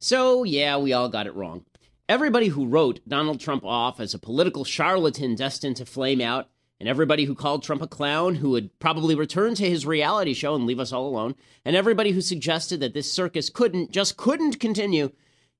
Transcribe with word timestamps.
So, 0.00 0.44
yeah, 0.44 0.76
we 0.76 0.92
all 0.92 1.08
got 1.08 1.26
it 1.26 1.34
wrong. 1.34 1.64
Everybody 2.08 2.48
who 2.48 2.66
wrote 2.66 3.00
Donald 3.08 3.40
Trump 3.40 3.64
off 3.64 3.98
as 3.98 4.14
a 4.14 4.18
political 4.18 4.64
charlatan 4.64 5.34
destined 5.34 5.76
to 5.76 5.84
flame 5.84 6.20
out, 6.20 6.48
and 6.78 6.88
everybody 6.88 7.24
who 7.24 7.34
called 7.34 7.64
Trump 7.64 7.82
a 7.82 7.88
clown 7.88 8.36
who 8.36 8.50
would 8.50 8.78
probably 8.78 9.16
return 9.16 9.56
to 9.56 9.68
his 9.68 9.84
reality 9.84 10.34
show 10.34 10.54
and 10.54 10.66
leave 10.66 10.78
us 10.78 10.92
all 10.92 11.08
alone, 11.08 11.34
and 11.64 11.74
everybody 11.74 12.12
who 12.12 12.20
suggested 12.20 12.78
that 12.78 12.94
this 12.94 13.12
circus 13.12 13.50
couldn't, 13.50 13.90
just 13.90 14.16
couldn't 14.16 14.60
continue, 14.60 15.10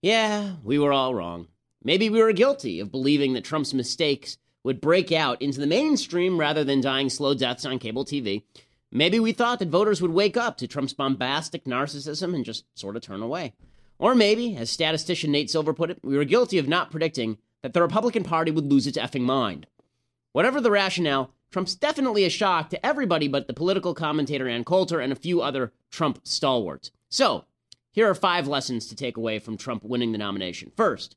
yeah, 0.02 0.52
we 0.62 0.78
were 0.78 0.92
all 0.92 1.16
wrong. 1.16 1.48
Maybe 1.82 2.08
we 2.08 2.22
were 2.22 2.32
guilty 2.32 2.78
of 2.78 2.92
believing 2.92 3.32
that 3.32 3.44
Trump's 3.44 3.74
mistakes 3.74 4.38
would 4.62 4.80
break 4.80 5.10
out 5.10 5.42
into 5.42 5.58
the 5.58 5.66
mainstream 5.66 6.38
rather 6.38 6.62
than 6.62 6.80
dying 6.80 7.10
slow 7.10 7.34
deaths 7.34 7.64
on 7.64 7.80
cable 7.80 8.04
TV. 8.04 8.44
Maybe 8.92 9.18
we 9.18 9.32
thought 9.32 9.58
that 9.58 9.68
voters 9.68 10.00
would 10.00 10.12
wake 10.12 10.36
up 10.36 10.56
to 10.58 10.68
Trump's 10.68 10.92
bombastic 10.92 11.64
narcissism 11.64 12.34
and 12.34 12.44
just 12.44 12.64
sort 12.78 12.94
of 12.94 13.02
turn 13.02 13.20
away. 13.20 13.54
Or 13.98 14.14
maybe, 14.14 14.56
as 14.56 14.70
statistician 14.70 15.32
Nate 15.32 15.50
Silver 15.50 15.74
put 15.74 15.90
it, 15.90 15.98
we 16.02 16.16
were 16.16 16.24
guilty 16.24 16.58
of 16.58 16.68
not 16.68 16.90
predicting 16.90 17.38
that 17.62 17.72
the 17.72 17.82
Republican 17.82 18.22
Party 18.22 18.50
would 18.50 18.66
lose 18.66 18.86
its 18.86 18.98
effing 18.98 19.22
mind. 19.22 19.66
Whatever 20.32 20.60
the 20.60 20.70
rationale, 20.70 21.32
Trump's 21.50 21.74
definitely 21.74 22.24
a 22.24 22.30
shock 22.30 22.70
to 22.70 22.86
everybody 22.86 23.26
but 23.26 23.46
the 23.46 23.54
political 23.54 23.94
commentator 23.94 24.48
Ann 24.48 24.64
Coulter 24.64 25.00
and 25.00 25.12
a 25.12 25.16
few 25.16 25.40
other 25.40 25.72
Trump 25.90 26.20
stalwarts. 26.22 26.90
So, 27.08 27.46
here 27.90 28.08
are 28.08 28.14
five 28.14 28.46
lessons 28.46 28.86
to 28.86 28.94
take 28.94 29.16
away 29.16 29.38
from 29.38 29.56
Trump 29.56 29.82
winning 29.82 30.12
the 30.12 30.18
nomination. 30.18 30.70
First, 30.76 31.16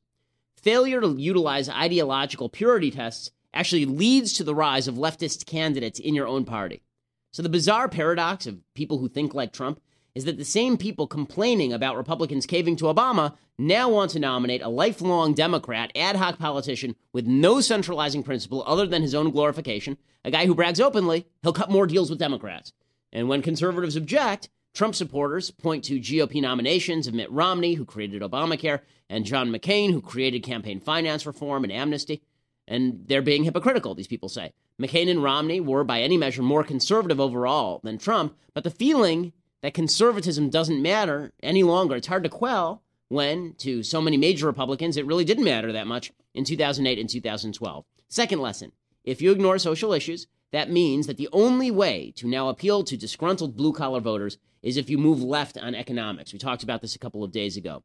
failure 0.56 1.00
to 1.00 1.16
utilize 1.16 1.68
ideological 1.68 2.48
purity 2.48 2.90
tests 2.90 3.30
actually 3.54 3.84
leads 3.84 4.32
to 4.32 4.44
the 4.44 4.54
rise 4.54 4.88
of 4.88 4.94
leftist 4.94 5.44
candidates 5.44 6.00
in 6.00 6.14
your 6.14 6.26
own 6.26 6.44
party. 6.44 6.82
So, 7.30 7.42
the 7.42 7.48
bizarre 7.48 7.88
paradox 7.88 8.46
of 8.46 8.60
people 8.74 8.98
who 8.98 9.08
think 9.08 9.34
like 9.34 9.52
Trump 9.52 9.80
is 10.14 10.24
that 10.24 10.36
the 10.36 10.44
same 10.44 10.76
people 10.76 11.06
complaining 11.06 11.72
about 11.72 11.96
Republicans 11.96 12.46
caving 12.46 12.76
to 12.76 12.84
Obama 12.84 13.36
now 13.58 13.88
want 13.88 14.10
to 14.10 14.18
nominate 14.18 14.62
a 14.62 14.68
lifelong 14.68 15.34
Democrat, 15.34 15.90
ad 15.94 16.16
hoc 16.16 16.38
politician 16.38 16.96
with 17.12 17.26
no 17.26 17.60
centralizing 17.60 18.22
principle 18.22 18.62
other 18.66 18.86
than 18.86 19.02
his 19.02 19.14
own 19.14 19.30
glorification, 19.30 19.96
a 20.24 20.30
guy 20.30 20.46
who 20.46 20.54
brags 20.54 20.80
openly 20.80 21.26
he'll 21.42 21.52
cut 21.52 21.70
more 21.70 21.86
deals 21.86 22.10
with 22.10 22.18
Democrats. 22.18 22.72
And 23.12 23.28
when 23.28 23.42
conservatives 23.42 23.96
object, 23.96 24.48
Trump 24.74 24.94
supporters 24.94 25.50
point 25.50 25.84
to 25.84 26.00
GOP 26.00 26.40
nominations 26.40 27.06
of 27.06 27.14
Mitt 27.14 27.30
Romney, 27.30 27.74
who 27.74 27.84
created 27.84 28.22
Obamacare, 28.22 28.80
and 29.10 29.26
John 29.26 29.50
McCain, 29.50 29.90
who 29.92 30.00
created 30.00 30.42
campaign 30.42 30.80
finance 30.80 31.26
reform 31.26 31.64
and 31.64 31.72
amnesty. 31.72 32.22
And 32.66 33.04
they're 33.06 33.20
being 33.20 33.44
hypocritical, 33.44 33.94
these 33.94 34.06
people 34.06 34.30
say. 34.30 34.52
McCain 34.80 35.10
and 35.10 35.22
Romney 35.22 35.60
were, 35.60 35.84
by 35.84 36.00
any 36.00 36.16
measure, 36.16 36.42
more 36.42 36.64
conservative 36.64 37.20
overall 37.20 37.80
than 37.84 37.98
Trump, 37.98 38.34
but 38.54 38.64
the 38.64 38.70
feeling 38.70 39.32
that 39.62 39.74
conservatism 39.74 40.50
doesn't 40.50 40.82
matter 40.82 41.32
any 41.42 41.62
longer. 41.62 41.96
It's 41.96 42.08
hard 42.08 42.24
to 42.24 42.28
quell 42.28 42.82
when, 43.08 43.54
to 43.58 43.82
so 43.82 44.00
many 44.00 44.16
major 44.16 44.46
Republicans, 44.46 44.96
it 44.96 45.06
really 45.06 45.24
didn't 45.24 45.44
matter 45.44 45.72
that 45.72 45.86
much 45.86 46.12
in 46.34 46.44
2008 46.44 46.98
and 46.98 47.08
2012. 47.08 47.84
Second 48.08 48.40
lesson 48.40 48.72
if 49.04 49.20
you 49.20 49.32
ignore 49.32 49.58
social 49.58 49.92
issues, 49.92 50.26
that 50.52 50.70
means 50.70 51.06
that 51.06 51.16
the 51.16 51.28
only 51.32 51.70
way 51.70 52.12
to 52.16 52.28
now 52.28 52.48
appeal 52.48 52.84
to 52.84 52.96
disgruntled 52.96 53.56
blue 53.56 53.72
collar 53.72 54.00
voters 54.00 54.38
is 54.62 54.76
if 54.76 54.88
you 54.88 54.96
move 54.96 55.22
left 55.22 55.58
on 55.58 55.74
economics. 55.74 56.32
We 56.32 56.38
talked 56.38 56.62
about 56.62 56.82
this 56.82 56.94
a 56.94 56.98
couple 56.98 57.24
of 57.24 57.32
days 57.32 57.56
ago. 57.56 57.82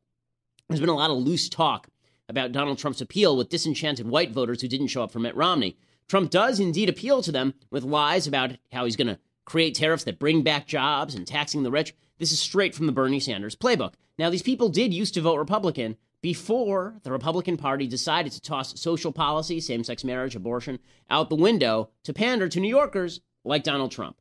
There's 0.70 0.80
been 0.80 0.90
a 0.90 0.96
lot 0.96 1.10
of 1.10 1.18
loose 1.18 1.50
talk 1.50 1.88
about 2.30 2.52
Donald 2.52 2.78
Trump's 2.78 3.02
appeal 3.02 3.36
with 3.36 3.50
disenchanted 3.50 4.08
white 4.08 4.32
voters 4.32 4.62
who 4.62 4.68
didn't 4.68 4.88
show 4.88 5.02
up 5.02 5.12
for 5.12 5.20
Mitt 5.20 5.36
Romney. 5.36 5.78
Trump 6.08 6.30
does 6.30 6.60
indeed 6.60 6.90
appeal 6.90 7.22
to 7.22 7.32
them 7.32 7.54
with 7.72 7.84
lies 7.84 8.28
about 8.28 8.52
how 8.72 8.86
he's 8.86 8.96
going 8.96 9.08
to 9.08 9.20
create 9.48 9.74
tariffs 9.74 10.04
that 10.04 10.20
bring 10.20 10.44
back 10.44 10.68
jobs 10.68 11.16
and 11.16 11.26
taxing 11.26 11.64
the 11.64 11.72
rich. 11.72 11.96
This 12.20 12.34
is 12.34 12.40
straight 12.40 12.76
from 12.76 12.86
the 12.86 12.92
Bernie 12.92 13.22
Sanders 13.22 13.56
playbook. 13.56 13.94
Now, 14.20 14.30
these 14.30 14.42
people 14.42 14.68
did 14.68 14.94
used 14.94 15.14
to 15.14 15.22
vote 15.22 15.38
Republican 15.38 15.96
before 16.22 16.98
the 17.04 17.14
Republican 17.14 17.56
Party 17.56 17.88
decided 17.88 18.34
to 18.34 18.42
toss 18.42 18.80
social 18.80 19.14
policy, 19.14 19.62
same 19.62 19.86
sex 19.86 20.04
marriage, 20.04 20.36
abortion, 20.36 20.80
out 21.10 21.30
the 21.30 21.36
window 21.36 21.90
to 22.04 22.12
pander 22.12 22.50
to 22.50 22.60
New 22.60 22.68
Yorkers 22.68 23.22
like 23.46 23.64
Donald 23.64 23.92
Trump. 23.92 24.18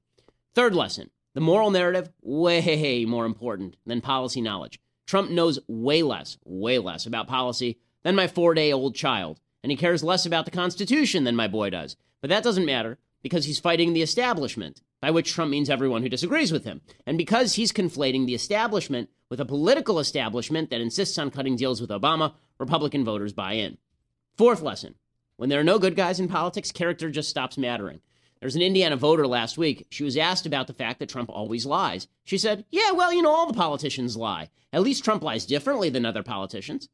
Third 0.54 0.74
lesson 0.74 1.10
the 1.34 1.40
moral 1.40 1.70
narrative, 1.70 2.08
way 2.22 3.04
more 3.04 3.26
important 3.26 3.76
than 3.84 4.00
policy 4.00 4.40
knowledge. 4.40 4.80
Trump 5.06 5.30
knows 5.30 5.58
way 5.66 6.02
less, 6.02 6.38
way 6.44 6.78
less 6.78 7.04
about 7.04 7.26
policy 7.26 7.78
than 8.04 8.14
my 8.14 8.28
four 8.28 8.54
day 8.54 8.72
old 8.72 8.94
child, 8.94 9.40
and 9.64 9.72
he 9.72 9.76
cares 9.76 10.04
less 10.04 10.24
about 10.24 10.44
the 10.44 10.50
Constitution 10.52 11.24
than 11.24 11.34
my 11.34 11.48
boy 11.48 11.70
does. 11.70 11.96
But 12.20 12.30
that 12.30 12.44
doesn't 12.44 12.64
matter 12.64 12.98
because 13.26 13.44
he's 13.44 13.58
fighting 13.58 13.92
the 13.92 14.02
establishment 14.02 14.82
by 15.00 15.10
which 15.10 15.32
Trump 15.32 15.50
means 15.50 15.68
everyone 15.68 16.02
who 16.02 16.08
disagrees 16.08 16.52
with 16.52 16.62
him. 16.62 16.80
And 17.08 17.18
because 17.18 17.54
he's 17.54 17.72
conflating 17.72 18.24
the 18.24 18.36
establishment 18.36 19.10
with 19.28 19.40
a 19.40 19.44
political 19.44 19.98
establishment 19.98 20.70
that 20.70 20.80
insists 20.80 21.18
on 21.18 21.32
cutting 21.32 21.56
deals 21.56 21.80
with 21.80 21.90
Obama, 21.90 22.34
Republican 22.60 23.04
voters 23.04 23.32
buy 23.32 23.54
in. 23.54 23.78
Fourth 24.36 24.62
lesson 24.62 24.94
when 25.38 25.48
there 25.48 25.58
are 25.58 25.64
no 25.64 25.80
good 25.80 25.96
guys 25.96 26.20
in 26.20 26.28
politics, 26.28 26.70
character 26.70 27.10
just 27.10 27.28
stops 27.28 27.58
mattering. 27.58 28.00
There's 28.38 28.54
an 28.54 28.62
Indiana 28.62 28.94
voter 28.94 29.26
last 29.26 29.58
week. 29.58 29.88
She 29.90 30.04
was 30.04 30.16
asked 30.16 30.46
about 30.46 30.68
the 30.68 30.72
fact 30.72 31.00
that 31.00 31.08
Trump 31.08 31.28
always 31.30 31.66
lies. 31.66 32.06
She 32.22 32.38
said, 32.38 32.64
Yeah, 32.70 32.92
well, 32.92 33.12
you 33.12 33.22
know, 33.22 33.34
all 33.34 33.48
the 33.48 33.58
politicians 33.58 34.16
lie. 34.16 34.50
At 34.72 34.82
least 34.82 35.04
Trump 35.04 35.24
lies 35.24 35.46
differently 35.46 35.88
than 35.90 36.06
other 36.06 36.22
politicians. 36.22 36.88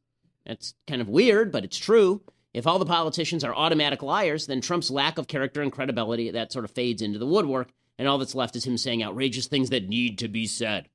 That's 0.47 0.73
kind 0.87 0.99
of 0.99 1.09
weird, 1.09 1.51
but 1.51 1.63
it's 1.63 1.77
true. 1.77 2.23
If 2.53 2.67
all 2.67 2.77
the 2.77 2.85
politicians 2.85 3.43
are 3.43 3.55
automatic 3.55 4.03
liars, 4.03 4.45
then 4.45 4.61
Trump's 4.61 4.91
lack 4.91 5.17
of 5.17 5.27
character 5.27 5.61
and 5.61 5.71
credibility 5.71 6.29
that 6.29 6.51
sort 6.51 6.65
of 6.65 6.71
fades 6.71 7.01
into 7.01 7.17
the 7.17 7.25
woodwork, 7.25 7.71
and 7.97 8.07
all 8.07 8.17
that's 8.17 8.35
left 8.35 8.55
is 8.55 8.65
him 8.65 8.77
saying 8.77 9.03
outrageous 9.03 9.47
things 9.47 9.69
that 9.71 9.89
need 9.89 10.17
to 10.19 10.27
be 10.27 10.45
said. 10.45 10.87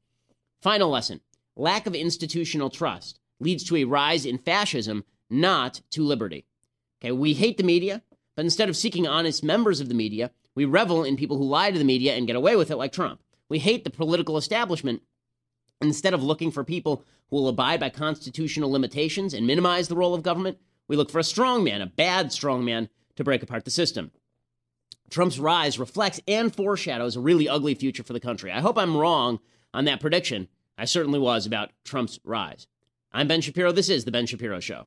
Final 0.60 0.90
lesson 0.90 1.20
lack 1.56 1.86
of 1.86 1.94
institutional 1.94 2.70
trust 2.70 3.18
leads 3.40 3.64
to 3.64 3.76
a 3.76 3.84
rise 3.84 4.24
in 4.24 4.38
fascism, 4.38 5.04
not 5.28 5.80
to 5.90 6.02
liberty. 6.02 6.46
Okay, 7.00 7.12
we 7.12 7.34
hate 7.34 7.56
the 7.56 7.64
media, 7.64 8.02
but 8.36 8.44
instead 8.44 8.68
of 8.68 8.76
seeking 8.76 9.06
honest 9.06 9.42
members 9.42 9.80
of 9.80 9.88
the 9.88 9.94
media, 9.94 10.30
we 10.54 10.64
revel 10.64 11.04
in 11.04 11.16
people 11.16 11.38
who 11.38 11.44
lie 11.44 11.70
to 11.70 11.78
the 11.78 11.84
media 11.84 12.14
and 12.14 12.26
get 12.26 12.36
away 12.36 12.56
with 12.56 12.70
it 12.70 12.76
like 12.76 12.92
Trump. 12.92 13.20
We 13.48 13.58
hate 13.58 13.84
the 13.84 13.90
political 13.90 14.36
establishment. 14.36 15.02
Instead 15.80 16.14
of 16.14 16.22
looking 16.22 16.50
for 16.50 16.64
people 16.64 17.04
who 17.30 17.36
will 17.36 17.48
abide 17.48 17.78
by 17.78 17.90
constitutional 17.90 18.70
limitations 18.70 19.34
and 19.34 19.46
minimize 19.46 19.88
the 19.88 19.96
role 19.96 20.14
of 20.14 20.22
government, 20.22 20.58
we 20.88 20.96
look 20.96 21.10
for 21.10 21.18
a 21.18 21.24
strong 21.24 21.62
man, 21.62 21.80
a 21.80 21.86
bad 21.86 22.32
strong 22.32 22.64
man, 22.64 22.88
to 23.16 23.24
break 23.24 23.42
apart 23.42 23.64
the 23.64 23.70
system. 23.70 24.10
Trump's 25.10 25.38
rise 25.38 25.78
reflects 25.78 26.20
and 26.26 26.54
foreshadows 26.54 27.16
a 27.16 27.20
really 27.20 27.48
ugly 27.48 27.74
future 27.74 28.02
for 28.02 28.12
the 28.12 28.20
country. 28.20 28.50
I 28.50 28.60
hope 28.60 28.76
I'm 28.76 28.96
wrong 28.96 29.38
on 29.72 29.84
that 29.84 30.00
prediction. 30.00 30.48
I 30.76 30.84
certainly 30.84 31.18
was 31.18 31.46
about 31.46 31.70
Trump's 31.84 32.18
rise. 32.24 32.66
I'm 33.12 33.28
Ben 33.28 33.40
Shapiro. 33.40 33.72
This 33.72 33.88
is 33.88 34.04
The 34.04 34.10
Ben 34.10 34.26
Shapiro 34.26 34.60
Show. 34.60 34.86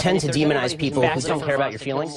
Tend 0.00 0.20
to 0.20 0.28
demonize 0.28 0.76
people 0.76 1.06
who 1.06 1.20
don't 1.20 1.44
care 1.44 1.54
about 1.54 1.70
your 1.72 1.78
feelings. 1.78 2.14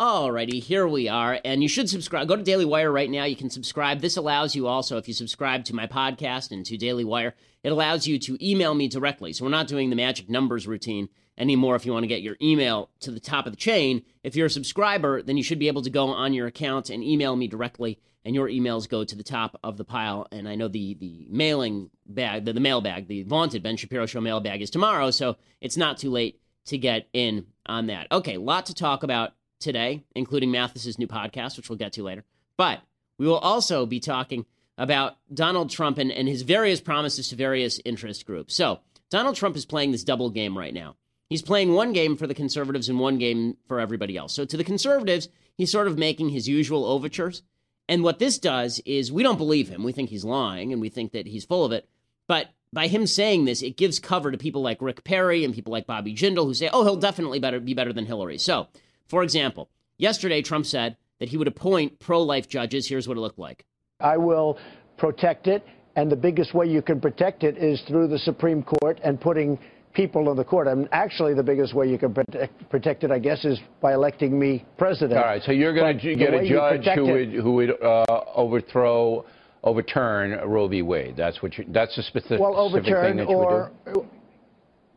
Alrighty, 0.00 0.62
here 0.62 0.86
we 0.86 1.08
are, 1.08 1.40
and 1.44 1.60
you 1.60 1.68
should 1.68 1.90
subscribe. 1.90 2.28
Go 2.28 2.36
to 2.36 2.42
Daily 2.44 2.64
Wire 2.64 2.92
right 2.92 3.10
now. 3.10 3.24
You 3.24 3.34
can 3.34 3.50
subscribe. 3.50 4.00
This 4.00 4.16
allows 4.16 4.54
you 4.54 4.68
also, 4.68 4.96
if 4.96 5.08
you 5.08 5.14
subscribe 5.14 5.64
to 5.64 5.74
my 5.74 5.88
podcast 5.88 6.52
and 6.52 6.64
to 6.66 6.76
Daily 6.76 7.02
Wire, 7.02 7.34
it 7.64 7.72
allows 7.72 8.06
you 8.06 8.16
to 8.20 8.38
email 8.40 8.74
me 8.74 8.86
directly. 8.86 9.32
So 9.32 9.44
we're 9.44 9.50
not 9.50 9.66
doing 9.66 9.90
the 9.90 9.96
magic 9.96 10.30
numbers 10.30 10.68
routine 10.68 11.08
anymore 11.36 11.74
if 11.74 11.84
you 11.84 11.92
want 11.92 12.04
to 12.04 12.08
get 12.08 12.22
your 12.22 12.36
email 12.40 12.90
to 13.00 13.10
the 13.10 13.18
top 13.18 13.46
of 13.46 13.52
the 13.52 13.56
chain. 13.56 14.04
If 14.22 14.36
you're 14.36 14.46
a 14.46 14.50
subscriber, 14.50 15.20
then 15.20 15.36
you 15.36 15.42
should 15.42 15.58
be 15.58 15.66
able 15.66 15.82
to 15.82 15.90
go 15.90 16.06
on 16.10 16.32
your 16.32 16.46
account 16.46 16.90
and 16.90 17.02
email 17.02 17.34
me 17.34 17.48
directly, 17.48 17.98
and 18.24 18.36
your 18.36 18.48
emails 18.48 18.88
go 18.88 19.02
to 19.02 19.16
the 19.16 19.24
top 19.24 19.58
of 19.64 19.78
the 19.78 19.84
pile. 19.84 20.28
And 20.30 20.48
I 20.48 20.54
know 20.54 20.68
the 20.68 20.94
the 20.94 21.26
mailing 21.28 21.90
bag, 22.06 22.44
the, 22.44 22.52
the 22.52 22.60
mail 22.60 22.80
bag, 22.80 23.08
the 23.08 23.24
vaunted 23.24 23.64
Ben 23.64 23.76
Shapiro 23.76 24.06
Show 24.06 24.20
mail 24.20 24.38
bag 24.38 24.62
is 24.62 24.70
tomorrow, 24.70 25.10
so 25.10 25.38
it's 25.60 25.76
not 25.76 25.98
too 25.98 26.10
late 26.12 26.40
to 26.66 26.78
get 26.78 27.08
in 27.12 27.46
on 27.66 27.88
that. 27.88 28.06
Okay, 28.12 28.36
lot 28.36 28.66
to 28.66 28.74
talk 28.74 29.02
about 29.02 29.32
today, 29.58 30.04
including 30.14 30.50
Mathis's 30.50 30.98
new 30.98 31.06
podcast, 31.06 31.56
which 31.56 31.68
we'll 31.68 31.78
get 31.78 31.92
to 31.94 32.02
later. 32.02 32.24
But 32.56 32.80
we 33.18 33.26
will 33.26 33.38
also 33.38 33.86
be 33.86 34.00
talking 34.00 34.46
about 34.76 35.16
Donald 35.32 35.70
Trump 35.70 35.98
and, 35.98 36.10
and 36.12 36.28
his 36.28 36.42
various 36.42 36.80
promises 36.80 37.28
to 37.28 37.36
various 37.36 37.80
interest 37.84 38.26
groups. 38.26 38.54
So 38.54 38.80
Donald 39.10 39.36
Trump 39.36 39.56
is 39.56 39.66
playing 39.66 39.92
this 39.92 40.04
double 40.04 40.30
game 40.30 40.56
right 40.56 40.72
now. 40.72 40.96
He's 41.28 41.42
playing 41.42 41.72
one 41.72 41.92
game 41.92 42.16
for 42.16 42.26
the 42.26 42.34
conservatives 42.34 42.88
and 42.88 42.98
one 42.98 43.18
game 43.18 43.56
for 43.66 43.80
everybody 43.80 44.16
else. 44.16 44.32
So 44.32 44.44
to 44.44 44.56
the 44.56 44.64
conservatives, 44.64 45.28
he's 45.56 45.70
sort 45.70 45.88
of 45.88 45.98
making 45.98 46.30
his 46.30 46.48
usual 46.48 46.86
overtures. 46.86 47.42
And 47.88 48.02
what 48.02 48.18
this 48.18 48.38
does 48.38 48.80
is 48.86 49.12
we 49.12 49.22
don't 49.22 49.36
believe 49.36 49.68
him. 49.68 49.82
We 49.82 49.92
think 49.92 50.10
he's 50.10 50.24
lying 50.24 50.72
and 50.72 50.80
we 50.80 50.88
think 50.88 51.12
that 51.12 51.26
he's 51.26 51.44
full 51.44 51.64
of 51.64 51.72
it. 51.72 51.88
But 52.28 52.48
by 52.72 52.86
him 52.86 53.06
saying 53.06 53.44
this, 53.44 53.62
it 53.62 53.76
gives 53.76 53.98
cover 53.98 54.30
to 54.30 54.38
people 54.38 54.62
like 54.62 54.82
Rick 54.82 55.04
Perry 55.04 55.44
and 55.44 55.54
people 55.54 55.72
like 55.72 55.86
Bobby 55.86 56.14
Jindal 56.14 56.44
who 56.44 56.54
say, 56.54 56.70
oh, 56.72 56.84
he'll 56.84 56.96
definitely 56.96 57.40
better, 57.40 57.60
be 57.60 57.74
better 57.74 57.92
than 57.92 58.06
Hillary. 58.06 58.38
So, 58.38 58.68
for 59.08 59.22
example, 59.22 59.68
yesterday 59.96 60.42
Trump 60.42 60.66
said 60.66 60.96
that 61.18 61.28
he 61.28 61.36
would 61.36 61.48
appoint 61.48 61.98
pro 61.98 62.22
life 62.22 62.48
judges. 62.48 62.88
Here's 62.88 63.08
what 63.08 63.16
it 63.16 63.20
looked 63.20 63.38
like 63.38 63.64
I 64.00 64.16
will 64.16 64.58
protect 64.96 65.46
it. 65.46 65.64
And 65.96 66.12
the 66.12 66.16
biggest 66.16 66.54
way 66.54 66.66
you 66.66 66.80
can 66.80 67.00
protect 67.00 67.42
it 67.42 67.58
is 67.58 67.82
through 67.88 68.06
the 68.06 68.20
Supreme 68.20 68.62
Court 68.62 69.00
and 69.02 69.20
putting 69.20 69.58
people 69.94 70.28
on 70.28 70.36
the 70.36 70.44
court. 70.44 70.68
I 70.68 70.74
mean, 70.74 70.88
actually, 70.92 71.34
the 71.34 71.42
biggest 71.42 71.74
way 71.74 71.88
you 71.88 71.98
can 71.98 72.14
protect, 72.14 72.70
protect 72.70 73.02
it, 73.02 73.10
I 73.10 73.18
guess, 73.18 73.44
is 73.44 73.58
by 73.80 73.94
electing 73.94 74.38
me 74.38 74.64
president. 74.76 75.18
All 75.18 75.24
right. 75.24 75.42
So 75.42 75.50
you're 75.50 75.74
going 75.74 75.98
to 75.98 76.14
get 76.14 76.34
a 76.34 76.48
judge 76.48 76.84
who 76.94 77.04
would, 77.04 77.32
who 77.32 77.52
would 77.52 77.82
uh, 77.82 78.04
overthrow 78.36 79.24
overturn 79.64 80.38
Roe 80.48 80.68
v. 80.68 80.82
Wade. 80.82 81.16
That's 81.16 81.42
what 81.42 81.58
you, 81.58 81.64
that's 81.68 81.98
a 81.98 82.02
specific, 82.02 82.38
well, 82.38 82.56
overturn 82.56 83.16
thing 83.16 83.16
that 83.16 83.28
you 83.28 83.36
or, 83.36 83.72
would 83.84 83.94
do. 83.94 84.08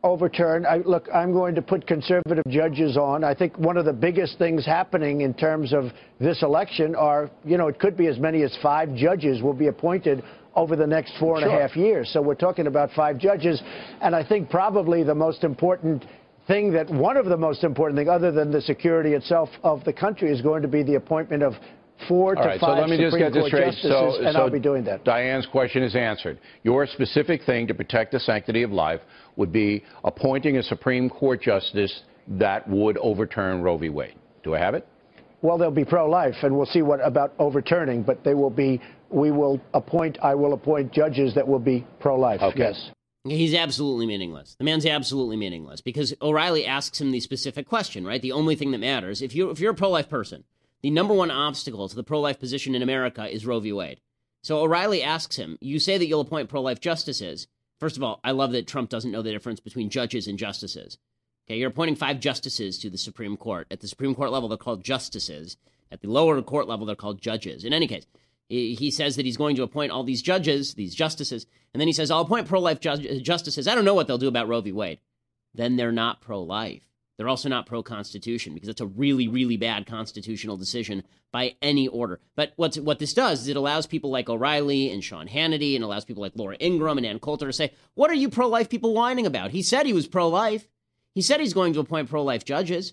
Overturn. 0.04 0.66
I, 0.66 0.78
look, 0.78 1.08
I'm 1.14 1.32
going 1.32 1.54
to 1.54 1.62
put 1.62 1.86
conservative 1.86 2.42
judges 2.48 2.96
on. 2.96 3.22
I 3.22 3.34
think 3.34 3.56
one 3.56 3.76
of 3.76 3.84
the 3.84 3.92
biggest 3.92 4.36
things 4.36 4.66
happening 4.66 5.20
in 5.20 5.32
terms 5.32 5.72
of 5.72 5.92
this 6.18 6.42
election 6.42 6.96
are, 6.96 7.30
you 7.44 7.56
know, 7.56 7.68
it 7.68 7.78
could 7.78 7.96
be 7.96 8.08
as 8.08 8.18
many 8.18 8.42
as 8.42 8.56
five 8.60 8.94
judges 8.96 9.42
will 9.42 9.52
be 9.52 9.68
appointed 9.68 10.24
over 10.56 10.74
the 10.74 10.86
next 10.86 11.16
four 11.18 11.36
and 11.36 11.44
sure. 11.44 11.56
a 11.56 11.62
half 11.62 11.76
years. 11.76 12.10
So 12.12 12.20
we're 12.20 12.34
talking 12.34 12.66
about 12.66 12.90
five 12.96 13.16
judges. 13.18 13.62
And 14.00 14.14
I 14.14 14.26
think 14.26 14.50
probably 14.50 15.04
the 15.04 15.14
most 15.14 15.44
important 15.44 16.04
thing 16.48 16.72
that 16.72 16.90
one 16.90 17.16
of 17.16 17.26
the 17.26 17.36
most 17.36 17.62
important 17.62 17.96
thing, 17.96 18.08
other 18.08 18.32
than 18.32 18.50
the 18.50 18.60
security 18.60 19.12
itself 19.12 19.48
of 19.62 19.84
the 19.84 19.92
country, 19.92 20.32
is 20.32 20.42
going 20.42 20.62
to 20.62 20.68
be 20.68 20.82
the 20.82 20.96
appointment 20.96 21.44
of 21.44 21.54
four 22.08 22.36
All 22.36 22.42
to 22.42 22.48
right, 22.48 22.60
five 22.60 22.76
so 22.76 22.80
let 22.80 22.88
me 22.90 22.96
Supreme 22.96 23.10
just 23.10 23.18
get 23.18 23.32
this 23.32 23.40
Court 23.42 23.48
straight. 23.50 23.64
justices, 23.66 23.90
So, 23.90 24.24
and 24.26 24.34
so 24.34 24.40
I'll 24.40 24.50
be 24.50 24.58
doing 24.60 24.84
that. 24.84 25.04
Diane's 25.04 25.46
question 25.46 25.82
is 25.82 25.94
answered. 25.96 26.38
Your 26.62 26.86
specific 26.86 27.44
thing 27.44 27.66
to 27.68 27.74
protect 27.74 28.12
the 28.12 28.20
sanctity 28.20 28.62
of 28.62 28.70
life 28.72 29.00
would 29.36 29.52
be 29.52 29.82
appointing 30.04 30.56
a 30.58 30.62
Supreme 30.62 31.08
Court 31.08 31.42
justice 31.42 32.02
that 32.28 32.68
would 32.68 32.98
overturn 32.98 33.62
Roe 33.62 33.76
v. 33.78 33.88
Wade. 33.88 34.14
Do 34.44 34.54
I 34.54 34.58
have 34.58 34.74
it? 34.74 34.86
Well, 35.40 35.58
they'll 35.58 35.72
be 35.72 35.84
pro-life, 35.84 36.36
and 36.42 36.56
we'll 36.56 36.66
see 36.66 36.82
what 36.82 37.00
about 37.04 37.34
overturning. 37.38 38.02
But 38.04 38.22
they 38.22 38.34
will 38.34 38.50
be. 38.50 38.80
We 39.10 39.30
will 39.32 39.60
appoint. 39.74 40.18
I 40.22 40.34
will 40.36 40.52
appoint 40.52 40.92
judges 40.92 41.34
that 41.34 41.46
will 41.46 41.58
be 41.58 41.84
pro-life. 42.00 42.40
Okay. 42.40 42.58
Yes. 42.60 42.90
He's 43.24 43.54
absolutely 43.54 44.06
meaningless. 44.06 44.56
The 44.58 44.64
man's 44.64 44.84
absolutely 44.86 45.36
meaningless 45.36 45.80
because 45.80 46.12
O'Reilly 46.20 46.66
asks 46.66 47.00
him 47.00 47.12
the 47.12 47.20
specific 47.20 47.68
question, 47.68 48.04
right? 48.04 48.20
The 48.20 48.32
only 48.32 48.56
thing 48.56 48.72
that 48.72 48.78
matters 48.78 49.22
if 49.22 49.34
you 49.34 49.50
if 49.50 49.60
you're 49.60 49.72
a 49.72 49.76
pro-life 49.76 50.08
person, 50.08 50.42
the 50.82 50.90
number 50.90 51.14
one 51.14 51.30
obstacle 51.30 51.88
to 51.88 51.96
the 51.96 52.02
pro-life 52.02 52.38
position 52.38 52.74
in 52.74 52.82
America 52.82 53.26
is 53.26 53.46
Roe 53.46 53.60
v. 53.60 53.72
Wade. 53.72 54.00
So 54.42 54.60
O'Reilly 54.60 55.02
asks 55.02 55.36
him, 55.36 55.56
"You 55.60 55.78
say 55.78 55.98
that 55.98 56.06
you'll 56.06 56.20
appoint 56.20 56.48
pro-life 56.48 56.80
justices. 56.80 57.46
First 57.78 57.96
of 57.96 58.02
all, 58.02 58.20
I 58.24 58.32
love 58.32 58.52
that 58.52 58.66
Trump 58.66 58.90
doesn't 58.90 59.10
know 59.10 59.22
the 59.22 59.32
difference 59.32 59.60
between 59.60 59.90
judges 59.90 60.26
and 60.26 60.38
justices. 60.38 60.98
Okay, 61.46 61.58
you're 61.58 61.70
appointing 61.70 61.96
five 61.96 62.20
justices 62.20 62.78
to 62.78 62.90
the 62.90 62.98
Supreme 62.98 63.36
Court. 63.36 63.66
At 63.70 63.80
the 63.80 63.88
Supreme 63.88 64.14
Court 64.14 64.30
level, 64.30 64.48
they're 64.48 64.58
called 64.58 64.84
justices. 64.84 65.56
At 65.90 66.00
the 66.00 66.10
lower 66.10 66.40
court 66.42 66.68
level, 66.68 66.86
they're 66.86 66.96
called 66.96 67.20
judges. 67.20 67.64
In 67.64 67.72
any 67.72 67.86
case, 67.86 68.06
he 68.48 68.90
says 68.90 69.16
that 69.16 69.26
he's 69.26 69.36
going 69.36 69.56
to 69.56 69.62
appoint 69.62 69.92
all 69.92 70.04
these 70.04 70.22
judges, 70.22 70.74
these 70.74 70.94
justices, 70.94 71.46
and 71.72 71.80
then 71.80 71.88
he 71.88 71.92
says, 71.92 72.10
I'll 72.10 72.20
appoint 72.20 72.46
pro 72.46 72.60
life 72.60 72.80
ju- 72.80 73.20
justices. 73.20 73.66
I 73.66 73.74
don't 73.74 73.84
know 73.84 73.94
what 73.94 74.06
they'll 74.06 74.18
do 74.18 74.28
about 74.28 74.48
Roe 74.48 74.60
v. 74.60 74.72
Wade. 74.72 75.00
Then 75.54 75.76
they're 75.76 75.92
not 75.92 76.20
pro 76.20 76.42
life. 76.42 76.82
They're 77.22 77.28
also 77.28 77.48
not 77.48 77.66
pro 77.66 77.84
Constitution 77.84 78.52
because 78.52 78.66
that's 78.66 78.80
a 78.80 78.86
really, 78.86 79.28
really 79.28 79.56
bad 79.56 79.86
constitutional 79.86 80.56
decision 80.56 81.04
by 81.30 81.54
any 81.62 81.86
order. 81.86 82.18
But 82.34 82.52
what's, 82.56 82.76
what 82.80 82.98
this 82.98 83.14
does 83.14 83.42
is 83.42 83.46
it 83.46 83.56
allows 83.56 83.86
people 83.86 84.10
like 84.10 84.28
O'Reilly 84.28 84.90
and 84.90 85.04
Sean 85.04 85.28
Hannity 85.28 85.76
and 85.76 85.84
allows 85.84 86.04
people 86.04 86.20
like 86.20 86.32
Laura 86.34 86.56
Ingraham 86.58 86.98
and 86.98 87.06
Ann 87.06 87.20
Coulter 87.20 87.46
to 87.46 87.52
say, 87.52 87.74
What 87.94 88.10
are 88.10 88.14
you 88.14 88.28
pro 88.28 88.48
life 88.48 88.68
people 88.68 88.92
whining 88.92 89.24
about? 89.24 89.52
He 89.52 89.62
said 89.62 89.86
he 89.86 89.92
was 89.92 90.08
pro 90.08 90.28
life. 90.28 90.66
He 91.14 91.22
said 91.22 91.38
he's 91.38 91.54
going 91.54 91.74
to 91.74 91.78
appoint 91.78 92.10
pro 92.10 92.24
life 92.24 92.44
judges. 92.44 92.92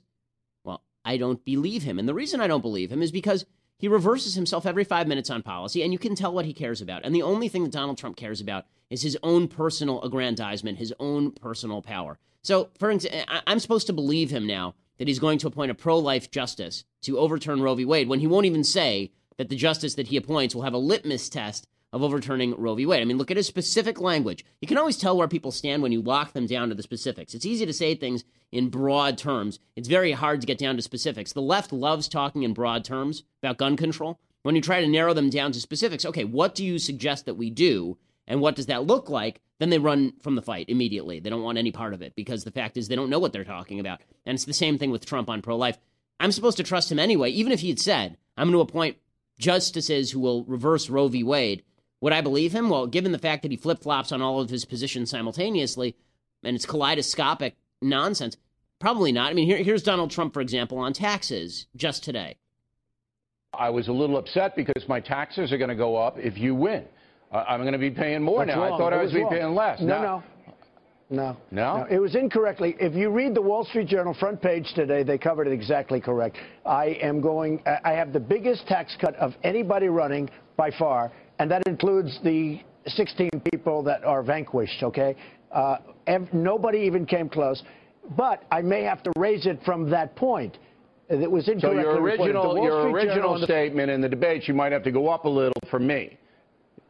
Well, 0.63 0.83
I 1.03 1.17
don't 1.17 1.43
believe 1.43 1.81
him. 1.81 1.97
And 1.97 2.07
the 2.07 2.13
reason 2.13 2.39
I 2.39 2.45
don't 2.45 2.61
believe 2.61 2.91
him 2.91 3.01
is 3.01 3.11
because 3.11 3.47
he 3.79 3.87
reverses 3.87 4.35
himself 4.35 4.67
every 4.67 4.83
five 4.83 5.07
minutes 5.07 5.31
on 5.31 5.41
policy, 5.41 5.81
and 5.81 5.91
you 5.91 5.97
can 5.97 6.13
tell 6.13 6.35
what 6.35 6.45
he 6.45 6.53
cares 6.53 6.81
about. 6.81 7.03
And 7.03 7.15
the 7.15 7.23
only 7.23 7.47
thing 7.47 7.63
that 7.63 7.71
Donald 7.71 7.97
Trump 7.97 8.15
cares 8.15 8.41
about 8.41 8.67
is 8.91 9.01
his 9.01 9.17
own 9.23 9.47
personal 9.47 10.03
aggrandizement, 10.03 10.77
his 10.77 10.93
own 10.99 11.31
personal 11.31 11.81
power. 11.81 12.19
So, 12.41 12.69
for 12.77 12.91
example, 12.91 13.41
I'm 13.45 13.59
supposed 13.59 13.87
to 13.87 13.93
believe 13.93 14.29
him 14.31 14.47
now 14.47 14.75
that 14.97 15.07
he's 15.07 15.19
going 15.19 15.39
to 15.39 15.47
appoint 15.47 15.71
a 15.71 15.75
pro 15.75 15.97
life 15.97 16.31
justice 16.31 16.83
to 17.03 17.17
overturn 17.17 17.61
Roe 17.61 17.75
v. 17.75 17.85
Wade 17.85 18.09
when 18.09 18.19
he 18.19 18.27
won't 18.27 18.45
even 18.45 18.63
say 18.63 19.11
that 19.37 19.49
the 19.49 19.55
justice 19.55 19.95
that 19.95 20.07
he 20.07 20.17
appoints 20.17 20.53
will 20.53 20.63
have 20.63 20.73
a 20.73 20.77
litmus 20.77 21.29
test 21.29 21.67
of 21.91 22.03
overturning 22.03 22.55
Roe 22.55 22.75
v. 22.75 22.85
Wade. 22.85 23.01
I 23.01 23.05
mean, 23.05 23.17
look 23.17 23.31
at 23.31 23.37
his 23.37 23.47
specific 23.47 23.99
language. 23.99 24.45
You 24.61 24.67
can 24.67 24.77
always 24.77 24.97
tell 24.97 25.17
where 25.17 25.27
people 25.27 25.51
stand 25.51 25.81
when 25.81 25.91
you 25.91 26.01
lock 26.01 26.33
them 26.33 26.45
down 26.45 26.69
to 26.69 26.75
the 26.75 26.83
specifics. 26.83 27.33
It's 27.33 27.45
easy 27.45 27.65
to 27.65 27.73
say 27.73 27.95
things 27.95 28.23
in 28.51 28.69
broad 28.69 29.17
terms, 29.17 29.59
it's 29.75 29.87
very 29.87 30.11
hard 30.11 30.41
to 30.41 30.47
get 30.47 30.57
down 30.57 30.75
to 30.75 30.81
specifics. 30.81 31.33
The 31.33 31.41
left 31.41 31.71
loves 31.71 32.07
talking 32.07 32.43
in 32.43 32.53
broad 32.53 32.83
terms 32.83 33.23
about 33.43 33.57
gun 33.57 33.77
control. 33.77 34.19
When 34.41 34.55
you 34.55 34.61
try 34.61 34.81
to 34.81 34.87
narrow 34.87 35.13
them 35.13 35.29
down 35.29 35.51
to 35.51 35.59
specifics, 35.59 36.05
okay, 36.05 36.23
what 36.23 36.55
do 36.55 36.65
you 36.65 36.79
suggest 36.79 37.25
that 37.25 37.35
we 37.35 37.49
do? 37.49 37.97
And 38.29 38.39
what 38.39 38.55
does 38.55 38.67
that 38.67 38.85
look 38.85 39.09
like? 39.09 39.41
Then 39.57 39.71
they 39.71 39.79
run 39.79 40.13
from 40.21 40.35
the 40.35 40.41
fight 40.41 40.69
immediately. 40.69 41.19
They 41.19 41.29
don't 41.29 41.43
want 41.43 41.57
any 41.57 41.71
part 41.71 41.93
of 41.93 42.01
it 42.01 42.15
because 42.15 42.43
the 42.43 42.51
fact 42.51 42.77
is 42.77 42.87
they 42.87 42.95
don't 42.95 43.09
know 43.09 43.19
what 43.19 43.33
they're 43.33 43.43
talking 43.43 43.79
about. 43.79 43.99
And 44.25 44.35
it's 44.35 44.45
the 44.45 44.53
same 44.53 44.77
thing 44.77 44.91
with 44.91 45.05
Trump 45.05 45.29
on 45.29 45.41
pro 45.41 45.57
life. 45.57 45.77
I'm 46.19 46.31
supposed 46.31 46.57
to 46.57 46.63
trust 46.63 46.91
him 46.91 46.99
anyway, 46.99 47.31
even 47.31 47.51
if 47.51 47.61
he 47.61 47.69
had 47.69 47.79
said, 47.79 48.17
I'm 48.37 48.47
going 48.47 48.53
to 48.53 48.61
appoint 48.61 48.97
justices 49.39 50.11
who 50.11 50.19
will 50.19 50.43
reverse 50.45 50.89
Roe 50.89 51.07
v. 51.07 51.23
Wade. 51.23 51.63
Would 52.01 52.13
I 52.13 52.21
believe 52.21 52.53
him? 52.53 52.69
Well, 52.69 52.87
given 52.87 53.11
the 53.11 53.19
fact 53.19 53.41
that 53.41 53.51
he 53.51 53.57
flip 53.57 53.81
flops 53.81 54.11
on 54.11 54.21
all 54.21 54.39
of 54.39 54.49
his 54.49 54.63
positions 54.63 55.09
simultaneously, 55.09 55.95
and 56.43 56.55
it's 56.55 56.65
kaleidoscopic 56.65 57.57
nonsense, 57.81 58.37
probably 58.79 59.11
not. 59.11 59.31
I 59.31 59.33
mean, 59.33 59.47
here, 59.47 59.57
here's 59.57 59.83
Donald 59.83 60.11
Trump, 60.11 60.33
for 60.33 60.41
example, 60.41 60.77
on 60.77 60.93
taxes 60.93 61.67
just 61.75 62.03
today. 62.03 62.37
I 63.53 63.69
was 63.69 63.87
a 63.87 63.93
little 63.93 64.17
upset 64.17 64.55
because 64.55 64.87
my 64.87 64.99
taxes 64.99 65.51
are 65.51 65.57
going 65.57 65.69
to 65.69 65.75
go 65.75 65.97
up 65.97 66.17
if 66.19 66.37
you 66.37 66.53
win. 66.53 66.85
I'm 67.31 67.61
going 67.61 67.73
to 67.73 67.79
be 67.79 67.91
paying 67.91 68.23
more 68.23 68.45
That's 68.45 68.55
now. 68.55 68.63
wrong. 68.63 68.73
I 68.73 68.77
thought 68.77 68.93
It 68.93 68.97
I 68.97 69.03
was, 69.03 69.13
was 69.13 69.23
be 69.23 69.29
paying 69.29 69.53
less. 69.53 69.79
No, 69.81 69.87
now, 69.87 70.01
no. 70.01 70.23
No. 71.11 71.37
No? 71.49 71.87
It 71.89 71.99
was 71.99 72.15
incorrectly. 72.15 72.75
If 72.79 72.93
you 72.93 73.09
read 73.09 73.33
the 73.33 73.41
Wall 73.41 73.65
Street 73.65 73.87
Journal 73.87 74.13
front 74.19 74.41
page 74.41 74.71
today, 74.75 75.01
they 75.01 75.17
covered 75.17 75.47
it 75.47 75.53
exactly 75.53 75.99
correct. 75.99 76.37
I 76.65 76.97
am 77.01 77.19
going, 77.19 77.63
I 77.83 77.93
have 77.93 78.13
the 78.13 78.19
biggest 78.19 78.67
tax 78.67 78.95
cut 78.99 79.15
of 79.15 79.33
anybody 79.43 79.87
running 79.87 80.29
by 80.55 80.69
far, 80.77 81.11
and 81.39 81.49
that 81.49 81.63
includes 81.65 82.19
the 82.23 82.61
16 82.85 83.29
people 83.51 83.81
that 83.83 84.03
are 84.03 84.21
vanquished, 84.21 84.83
okay? 84.83 85.15
Uh, 85.51 85.77
ev- 86.05 86.31
nobody 86.31 86.79
even 86.79 87.05
came 87.07 87.27
close. 87.27 87.63
But 88.15 88.43
I 88.51 88.61
may 88.61 88.83
have 88.83 89.01
to 89.03 89.11
raise 89.17 89.45
it 89.47 89.59
from 89.65 89.89
that 89.89 90.15
point. 90.15 90.57
It 91.09 91.29
was 91.29 91.45
So 91.45 91.71
your 91.71 91.99
original, 91.99 92.63
your 92.63 92.89
original 92.91 93.41
statement 93.43 93.89
in 93.89 93.99
the 93.99 94.09
debate, 94.09 94.47
you 94.47 94.53
might 94.53 94.71
have 94.71 94.83
to 94.83 94.91
go 94.91 95.09
up 95.09 95.25
a 95.25 95.29
little 95.29 95.59
for 95.71 95.79
me. 95.79 96.19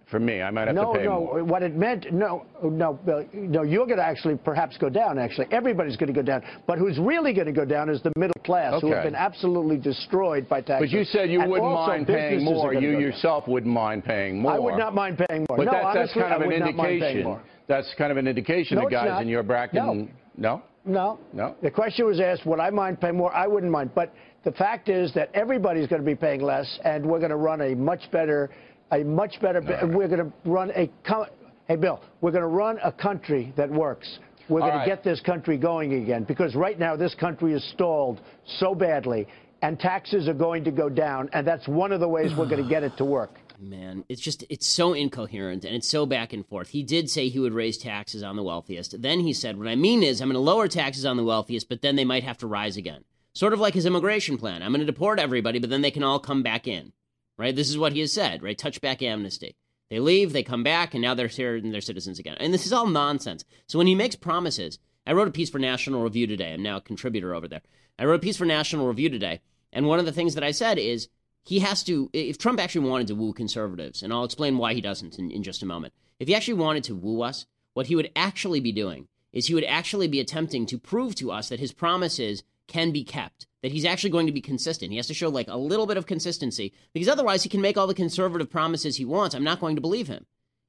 For 0.10 0.20
me, 0.20 0.42
I 0.42 0.50
might 0.50 0.68
have 0.68 0.76
no, 0.76 0.92
to 0.92 1.00
pay 1.00 1.06
no. 1.06 1.20
more. 1.20 1.44
What 1.44 1.62
it 1.62 1.76
meant, 1.76 2.12
no, 2.12 2.46
no, 2.64 2.94
Bill, 2.94 3.26
no. 3.32 3.62
You're 3.62 3.86
going 3.86 4.00
to 4.00 4.06
actually 4.06 4.38
perhaps 4.38 4.76
go 4.78 4.90
down. 4.90 5.20
Actually, 5.20 5.48
everybody's 5.52 5.98
going 5.98 6.12
to 6.12 6.14
go 6.14 6.24
down. 6.24 6.42
But 6.66 6.80
who's 6.80 6.98
really 6.98 7.32
going 7.32 7.46
to 7.46 7.54
go 7.54 7.66
down 7.66 7.90
is 7.90 8.02
the 8.02 8.12
middle 8.16 8.42
class, 8.44 8.82
who 8.82 8.92
have 8.92 9.04
been 9.04 9.14
absolutely 9.14 9.78
destroyed 9.78 10.50
by 10.50 10.62
taxes. 10.62 10.90
But 10.92 10.98
you 10.98 11.04
said 11.06 11.30
you 11.30 11.42
And 11.42 11.52
wouldn't 11.52 11.72
mind 11.72 12.08
paying 12.08 12.44
more. 12.44 12.74
You 12.74 12.82
go 12.82 12.92
down. 12.94 13.02
yourself 13.02 13.48
wouldn't 13.48 13.72
mind 13.72 14.04
paying 14.04 14.42
more. 14.42 14.54
I 14.54 14.58
would 14.58 14.78
not 14.78 14.96
mind 14.96 15.24
paying 15.30 15.46
more. 15.48 15.58
But 15.58 15.66
no, 15.66 15.72
that, 15.74 15.94
that's 15.94 15.98
honestly, 15.98 16.22
kind 16.24 16.34
of 16.34 16.42
an 16.42 16.48
would 16.48 16.60
not 16.60 16.76
mind 16.76 17.02
paying 17.02 17.18
indication. 17.18 17.40
That's 17.68 17.94
kind 17.96 18.12
of 18.12 18.18
an 18.18 18.28
indication 18.28 18.78
No, 18.80 18.90
guys 18.90 19.22
in 19.22 19.28
your 19.28 19.44
bracket. 19.44 19.76
No. 19.76 20.08
No? 20.38 20.64
No. 20.86 21.20
No? 21.34 21.56
The 21.62 21.70
question 21.70 22.08
was 22.08 22.20
asked, 22.20 22.48
would 22.48 22.60
I 22.60 22.72
mind 22.72 23.00
paying 23.00 23.16
more? 23.16 23.32
I 23.32 23.46
wouldn't 23.46 23.72
mind. 23.72 23.92
But 23.94 24.12
the 24.44 24.52
fact 24.54 24.90
is 24.90 25.14
that 25.14 25.30
everybody's 25.36 25.88
going 25.88 26.02
to 26.02 26.06
be 26.06 26.16
paying 26.16 26.42
less, 26.42 26.80
and 26.84 27.06
we're 27.06 27.20
going 27.20 27.30
to 27.30 27.36
run 27.36 27.62
a 27.62 27.76
much 27.76 28.10
better, 28.12 28.50
a 28.92 29.04
much 29.04 29.40
better, 29.42 29.62
right. 29.62 29.88
we're 29.88 30.08
going 30.08 30.20
to 30.20 30.32
run 30.46 30.72
a, 30.76 30.90
co- 31.08 31.28
hey, 31.68 31.76
Bill, 31.76 32.02
we're 32.22 32.32
going 32.32 32.42
to 32.42 32.48
run 32.48 32.80
a 32.84 32.92
country 32.92 33.54
that 33.58 33.70
works. 33.70 34.20
We're 34.50 34.62
going 34.62 34.74
right. 34.74 34.84
to 34.84 34.90
get 34.90 35.04
this 35.04 35.22
country 35.22 35.58
going 35.58 35.94
again 35.94 36.24
because 36.24 36.56
right 36.56 36.78
now 36.78 36.96
this 36.96 37.14
country 37.16 37.54
is 37.54 37.64
stalled 37.76 38.20
so 38.60 38.74
badly, 38.74 39.28
and 39.62 39.80
taxes 39.80 40.28
are 40.28 40.34
going 40.34 40.64
to 40.64 40.72
go 40.72 40.90
down, 40.90 41.30
and 41.34 41.46
that's 41.46 41.68
one 41.68 41.92
of 41.92 42.00
the 42.00 42.08
ways 42.08 42.32
we're 42.36 42.50
going 42.50 42.64
to 42.64 42.70
get 42.70 42.84
it 42.84 42.98
to 42.98 43.06
work. 43.06 43.38
Man, 43.62 44.06
it's 44.08 44.22
just 44.22 44.46
it's 44.50 44.66
so 44.66 44.94
incoherent 44.94 45.66
and 45.66 45.76
it's 45.76 45.90
so 45.90 46.06
back 46.06 46.32
and 46.32 46.48
forth. 46.48 46.70
He 46.70 46.82
did 46.82 47.10
say 47.10 47.28
he 47.28 47.40
would 47.40 47.52
raise 47.52 47.78
taxes 47.78 48.24
on 48.24 48.38
the 48.38 48.44
wealthiest. 48.44 49.02
Then 49.02 49.20
he 49.20 49.34
said, 49.34 49.58
"What 49.58 49.68
I 49.68 49.76
mean 49.76 50.02
is 50.02 50.22
I'm 50.22 50.30
going 50.30 50.36
to 50.36 50.40
lower 50.40 50.70
taxes 50.70 51.06
on 51.06 51.18
the 51.18 51.26
wealthiest, 51.26 51.68
but 51.68 51.82
then 51.82 51.98
they 51.98 52.06
might 52.06 52.24
have 52.24 52.38
to 52.38 52.48
rise 52.48 52.78
again." 52.78 53.04
Sort 53.34 53.52
of 53.52 53.60
like 53.60 53.74
his 53.74 53.86
immigration 53.86 54.38
plan. 54.38 54.64
I'm 54.64 54.72
going 54.72 54.80
to 54.80 54.86
deport 54.86 55.20
everybody, 55.20 55.60
but 55.60 55.70
then 55.70 55.82
they 55.82 55.92
can 55.92 56.04
all 56.04 56.20
come 56.20 56.42
back 56.42 56.68
in. 56.68 56.94
Right? 57.40 57.56
This 57.56 57.70
is 57.70 57.78
what 57.78 57.94
he 57.94 58.02
has 58.02 58.12
said, 58.12 58.44
right? 58.44 58.58
Touchback 58.58 59.02
amnesty. 59.02 59.56
They 59.90 60.00
leave, 60.00 60.34
they 60.34 60.44
come 60.44 60.62
back, 60.62 60.94
and 60.94 61.02
now 61.02 61.14
they're 61.14 61.28
here 61.28 61.56
and 61.56 61.74
they're 61.74 61.80
citizens 61.80 62.20
again. 62.20 62.36
And 62.38 62.54
this 62.54 62.66
is 62.66 62.74
all 62.74 62.86
nonsense. 62.86 63.46
So 63.66 63.78
when 63.78 63.88
he 63.88 63.96
makes 63.96 64.18
promises, 64.18 64.78
I 65.08 65.14
wrote 65.14 65.30
a 65.30 65.32
piece 65.32 65.50
for 65.50 65.58
National 65.58 66.04
Review 66.04 66.28
today. 66.28 66.54
I'm 66.54 66.62
now 66.62 66.78
a 66.78 66.82
contributor 66.82 67.34
over 67.34 67.48
there. 67.48 67.62
I 67.98 68.04
wrote 68.04 68.16
a 68.16 68.20
piece 68.20 68.36
for 68.36 68.46
National 68.46 68.88
Review 68.88 69.10
today, 69.10 69.40
and 69.72 69.88
one 69.88 70.00
of 70.00 70.06
the 70.06 70.12
things 70.12 70.36
that 70.36 70.44
I 70.44 70.52
said 70.52 70.78
is 70.78 71.08
he 71.42 71.60
has 71.60 71.82
to, 71.86 72.10
if 72.12 72.38
Trump 72.38 72.60
actually 72.60 72.88
wanted 72.88 73.08
to 73.08 73.16
woo 73.16 73.34
conservatives, 73.34 74.04
and 74.04 74.12
I'll 74.12 74.26
explain 74.26 74.58
why 74.58 74.74
he 74.74 74.82
doesn't 74.82 75.18
in, 75.18 75.32
in 75.32 75.42
just 75.42 75.64
a 75.64 75.66
moment, 75.66 75.94
if 76.20 76.28
he 76.28 76.36
actually 76.36 76.56
wanted 76.56 76.84
to 76.86 76.96
woo 76.96 77.22
us, 77.22 77.46
what 77.74 77.88
he 77.88 77.96
would 77.96 78.12
actually 78.16 78.60
be 78.60 78.74
doing 78.74 79.08
is 79.32 79.48
he 79.48 79.54
would 79.56 79.64
actually 79.64 80.08
be 80.08 80.20
attempting 80.20 80.66
to 80.66 80.78
prove 80.78 81.16
to 81.16 81.32
us 81.32 81.50
that 81.50 81.60
his 81.60 81.72
promises 81.72 82.44
can 82.70 82.92
be 82.92 83.04
kept, 83.04 83.48
that 83.62 83.74
he's 83.74 83.84
actually 83.84 84.12
going 84.12 84.28
to 84.28 84.32
be 84.32 84.42
consistent. 84.42 84.92
He 84.92 84.98
has 84.98 85.08
to 85.08 85.14
show 85.14 85.28
like 85.28 85.50
a 85.50 85.58
little 85.58 85.86
bit 85.86 85.98
of 85.98 86.06
consistency 86.06 86.74
because 86.94 87.10
otherwise 87.10 87.44
he 87.44 87.50
can 87.50 87.62
make 87.62 87.78
all 87.78 87.88
the 87.88 87.94
conservative 87.94 88.50
promises 88.50 88.96
he 88.96 89.06
wants. 89.06 89.36
I'm 89.36 89.44
not 89.44 89.60
going 89.60 89.76
to 89.76 89.82
believe 89.82 90.08
him. 90.08 90.26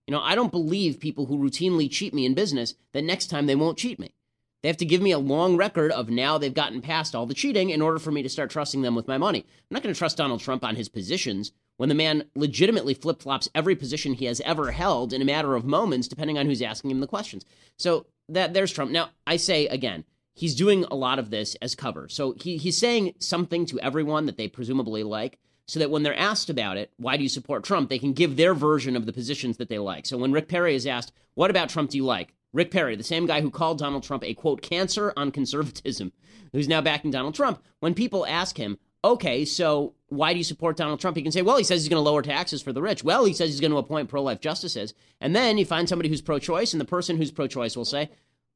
You 0.07 0.13
know, 0.13 0.21
I 0.21 0.35
don't 0.35 0.51
believe 0.51 0.99
people 0.99 1.27
who 1.27 1.39
routinely 1.39 1.89
cheat 1.89 2.13
me 2.13 2.27
in 2.27 2.35
business 2.35 2.75
that 2.93 3.05
next 3.05 3.29
time 3.29 3.47
they 3.47 3.55
won't 3.55 3.79
cheat 3.79 4.01
me. 4.01 4.13
They 4.63 4.69
have 4.69 4.77
to 4.79 4.85
give 4.85 5.01
me 5.01 5.13
a 5.13 5.19
long 5.19 5.57
record 5.57 5.91
of 5.93 6.11
now 6.11 6.37
they've 6.37 6.53
gotten 6.53 6.83
past 6.83 7.15
all 7.15 7.27
the 7.27 7.35
cheating 7.35 7.71
in 7.71 7.81
order 7.81 7.99
for 7.99 8.11
me 8.11 8.23
to 8.23 8.29
start 8.29 8.51
trusting 8.51 8.83
them 8.83 8.95
with 8.95 9.09
my 9.09 9.17
money. 9.17 9.41
I'm 9.41 9.75
not 9.75 9.83
going 9.83 9.95
to 9.95 9.99
trust 9.99 10.17
Donald 10.17 10.41
Trump 10.41 10.65
on 10.65 10.77
his 10.77 10.89
positions 10.89 11.53
when 11.79 11.89
the 11.89 11.95
man 11.95 12.25
legitimately 12.35 12.93
flip 12.93 13.23
flops 13.23 13.49
every 13.55 13.75
position 13.75 14.13
he 14.13 14.27
has 14.27 14.43
ever 14.43 14.73
held 14.73 15.15
in 15.15 15.23
a 15.23 15.25
matter 15.25 15.55
of 15.55 15.65
moments, 15.65 16.09
depending 16.09 16.37
on 16.37 16.45
who's 16.45 16.61
asking 16.61 16.91
him 16.91 17.01
the 17.01 17.07
questions. 17.07 17.45
So 17.79 18.05
that 18.29 18.53
there's 18.53 18.73
Trump. 18.73 18.91
Now, 18.91 19.11
I 19.27 19.37
say 19.37 19.67
again, 19.67 20.05
he's 20.41 20.55
doing 20.55 20.87
a 20.91 20.95
lot 20.95 21.19
of 21.19 21.29
this 21.29 21.55
as 21.57 21.75
cover. 21.75 22.09
So 22.09 22.35
he, 22.41 22.57
he's 22.57 22.79
saying 22.79 23.13
something 23.19 23.67
to 23.67 23.79
everyone 23.81 24.25
that 24.25 24.39
they 24.39 24.49
presumably 24.49 25.03
like, 25.03 25.39
so 25.67 25.79
that 25.79 25.91
when 25.91 26.03
they're 26.03 26.19
asked 26.19 26.49
about 26.49 26.79
it, 26.79 26.91
why 26.97 27.19
do 27.19 27.23
you 27.23 27.29
support 27.29 27.63
Trump, 27.63 27.91
they 27.91 27.99
can 27.99 28.15
give 28.15 28.37
their 28.37 28.55
version 28.55 28.97
of 28.97 29.05
the 29.05 29.13
positions 29.13 29.59
that 29.59 29.69
they 29.69 29.79
like. 29.79 30.07
So 30.07 30.17
when 30.17 30.33
Rick 30.33 30.49
Perry 30.49 30.75
is 30.75 30.87
asked, 30.87 31.13
what 31.35 31.51
about 31.51 31.69
Trump 31.69 31.91
do 31.91 31.99
you 31.99 32.07
like? 32.07 32.33
Rick 32.55 32.71
Perry, 32.71 32.97
the 32.97 33.03
same 33.03 33.27
guy 33.27 33.43
who 33.43 33.51
called 33.51 33.79
Donald 33.79 34.03
Trump 34.03 34.25
a 34.25 34.33
quote 34.33 34.63
cancer 34.63 35.13
on 35.15 35.31
conservatism, 35.31 36.11
who's 36.53 36.69
now 36.69 36.81
backing 36.81 37.11
Donald 37.11 37.35
Trump, 37.35 37.63
when 37.81 37.93
people 37.93 38.25
ask 38.25 38.57
him, 38.57 38.79
okay, 39.05 39.45
so 39.45 39.93
why 40.09 40.33
do 40.33 40.39
you 40.39 40.45
support 40.45 40.79
Donald 40.79 41.01
Trump? 41.01 41.19
He 41.19 41.23
can 41.23 41.33
say, 41.33 41.43
well, 41.43 41.59
he 41.59 41.65
says 41.65 41.83
he's 41.83 41.91
going 41.91 42.03
to 42.03 42.11
lower 42.11 42.23
taxes 42.23 42.63
for 42.63 42.73
the 42.73 42.83
rich. 42.83 43.05
Well, 43.05 43.27
he 43.27 43.35
says 43.35 43.51
he's 43.51 43.61
going 43.61 43.73
to 43.73 43.79
appoint 43.79 44.09
pro 44.09 44.23
life 44.23 44.41
justices. 44.41 44.95
And 45.21 45.37
then 45.37 45.59
you 45.59 45.67
find 45.67 45.87
somebody 45.87 46.09
who's 46.09 46.23
pro 46.23 46.39
choice, 46.39 46.73
and 46.73 46.81
the 46.81 46.87
person 46.87 47.19
who's 47.19 47.31
pro 47.31 47.47
choice 47.47 47.77
will 47.77 47.85
say, 47.85 48.09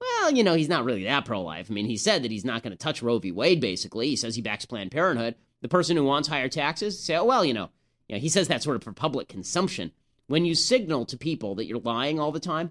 well, 0.04 0.30
you 0.32 0.44
know, 0.44 0.54
he's 0.54 0.68
not 0.68 0.84
really 0.84 1.04
that 1.04 1.24
pro 1.24 1.42
life. 1.42 1.66
I 1.70 1.74
mean, 1.74 1.86
he 1.86 1.96
said 1.96 2.22
that 2.22 2.30
he's 2.30 2.44
not 2.44 2.62
going 2.62 2.72
to 2.72 2.76
touch 2.76 3.02
Roe 3.02 3.18
v. 3.18 3.32
Wade, 3.32 3.60
basically. 3.60 4.08
He 4.08 4.16
says 4.16 4.36
he 4.36 4.42
backs 4.42 4.66
Planned 4.66 4.90
Parenthood. 4.90 5.34
The 5.62 5.68
person 5.68 5.96
who 5.96 6.04
wants 6.04 6.28
higher 6.28 6.48
taxes 6.48 6.98
say, 6.98 7.16
oh, 7.16 7.24
well, 7.24 7.44
you 7.44 7.54
know, 7.54 7.70
you 8.08 8.16
know, 8.16 8.20
he 8.20 8.28
says 8.28 8.48
that 8.48 8.62
sort 8.62 8.76
of 8.76 8.84
for 8.84 8.92
public 8.92 9.28
consumption. 9.28 9.92
When 10.26 10.44
you 10.44 10.54
signal 10.54 11.06
to 11.06 11.16
people 11.16 11.54
that 11.54 11.66
you're 11.66 11.78
lying 11.78 12.18
all 12.18 12.32
the 12.32 12.40
time, 12.40 12.70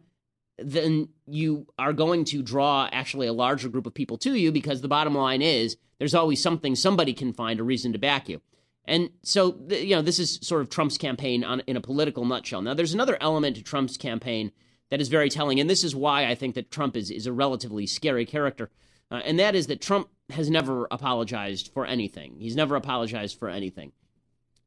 then 0.57 1.09
you 1.25 1.67
are 1.79 1.93
going 1.93 2.25
to 2.25 2.43
draw 2.43 2.87
actually 2.91 3.27
a 3.27 3.33
larger 3.33 3.69
group 3.69 3.87
of 3.87 3.93
people 3.93 4.17
to 4.19 4.35
you 4.35 4.51
because 4.51 4.81
the 4.81 4.87
bottom 4.87 5.15
line 5.15 5.41
is 5.41 5.77
there's 5.97 6.13
always 6.13 6.41
something 6.41 6.75
somebody 6.75 7.13
can 7.13 7.33
find 7.33 7.59
a 7.59 7.63
reason 7.63 7.93
to 7.93 7.99
back 7.99 8.29
you. 8.29 8.41
And 8.85 9.09
so, 9.23 9.57
you 9.69 9.95
know, 9.95 10.01
this 10.01 10.19
is 10.19 10.39
sort 10.41 10.61
of 10.61 10.69
Trump's 10.69 10.97
campaign 10.97 11.43
on, 11.43 11.61
in 11.61 11.77
a 11.77 11.81
political 11.81 12.25
nutshell. 12.25 12.61
Now, 12.61 12.73
there's 12.73 12.93
another 12.93 13.17
element 13.21 13.55
to 13.55 13.63
Trump's 13.63 13.97
campaign 13.97 14.51
that 14.93 15.01
is 15.01 15.09
very 15.09 15.27
telling, 15.27 15.59
and 15.59 15.67
this 15.67 15.83
is 15.83 15.95
why 15.95 16.27
I 16.27 16.35
think 16.35 16.53
that 16.53 16.69
Trump 16.69 16.95
is, 16.95 17.09
is 17.09 17.25
a 17.25 17.33
relatively 17.33 17.87
scary 17.87 18.27
character, 18.27 18.69
uh, 19.09 19.21
and 19.25 19.39
that 19.39 19.55
is 19.55 19.65
that 19.65 19.81
Trump 19.81 20.07
has 20.29 20.51
never 20.51 20.87
apologized 20.91 21.71
for 21.73 21.87
anything. 21.87 22.35
He's 22.37 22.55
never 22.55 22.75
apologized 22.75 23.39
for 23.39 23.49
anything. 23.49 23.91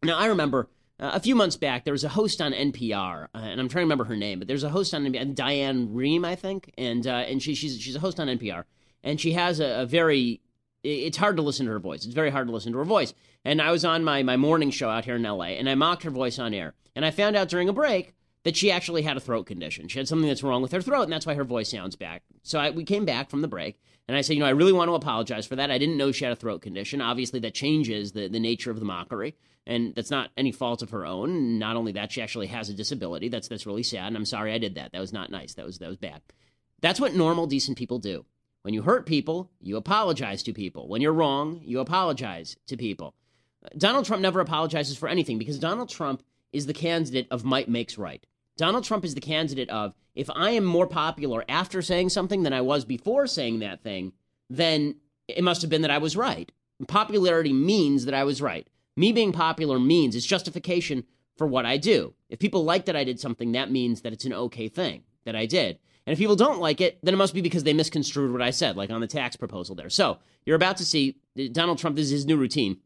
Now, 0.02 0.18
I 0.18 0.26
remember 0.26 0.68
uh, 0.98 1.12
a 1.14 1.20
few 1.20 1.36
months 1.36 1.54
back, 1.56 1.84
there 1.84 1.92
was 1.92 2.02
a 2.02 2.08
host 2.08 2.40
on 2.40 2.52
NPR, 2.52 3.28
uh, 3.32 3.38
and 3.38 3.60
I'm 3.60 3.68
trying 3.68 3.82
to 3.82 3.86
remember 3.86 4.02
her 4.02 4.16
name, 4.16 4.40
but 4.40 4.48
there's 4.48 4.64
a 4.64 4.70
host 4.70 4.92
on 4.94 5.04
NPR, 5.04 5.32
Diane 5.32 5.90
Rehm, 5.90 6.26
I 6.26 6.34
think, 6.34 6.74
and 6.76 7.06
uh, 7.06 7.10
and 7.28 7.40
she, 7.40 7.54
she's 7.54 7.80
she's 7.80 7.94
a 7.94 8.00
host 8.00 8.18
on 8.18 8.26
NPR, 8.26 8.64
and 9.04 9.20
she 9.20 9.30
has 9.34 9.60
a, 9.60 9.82
a, 9.82 9.86
very 9.86 10.40
it's 10.82 11.18
hard 11.18 11.36
to 11.36 11.42
listen 11.42 11.66
to 11.66 11.72
her 11.72 11.78
voice. 11.78 12.04
It's 12.04 12.14
very 12.14 12.30
hard 12.30 12.48
to 12.48 12.52
listen 12.52 12.72
to 12.72 12.78
her 12.78 12.84
voice. 12.84 13.14
And 13.44 13.62
I 13.62 13.70
was 13.70 13.84
on 13.84 14.02
my 14.02 14.24
my 14.24 14.36
morning 14.36 14.72
show 14.72 14.90
out 14.90 15.04
here 15.04 15.14
in 15.14 15.22
LA, 15.22 15.54
and 15.54 15.70
I 15.70 15.76
mocked 15.76 16.02
her 16.02 16.10
voice 16.10 16.40
on 16.40 16.52
air, 16.52 16.74
and 16.96 17.04
I 17.04 17.12
found 17.12 17.36
out 17.36 17.48
during 17.48 17.68
a 17.68 17.72
break 17.72 18.15
that 18.46 18.56
she 18.56 18.70
actually 18.70 19.02
had 19.02 19.16
a 19.16 19.20
throat 19.20 19.44
condition. 19.44 19.88
She 19.88 19.98
had 19.98 20.08
something 20.08 20.28
that's 20.28 20.42
wrong 20.42 20.62
with 20.62 20.72
her 20.72 20.80
throat, 20.80 21.02
and 21.02 21.12
that's 21.12 21.26
why 21.26 21.34
her 21.34 21.44
voice 21.44 21.70
sounds 21.70 21.96
back. 21.96 22.22
So 22.42 22.58
I, 22.58 22.70
we 22.70 22.84
came 22.84 23.04
back 23.04 23.28
from 23.28 23.42
the 23.42 23.48
break, 23.48 23.78
and 24.08 24.16
I 24.16 24.20
said, 24.22 24.34
you 24.34 24.40
know, 24.40 24.46
I 24.46 24.50
really 24.50 24.72
want 24.72 24.88
to 24.88 24.94
apologize 24.94 25.46
for 25.46 25.56
that. 25.56 25.70
I 25.70 25.78
didn't 25.78 25.96
know 25.96 26.12
she 26.12 26.24
had 26.24 26.32
a 26.32 26.36
throat 26.36 26.62
condition. 26.62 27.00
Obviously, 27.00 27.40
that 27.40 27.54
changes 27.54 28.12
the 28.12 28.28
the 28.28 28.40
nature 28.40 28.70
of 28.70 28.78
the 28.78 28.86
mockery 28.86 29.36
and 29.66 29.94
that's 29.94 30.10
not 30.10 30.30
any 30.36 30.52
fault 30.52 30.82
of 30.82 30.90
her 30.90 31.04
own. 31.04 31.58
Not 31.58 31.76
only 31.76 31.92
that, 31.92 32.12
she 32.12 32.22
actually 32.22 32.46
has 32.46 32.68
a 32.68 32.74
disability. 32.74 33.28
That's 33.28 33.48
that's 33.48 33.66
really 33.66 33.82
sad, 33.82 34.06
and 34.06 34.16
I'm 34.16 34.24
sorry 34.24 34.52
I 34.52 34.58
did 34.58 34.76
that. 34.76 34.92
That 34.92 35.00
was 35.00 35.12
not 35.12 35.30
nice. 35.30 35.54
That 35.54 35.66
was 35.66 35.78
that 35.78 35.88
was 35.88 35.96
bad. 35.96 36.22
That's 36.80 37.00
what 37.00 37.14
normal, 37.14 37.46
decent 37.46 37.76
people 37.76 37.98
do. 37.98 38.24
When 38.62 38.74
you 38.74 38.82
hurt 38.82 39.06
people, 39.06 39.50
you 39.60 39.76
apologize 39.76 40.42
to 40.44 40.52
people. 40.52 40.88
When 40.88 41.00
you're 41.00 41.12
wrong, 41.12 41.60
you 41.64 41.80
apologize 41.80 42.56
to 42.66 42.76
people. 42.76 43.14
Donald 43.76 44.04
Trump 44.04 44.22
never 44.22 44.40
apologizes 44.40 44.96
for 44.96 45.08
anything 45.08 45.38
because 45.38 45.58
Donald 45.58 45.88
Trump 45.88 46.22
is 46.52 46.66
the 46.66 46.72
candidate 46.72 47.26
of 47.30 47.44
might 47.44 47.68
makes 47.68 47.98
right. 47.98 48.24
Donald 48.56 48.84
Trump 48.84 49.04
is 49.04 49.14
the 49.14 49.20
candidate 49.20 49.68
of 49.70 49.94
if 50.14 50.30
I 50.30 50.50
am 50.50 50.64
more 50.64 50.86
popular 50.86 51.44
after 51.48 51.82
saying 51.82 52.08
something 52.08 52.42
than 52.42 52.52
I 52.52 52.62
was 52.62 52.84
before 52.84 53.26
saying 53.26 53.58
that 53.58 53.82
thing, 53.82 54.12
then 54.48 54.96
it 55.28 55.44
must 55.44 55.60
have 55.62 55.70
been 55.70 55.82
that 55.82 55.90
I 55.90 55.98
was 55.98 56.16
right. 56.16 56.50
Popularity 56.88 57.52
means 57.52 58.04
that 58.04 58.14
I 58.14 58.24
was 58.24 58.40
right. 58.40 58.66
Me 58.96 59.12
being 59.12 59.32
popular 59.32 59.78
means 59.78 60.14
it's 60.14 60.26
justification 60.26 61.04
for 61.36 61.46
what 61.46 61.66
I 61.66 61.76
do. 61.76 62.14
If 62.30 62.38
people 62.38 62.64
like 62.64 62.86
that 62.86 62.96
I 62.96 63.04
did 63.04 63.20
something, 63.20 63.52
that 63.52 63.70
means 63.70 64.00
that 64.02 64.12
it's 64.12 64.24
an 64.24 64.32
okay 64.32 64.68
thing 64.68 65.02
that 65.24 65.36
I 65.36 65.46
did. 65.46 65.78
And 66.06 66.12
if 66.12 66.18
people 66.18 66.36
don't 66.36 66.60
like 66.60 66.80
it, 66.80 66.98
then 67.02 67.14
it 67.14 67.18
must 67.18 67.34
be 67.34 67.40
because 67.40 67.64
they 67.64 67.72
misconstrued 67.72 68.32
what 68.32 68.40
I 68.40 68.50
said, 68.50 68.76
like 68.76 68.90
on 68.90 69.00
the 69.00 69.06
tax 69.06 69.36
proposal 69.36 69.74
there. 69.74 69.90
So 69.90 70.18
you're 70.44 70.56
about 70.56 70.76
to 70.78 70.84
see 70.84 71.16
uh, 71.38 71.44
Donald 71.52 71.78
Trump, 71.78 71.96
this 71.96 72.06
is 72.06 72.12
his 72.12 72.26
new 72.26 72.36
routine. 72.36 72.78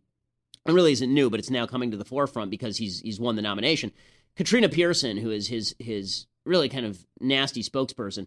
It 0.67 0.73
really 0.73 0.93
isn't 0.93 1.13
new, 1.13 1.31
but 1.31 1.39
it's 1.39 1.51
now 1.51 1.67
coming 1.67 1.91
to 1.91 1.97
the 1.97 2.05
forefront 2.05 2.51
because 2.51 2.77
he's 2.77 3.01
he's 3.01 3.21
won 3.21 3.37
the 3.37 3.43
nomination. 3.43 3.93
Katrina 4.37 4.69
Pearson, 4.69 5.17
who 5.17 5.31
is 5.31 5.49
his 5.49 5.75
his 5.79 6.27
really 6.45 6.69
kind 6.69 6.87
of 6.87 7.05
nasty 7.21 7.63
spokesperson, 7.63 8.27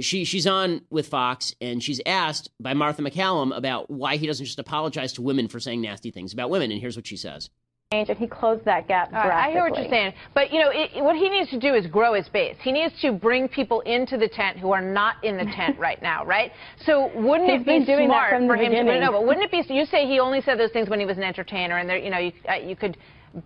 she 0.00 0.24
she's 0.24 0.46
on 0.46 0.82
with 0.90 1.08
Fox 1.08 1.54
and 1.60 1.82
she's 1.82 2.00
asked 2.06 2.50
by 2.60 2.74
Martha 2.74 3.02
MacCallum 3.02 3.56
about 3.56 3.90
why 3.90 4.16
he 4.16 4.26
doesn't 4.26 4.46
just 4.46 4.58
apologize 4.58 5.12
to 5.14 5.22
women 5.22 5.48
for 5.48 5.60
saying 5.60 5.80
nasty 5.80 6.10
things 6.10 6.32
about 6.32 6.50
women, 6.50 6.70
and 6.70 6.80
here's 6.80 6.96
what 6.96 7.06
she 7.06 7.16
says. 7.16 7.50
And 7.92 8.08
he 8.08 8.26
closed 8.26 8.64
that 8.64 8.88
gap 8.88 9.12
uh, 9.12 9.18
I 9.18 9.52
hear 9.52 9.68
what 9.68 9.78
you're 9.78 9.88
saying, 9.88 10.14
but 10.34 10.52
you 10.52 10.58
know 10.58 10.70
it, 10.72 10.90
what 10.96 11.14
he 11.14 11.28
needs 11.28 11.50
to 11.50 11.60
do 11.60 11.74
is 11.74 11.86
grow 11.86 12.14
his 12.14 12.28
base. 12.28 12.56
He 12.60 12.72
needs 12.72 12.92
to 13.02 13.12
bring 13.12 13.46
people 13.46 13.82
into 13.82 14.16
the 14.16 14.26
tent 14.26 14.58
who 14.58 14.72
are 14.72 14.80
not 14.80 15.22
in 15.22 15.36
the 15.36 15.44
tent 15.44 15.78
right 15.78 16.00
now, 16.02 16.24
right? 16.24 16.50
So 16.86 17.12
wouldn't 17.14 17.50
He's 17.50 17.60
it 17.60 17.66
be 17.66 17.84
doing 17.84 18.08
smart 18.08 18.30
for 18.30 18.56
him 18.56 18.72
beginning. 18.72 18.86
to? 18.86 19.00
No, 19.00 19.12
but 19.12 19.26
wouldn't 19.26 19.44
it 19.44 19.50
be? 19.52 19.72
You 19.72 19.86
say 19.86 20.08
he 20.08 20.18
only 20.18 20.40
said 20.40 20.58
those 20.58 20.72
things 20.72 20.88
when 20.88 20.98
he 20.98 21.06
was 21.06 21.18
an 21.18 21.22
entertainer, 21.22 21.76
and 21.76 21.88
there, 21.88 21.98
you 21.98 22.10
know, 22.10 22.18
you, 22.18 22.32
uh, 22.48 22.54
you 22.54 22.74
could 22.74 22.96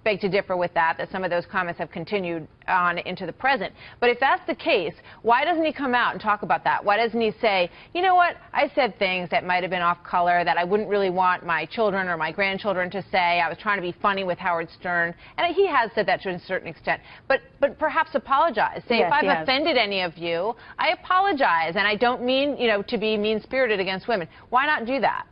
beg 0.04 0.20
to 0.20 0.28
differ 0.28 0.56
with 0.56 0.72
that, 0.74 0.96
that 0.98 1.10
some 1.10 1.24
of 1.24 1.30
those 1.30 1.46
comments 1.46 1.78
have 1.78 1.90
continued 1.90 2.46
on 2.66 2.98
into 2.98 3.26
the 3.26 3.32
present. 3.32 3.72
But 4.00 4.10
if 4.10 4.20
that's 4.20 4.46
the 4.46 4.54
case, 4.54 4.94
why 5.22 5.44
doesn't 5.44 5.64
he 5.64 5.72
come 5.72 5.94
out 5.94 6.12
and 6.12 6.20
talk 6.20 6.42
about 6.42 6.64
that? 6.64 6.84
Why 6.84 6.96
doesn't 6.96 7.20
he 7.20 7.32
say, 7.40 7.70
you 7.94 8.02
know 8.02 8.14
what, 8.14 8.36
I 8.52 8.70
said 8.74 8.98
things 8.98 9.30
that 9.30 9.44
might 9.44 9.62
have 9.62 9.70
been 9.70 9.82
off 9.82 10.02
color 10.04 10.44
that 10.44 10.58
I 10.58 10.64
wouldn't 10.64 10.88
really 10.88 11.10
want 11.10 11.46
my 11.46 11.64
children 11.66 12.08
or 12.08 12.16
my 12.16 12.30
grandchildren 12.32 12.90
to 12.90 13.02
say. 13.10 13.40
I 13.40 13.48
was 13.48 13.58
trying 13.58 13.78
to 13.78 13.82
be 13.82 13.96
funny 14.00 14.24
with 14.24 14.38
Howard 14.38 14.68
Stern. 14.78 15.14
And 15.36 15.54
he 15.54 15.66
has 15.66 15.90
said 15.94 16.06
that 16.06 16.20
to 16.22 16.30
a 16.30 16.38
certain 16.38 16.68
extent. 16.68 17.00
But, 17.26 17.40
but 17.60 17.78
perhaps 17.78 18.10
apologize. 18.14 18.82
Say, 18.88 18.98
yes, 18.98 19.08
if 19.08 19.12
I've 19.12 19.42
offended 19.42 19.76
any 19.76 20.02
of 20.02 20.16
you, 20.18 20.54
I 20.78 20.90
apologize. 20.90 21.76
And 21.76 21.86
I 21.86 21.96
don't 21.96 22.22
mean, 22.22 22.56
you 22.58 22.68
know, 22.68 22.82
to 22.82 22.98
be 22.98 23.16
mean-spirited 23.16 23.80
against 23.80 24.08
women. 24.08 24.28
Why 24.50 24.66
not 24.66 24.86
do 24.86 25.00
that? 25.00 25.26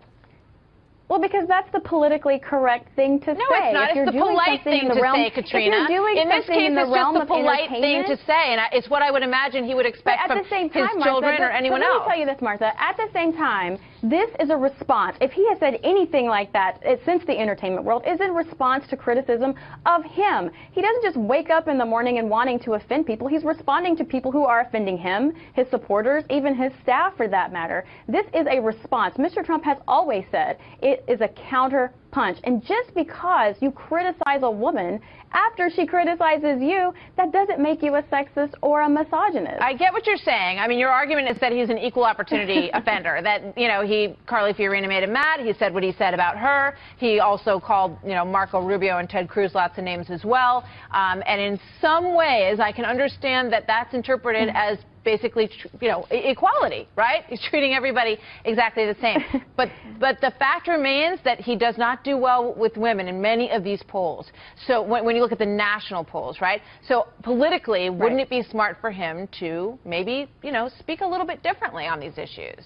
Well, 1.09 1.21
because 1.21 1.47
that's 1.47 1.71
the 1.71 1.81
politically 1.81 2.41
correct 2.41 2.89
thing 2.97 3.21
to 3.21 3.35
no, 3.35 3.47
say. 3.49 3.71
No, 3.71 3.71
it's 3.71 3.75
not. 3.75 3.91
If 3.91 3.97
it's 3.97 4.13
the 4.13 4.19
polite 4.19 4.65
thing 4.65 4.89
the 4.89 4.95
to 4.95 5.01
realm, 5.01 5.23
say, 5.23 5.31
Katrina. 5.31 5.87
If 5.87 5.91
you're 5.91 6.03
doing 6.03 6.17
in 6.19 6.29
this 6.29 6.47
case, 6.47 6.67
in 6.67 6.75
the 6.75 6.83
it's 6.83 6.91
realm 6.91 7.15
just 7.15 7.29
the 7.29 7.35
polite 7.35 7.71
thing 7.71 8.03
to 8.11 8.17
say, 8.27 8.55
and 8.55 8.61
it's 8.73 8.91
what 8.91 9.03
I 9.03 9.11
would 9.11 9.23
imagine 9.23 9.65
he 9.65 9.75
would 9.75 9.87
expect 9.87 10.27
from 10.27 10.43
time, 10.45 10.71
his 10.71 10.91
children 11.05 11.39
Martha, 11.39 11.47
or 11.47 11.51
anyone 11.51 11.81
so 11.81 11.87
else. 11.87 12.03
Let 12.03 12.07
me 12.07 12.11
tell 12.11 12.21
you 12.21 12.27
this, 12.27 12.43
Martha. 12.43 12.75
At 12.75 12.97
the 12.97 13.07
same 13.15 13.33
time, 13.33 13.79
this 14.03 14.31
is 14.41 14.51
a 14.51 14.57
response. 14.57 15.17
If 15.21 15.33
he 15.33 15.49
has 15.49 15.59
said 15.59 15.79
anything 15.83 16.27
like 16.27 16.53
that 16.53 16.81
it, 16.83 17.01
since 17.05 17.25
the 17.25 17.39
entertainment 17.39 17.85
world, 17.85 18.03
is 18.07 18.21
in 18.21 18.35
response 18.35 18.87
to 18.89 18.97
criticism 18.97 19.55
of 19.85 20.05
him. 20.05 20.51
He 20.73 20.83
doesn't 20.83 21.03
just 21.03 21.17
wake 21.17 21.51
up 21.51 21.69
in 21.69 21.79
the 21.79 21.85
morning 21.85 22.19
and 22.19 22.29
wanting 22.29 22.59
to 22.61 22.75
offend 22.75 23.07
people. 23.07 23.29
He's 23.29 23.45
responding 23.45 23.97
to 23.97 24.05
people 24.05 24.31
who 24.31 24.45
are 24.45 24.61
offending 24.61 24.99
him, 24.99 25.33
his 25.55 25.69
supporters, 25.69 26.25
even 26.31 26.55
his 26.55 26.73
staff 26.83 27.17
for 27.17 27.29
that 27.29 27.53
matter. 27.53 27.85
This 28.09 28.27
is 28.35 28.47
a 28.51 28.61
response. 28.61 29.17
Mr. 29.17 29.45
Trump 29.45 29.65
has 29.65 29.79
always 29.89 30.25
said 30.31 30.59
it 30.83 31.05
is 31.09 31.21
a 31.21 31.29
counter 31.29 31.93
punch. 32.17 32.39
And 32.45 32.65
just 32.65 32.95
because 32.95 33.57
you 33.61 33.71
criticize 33.71 34.41
a 34.41 34.51
woman 34.51 35.01
after 35.33 35.69
she 35.69 35.87
criticizes 35.87 36.63
you, 36.63 36.95
that 37.19 37.31
doesn't 37.31 37.61
make 37.61 37.83
you 37.83 37.95
a 37.97 38.03
sexist 38.05 38.55
or 38.63 38.81
a 38.81 38.89
misogynist. 38.89 39.61
I 39.61 39.75
get 39.75 39.93
what 39.93 40.07
you're 40.07 40.17
saying. 40.17 40.59
I 40.59 40.67
mean, 40.67 40.79
your 40.79 40.89
argument 40.89 41.29
is 41.29 41.39
that 41.43 41.53
he's 41.53 41.69
an 41.69 41.77
equal 41.77 42.05
opportunity 42.05 42.71
offender. 42.75 43.21
That 43.23 43.59
you 43.59 43.69
know, 43.69 43.83
he 43.83 44.17
Carly 44.25 44.55
Fiorina 44.55 44.89
made 44.89 45.03
him 45.03 45.13
mad. 45.13 45.41
He 45.41 45.53
said 45.59 45.75
what 45.75 45.83
he 45.83 45.93
said 45.93 46.15
about 46.15 46.39
her. 46.39 46.75
He 46.97 47.21
also 47.21 47.61
called 47.61 47.99
you 48.03 48.15
know 48.15 48.25
Marco 48.25 48.63
Rubio 48.63 48.97
and 48.97 49.11
Ted 49.11 49.29
Cruz 49.29 49.55
lots 49.55 49.77
of 49.77 49.85
names 49.85 50.07
as 50.09 50.25
well. 50.25 50.65
Um, 50.93 51.23
and 51.27 51.39
in 51.39 51.61
some 51.83 52.15
ways, 52.15 52.61
I 52.61 52.73
can 52.73 52.87
understand 52.87 53.53
that 53.53 53.67
that's 53.67 53.93
interpreted 53.93 54.49
mm-hmm. 54.49 54.57
as 54.57 54.79
basically, 55.07 55.49
you 55.81 55.89
know, 55.89 56.05
equality, 56.11 56.87
right? 56.97 57.25
He's 57.29 57.41
treating 57.49 57.73
everybody 57.73 58.19
exactly 58.45 58.85
the 58.85 58.97
same. 59.01 59.19
but 59.57 59.71
but 59.99 60.21
the 60.21 60.33
fact 60.39 60.69
remains 60.69 61.21
that 61.25 61.41
he 61.41 61.57
does 61.57 61.79
not 61.79 62.05
do 62.05 62.19
well 62.19 62.53
with 62.55 62.77
women 62.77 63.09
in 63.09 63.23
many 63.23 63.51
of 63.51 63.65
these 63.65 63.83
polls. 63.89 64.27
So 64.67 64.83
when, 64.83 65.05
when 65.05 65.17
you 65.17 65.23
look 65.23 65.33
at 65.33 65.39
the 65.39 65.47
national 65.47 66.05
polls, 66.05 66.41
right? 66.43 66.61
So 66.87 67.07
politically, 67.23 67.89
wouldn't 67.89 68.21
it 68.21 68.29
be 68.29 68.43
smart 68.43 68.79
for 68.81 68.91
him 68.91 69.29
to 69.39 69.79
maybe, 69.85 70.29
you 70.43 70.53
know, 70.53 70.69
speak 70.81 71.01
a 71.01 71.07
little 71.07 71.27
bit 71.27 71.43
differently 71.43 71.87
on 71.87 72.01
these 72.01 72.19
issues? 72.19 72.65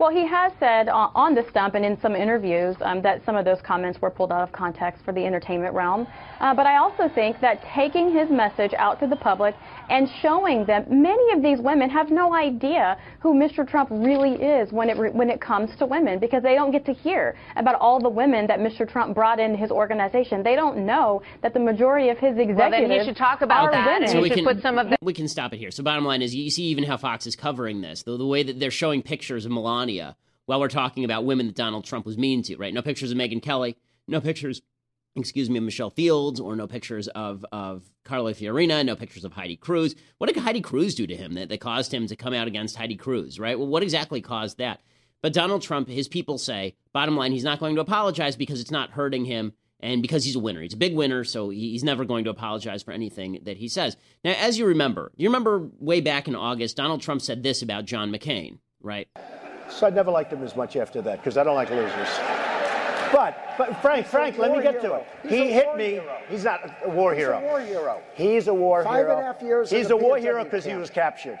Well, 0.00 0.08
he 0.08 0.26
has 0.26 0.50
said 0.58 0.88
on, 0.88 1.12
on 1.14 1.34
the 1.34 1.44
stump 1.50 1.74
and 1.74 1.84
in 1.84 2.00
some 2.00 2.16
interviews 2.16 2.74
um, 2.80 3.02
that 3.02 3.22
some 3.26 3.36
of 3.36 3.44
those 3.44 3.58
comments 3.62 4.00
were 4.00 4.08
pulled 4.08 4.32
out 4.32 4.40
of 4.40 4.50
context 4.50 5.04
for 5.04 5.12
the 5.12 5.22
entertainment 5.22 5.74
realm. 5.74 6.06
Uh, 6.40 6.54
but 6.54 6.64
I 6.64 6.78
also 6.78 7.06
think 7.14 7.38
that 7.42 7.62
taking 7.74 8.10
his 8.10 8.30
message 8.30 8.72
out 8.78 8.98
to 9.00 9.06
the 9.06 9.16
public 9.16 9.54
and 9.90 10.08
showing 10.22 10.64
them 10.64 10.86
many 10.88 11.34
of 11.34 11.42
these 11.42 11.58
women 11.60 11.90
have 11.90 12.10
no 12.10 12.34
idea 12.34 12.96
who 13.20 13.34
Mr. 13.34 13.68
Trump 13.68 13.90
really 13.92 14.36
is 14.42 14.72
when 14.72 14.88
it 14.88 14.96
re- 14.96 15.10
when 15.10 15.28
it 15.28 15.38
comes 15.38 15.68
to 15.76 15.84
women 15.84 16.18
because 16.18 16.42
they 16.42 16.54
don't 16.54 16.70
get 16.70 16.86
to 16.86 16.94
hear 16.94 17.36
about 17.56 17.74
all 17.74 18.00
the 18.00 18.08
women 18.08 18.46
that 18.46 18.58
Mr. 18.58 18.90
Trump 18.90 19.14
brought 19.14 19.38
into 19.38 19.58
his 19.58 19.70
organization. 19.70 20.42
They 20.42 20.56
don't 20.56 20.86
know 20.86 21.20
that 21.42 21.52
the 21.52 21.60
majority 21.60 22.08
of 22.08 22.16
his 22.16 22.38
executives 22.38 22.56
well, 22.56 22.70
then 22.70 22.90
he 22.90 23.04
should 23.04 23.18
talk 23.18 23.42
about 23.42 23.70
that 23.72 23.84
women. 23.86 24.04
and 24.04 24.12
So 24.12 24.22
we 24.22 24.30
can- 24.30 24.46
put 24.46 24.62
some 24.62 24.78
of 24.78 24.88
the 24.88 24.96
we 25.02 25.12
can 25.12 25.28
stop 25.28 25.52
it 25.52 25.58
here. 25.58 25.70
So 25.70 25.82
bottom 25.82 26.06
line 26.06 26.22
is, 26.22 26.34
you 26.34 26.48
see 26.48 26.62
even 26.64 26.84
how 26.84 26.96
Fox 26.96 27.26
is 27.26 27.36
covering 27.36 27.82
this, 27.82 28.02
the, 28.04 28.16
the 28.16 28.26
way 28.26 28.42
that 28.44 28.58
they're 28.58 28.70
showing 28.70 29.02
pictures 29.02 29.44
of 29.44 29.52
Melania 29.52 29.89
while 30.46 30.60
we're 30.60 30.68
talking 30.68 31.04
about 31.04 31.24
women 31.24 31.46
that 31.46 31.54
Donald 31.54 31.84
Trump 31.84 32.04
was 32.04 32.18
mean 32.18 32.42
to, 32.42 32.56
right? 32.56 32.74
No 32.74 32.82
pictures 32.82 33.12
of 33.12 33.18
Megyn 33.18 33.42
Kelly, 33.42 33.76
no 34.08 34.20
pictures, 34.20 34.62
excuse 35.14 35.48
me, 35.48 35.58
of 35.58 35.64
Michelle 35.64 35.90
Fields, 35.90 36.40
or 36.40 36.56
no 36.56 36.66
pictures 36.66 37.08
of 37.08 37.44
of 37.52 37.84
Carla 38.04 38.34
Fiorina, 38.34 38.84
no 38.84 38.96
pictures 38.96 39.24
of 39.24 39.32
Heidi 39.32 39.56
Cruz. 39.56 39.94
What 40.18 40.32
did 40.32 40.42
Heidi 40.42 40.60
Cruz 40.60 40.94
do 40.94 41.06
to 41.06 41.16
him 41.16 41.34
that, 41.34 41.48
that 41.48 41.60
caused 41.60 41.94
him 41.94 42.06
to 42.08 42.16
come 42.16 42.34
out 42.34 42.48
against 42.48 42.76
Heidi 42.76 42.96
Cruz, 42.96 43.38
right? 43.38 43.58
Well, 43.58 43.68
what 43.68 43.82
exactly 43.82 44.20
caused 44.20 44.58
that? 44.58 44.80
But 45.22 45.32
Donald 45.32 45.62
Trump, 45.62 45.88
his 45.88 46.08
people 46.08 46.38
say, 46.38 46.76
bottom 46.92 47.16
line, 47.16 47.32
he's 47.32 47.44
not 47.44 47.60
going 47.60 47.74
to 47.74 47.80
apologize 47.82 48.36
because 48.36 48.60
it's 48.60 48.70
not 48.70 48.90
hurting 48.90 49.26
him 49.26 49.52
and 49.78 50.02
because 50.02 50.24
he's 50.24 50.36
a 50.36 50.40
winner. 50.40 50.62
He's 50.62 50.74
a 50.74 50.78
big 50.78 50.94
winner, 50.94 51.24
so 51.24 51.50
he's 51.50 51.84
never 51.84 52.04
going 52.04 52.24
to 52.24 52.30
apologize 52.30 52.82
for 52.82 52.92
anything 52.92 53.40
that 53.44 53.58
he 53.58 53.68
says. 53.68 53.96
Now, 54.24 54.32
as 54.32 54.58
you 54.58 54.66
remember, 54.66 55.12
you 55.16 55.28
remember 55.28 55.68
way 55.78 56.00
back 56.00 56.28
in 56.28 56.34
August, 56.34 56.76
Donald 56.76 57.02
Trump 57.02 57.22
said 57.22 57.42
this 57.42 57.62
about 57.62 57.84
John 57.84 58.10
McCain, 58.10 58.58
right? 58.80 59.08
So 59.70 59.86
I 59.86 59.90
never 59.90 60.10
liked 60.10 60.32
him 60.32 60.42
as 60.42 60.56
much 60.56 60.76
after 60.76 61.00
that 61.02 61.18
because 61.18 61.36
I 61.36 61.44
don't 61.44 61.54
like 61.54 61.70
losers. 61.70 62.08
But, 63.12 63.36
but 63.58 63.76
Frank, 63.82 64.06
Frank, 64.06 64.38
let 64.38 64.50
me 64.50 64.58
war 64.58 64.62
get 64.72 64.80
to 64.82 64.94
it. 64.94 65.06
He's 65.22 65.30
he 65.32 65.52
hit 65.52 65.76
me. 65.76 65.84
hero. 65.90 66.18
He's 66.28 66.44
not 66.44 66.60
a 66.84 66.88
war 66.90 67.12
He's 67.14 67.24
a 67.24 67.26
hero. 67.26 67.40
war 67.40 67.60
hero. 67.60 68.02
He's 68.14 68.46
a 68.48 68.54
war 68.54 68.84
Five 68.84 68.98
hero. 68.98 69.16
and 69.16 69.20
a 69.20 69.24
half 69.24 69.42
years 69.42 69.72
in 69.72 69.78
He's 69.78 69.90
a 69.90 69.96
war 69.96 70.16
POW 70.16 70.22
hero 70.22 70.44
because 70.44 70.64
he 70.64 70.74
was 70.74 70.90
captured. 70.90 71.38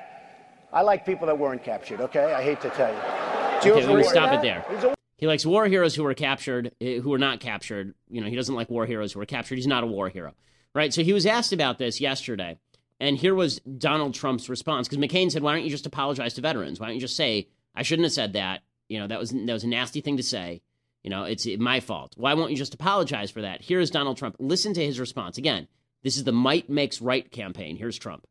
I 0.72 0.82
like 0.82 1.04
people 1.06 1.26
that 1.26 1.38
weren't 1.38 1.62
captured. 1.62 2.00
Okay, 2.00 2.32
I 2.32 2.42
hate 2.42 2.60
to 2.62 2.70
tell 2.70 2.92
you. 2.92 3.70
Okay, 3.72 3.86
let 3.86 3.96
me 3.96 4.02
stop 4.04 4.30
hero. 4.30 4.38
it 4.38 4.42
there. 4.42 4.64
He's 4.74 4.84
a 4.84 4.94
He 5.16 5.26
likes 5.26 5.44
war 5.46 5.66
heroes 5.66 5.94
who 5.94 6.02
were 6.02 6.14
captured, 6.14 6.72
eh, 6.80 6.98
who 6.98 7.10
were 7.10 7.18
not 7.18 7.40
captured. 7.40 7.94
You 8.08 8.20
know, 8.20 8.28
he 8.28 8.36
doesn't 8.36 8.54
like 8.54 8.68
war 8.70 8.86
heroes 8.86 9.12
who 9.12 9.18
were 9.20 9.26
captured. 9.26 9.56
He's 9.56 9.66
not 9.66 9.84
a 9.84 9.86
war 9.86 10.08
hero, 10.08 10.34
right? 10.74 10.92
So 10.92 11.02
he 11.04 11.12
was 11.12 11.26
asked 11.26 11.52
about 11.52 11.78
this 11.78 12.00
yesterday, 12.00 12.58
and 12.98 13.16
here 13.16 13.34
was 13.34 13.60
Donald 13.60 14.14
Trump's 14.14 14.48
response 14.48 14.88
because 14.88 15.02
McCain 15.04 15.30
said, 15.30 15.42
"Why 15.42 15.52
don't 15.54 15.62
you 15.64 15.70
just 15.70 15.86
apologize 15.86 16.34
to 16.34 16.40
veterans? 16.40 16.80
Why 16.80 16.86
don't 16.86 16.94
you 16.96 17.00
just 17.00 17.16
say 17.16 17.48
I 17.80 17.82
shouldn't 17.82 18.04
have 18.04 18.12
said 18.12 18.34
that? 18.34 18.60
You 18.88 18.98
know, 18.98 19.06
that 19.06 19.18
was 19.18 19.30
that 19.30 19.52
was 19.52 19.64
a 19.64 19.68
nasty 19.68 20.02
thing 20.02 20.18
to 20.18 20.22
say. 20.22 20.60
You 21.02 21.08
know, 21.08 21.24
it's 21.24 21.46
my 21.58 21.80
fault. 21.80 22.12
Why 22.14 22.34
won't 22.34 22.50
you 22.50 22.56
just 22.58 22.74
apologize 22.74 23.30
for 23.30 23.40
that?" 23.40 23.62
Here 23.62 23.80
is 23.80 23.90
Donald 23.90 24.18
Trump. 24.18 24.36
Listen 24.38 24.74
to 24.74 24.84
his 24.84 25.00
response 25.00 25.38
again. 25.38 25.66
This 26.02 26.18
is 26.18 26.24
the 26.24 26.32
might 26.32 26.68
makes 26.68 27.00
right 27.00 27.30
campaign. 27.32 27.78
Here's 27.78 27.98
Trump. 27.98 28.26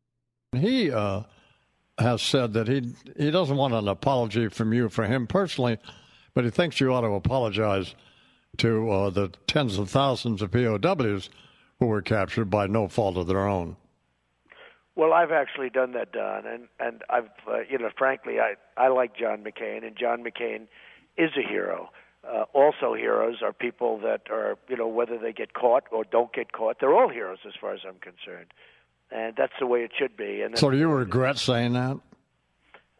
He 0.55 0.91
uh, 0.91 1.23
has 1.97 2.21
said 2.21 2.53
that 2.53 2.67
he 2.67 2.93
he 3.17 3.31
doesn't 3.31 3.57
want 3.57 3.73
an 3.73 3.87
apology 3.87 4.49
from 4.49 4.71
you 4.71 4.87
for 4.87 5.05
him 5.05 5.25
personally, 5.25 5.79
but 6.35 6.43
he 6.43 6.51
thinks 6.51 6.79
you 6.79 6.93
ought 6.93 7.01
to 7.01 7.07
apologize 7.07 7.95
to 8.57 8.91
uh, 8.91 9.09
the 9.09 9.29
tens 9.47 9.79
of 9.79 9.89
thousands 9.89 10.43
of 10.43 10.51
POWs 10.51 11.31
who 11.79 11.87
were 11.87 12.03
captured 12.03 12.51
by 12.51 12.67
no 12.67 12.87
fault 12.87 13.17
of 13.17 13.25
their 13.25 13.47
own. 13.47 13.77
Well, 14.99 15.13
I've 15.13 15.31
actually 15.31 15.69
done 15.69 15.93
that, 15.93 16.11
Don, 16.11 16.45
and 16.45 16.67
and 16.77 17.03
I've 17.09 17.29
uh, 17.47 17.59
you 17.69 17.77
know, 17.77 17.89
frankly, 17.97 18.41
I 18.41 18.55
I 18.75 18.89
like 18.89 19.15
John 19.15 19.45
McCain, 19.45 19.87
and 19.87 19.95
John 19.95 20.25
McCain 20.25 20.67
is 21.17 21.31
a 21.37 21.41
hero. 21.47 21.89
Uh, 22.29 22.43
also, 22.51 22.93
heroes 22.93 23.37
are 23.41 23.53
people 23.53 23.97
that 23.99 24.23
are 24.29 24.57
you 24.67 24.75
know 24.75 24.89
whether 24.89 25.17
they 25.17 25.31
get 25.31 25.53
caught 25.53 25.83
or 25.89 26.03
don't 26.03 26.33
get 26.33 26.51
caught, 26.51 26.81
they're 26.81 26.93
all 26.93 27.07
heroes 27.07 27.37
as 27.47 27.53
far 27.61 27.73
as 27.73 27.79
I'm 27.87 27.99
concerned, 28.01 28.47
and 29.09 29.37
that's 29.37 29.53
the 29.57 29.67
way 29.67 29.83
it 29.85 29.91
should 29.97 30.17
be. 30.17 30.41
And 30.41 30.57
So 30.57 30.69
do 30.69 30.75
you 30.77 30.89
regret 30.89 31.37
saying 31.37 31.71
that? 31.73 31.97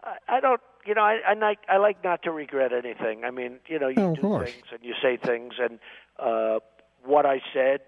I, 0.01 0.15
I 0.29 0.39
don't. 0.39 0.62
You 0.86 0.96
know, 0.96 1.01
I, 1.03 1.20
I 1.27 1.34
like 1.34 1.60
I 1.68 1.77
like 1.79 2.01
not 2.01 2.24
to 2.24 2.32
regret 2.32 2.72
anything. 2.72 3.25
I 3.25 3.32
mean, 3.32 3.60
you 3.68 3.77
know, 3.77 3.89
you 3.89 4.01
Oh, 4.01 4.15
do 4.15 4.22
course. 4.22 4.50
things 4.53 4.65
and 4.72 4.79
you 4.82 4.94
say 5.01 5.18
things, 5.18 5.56
and 5.60 5.79
uh, 6.18 6.60
what 7.03 7.25
I 7.25 7.41
said, 7.53 7.82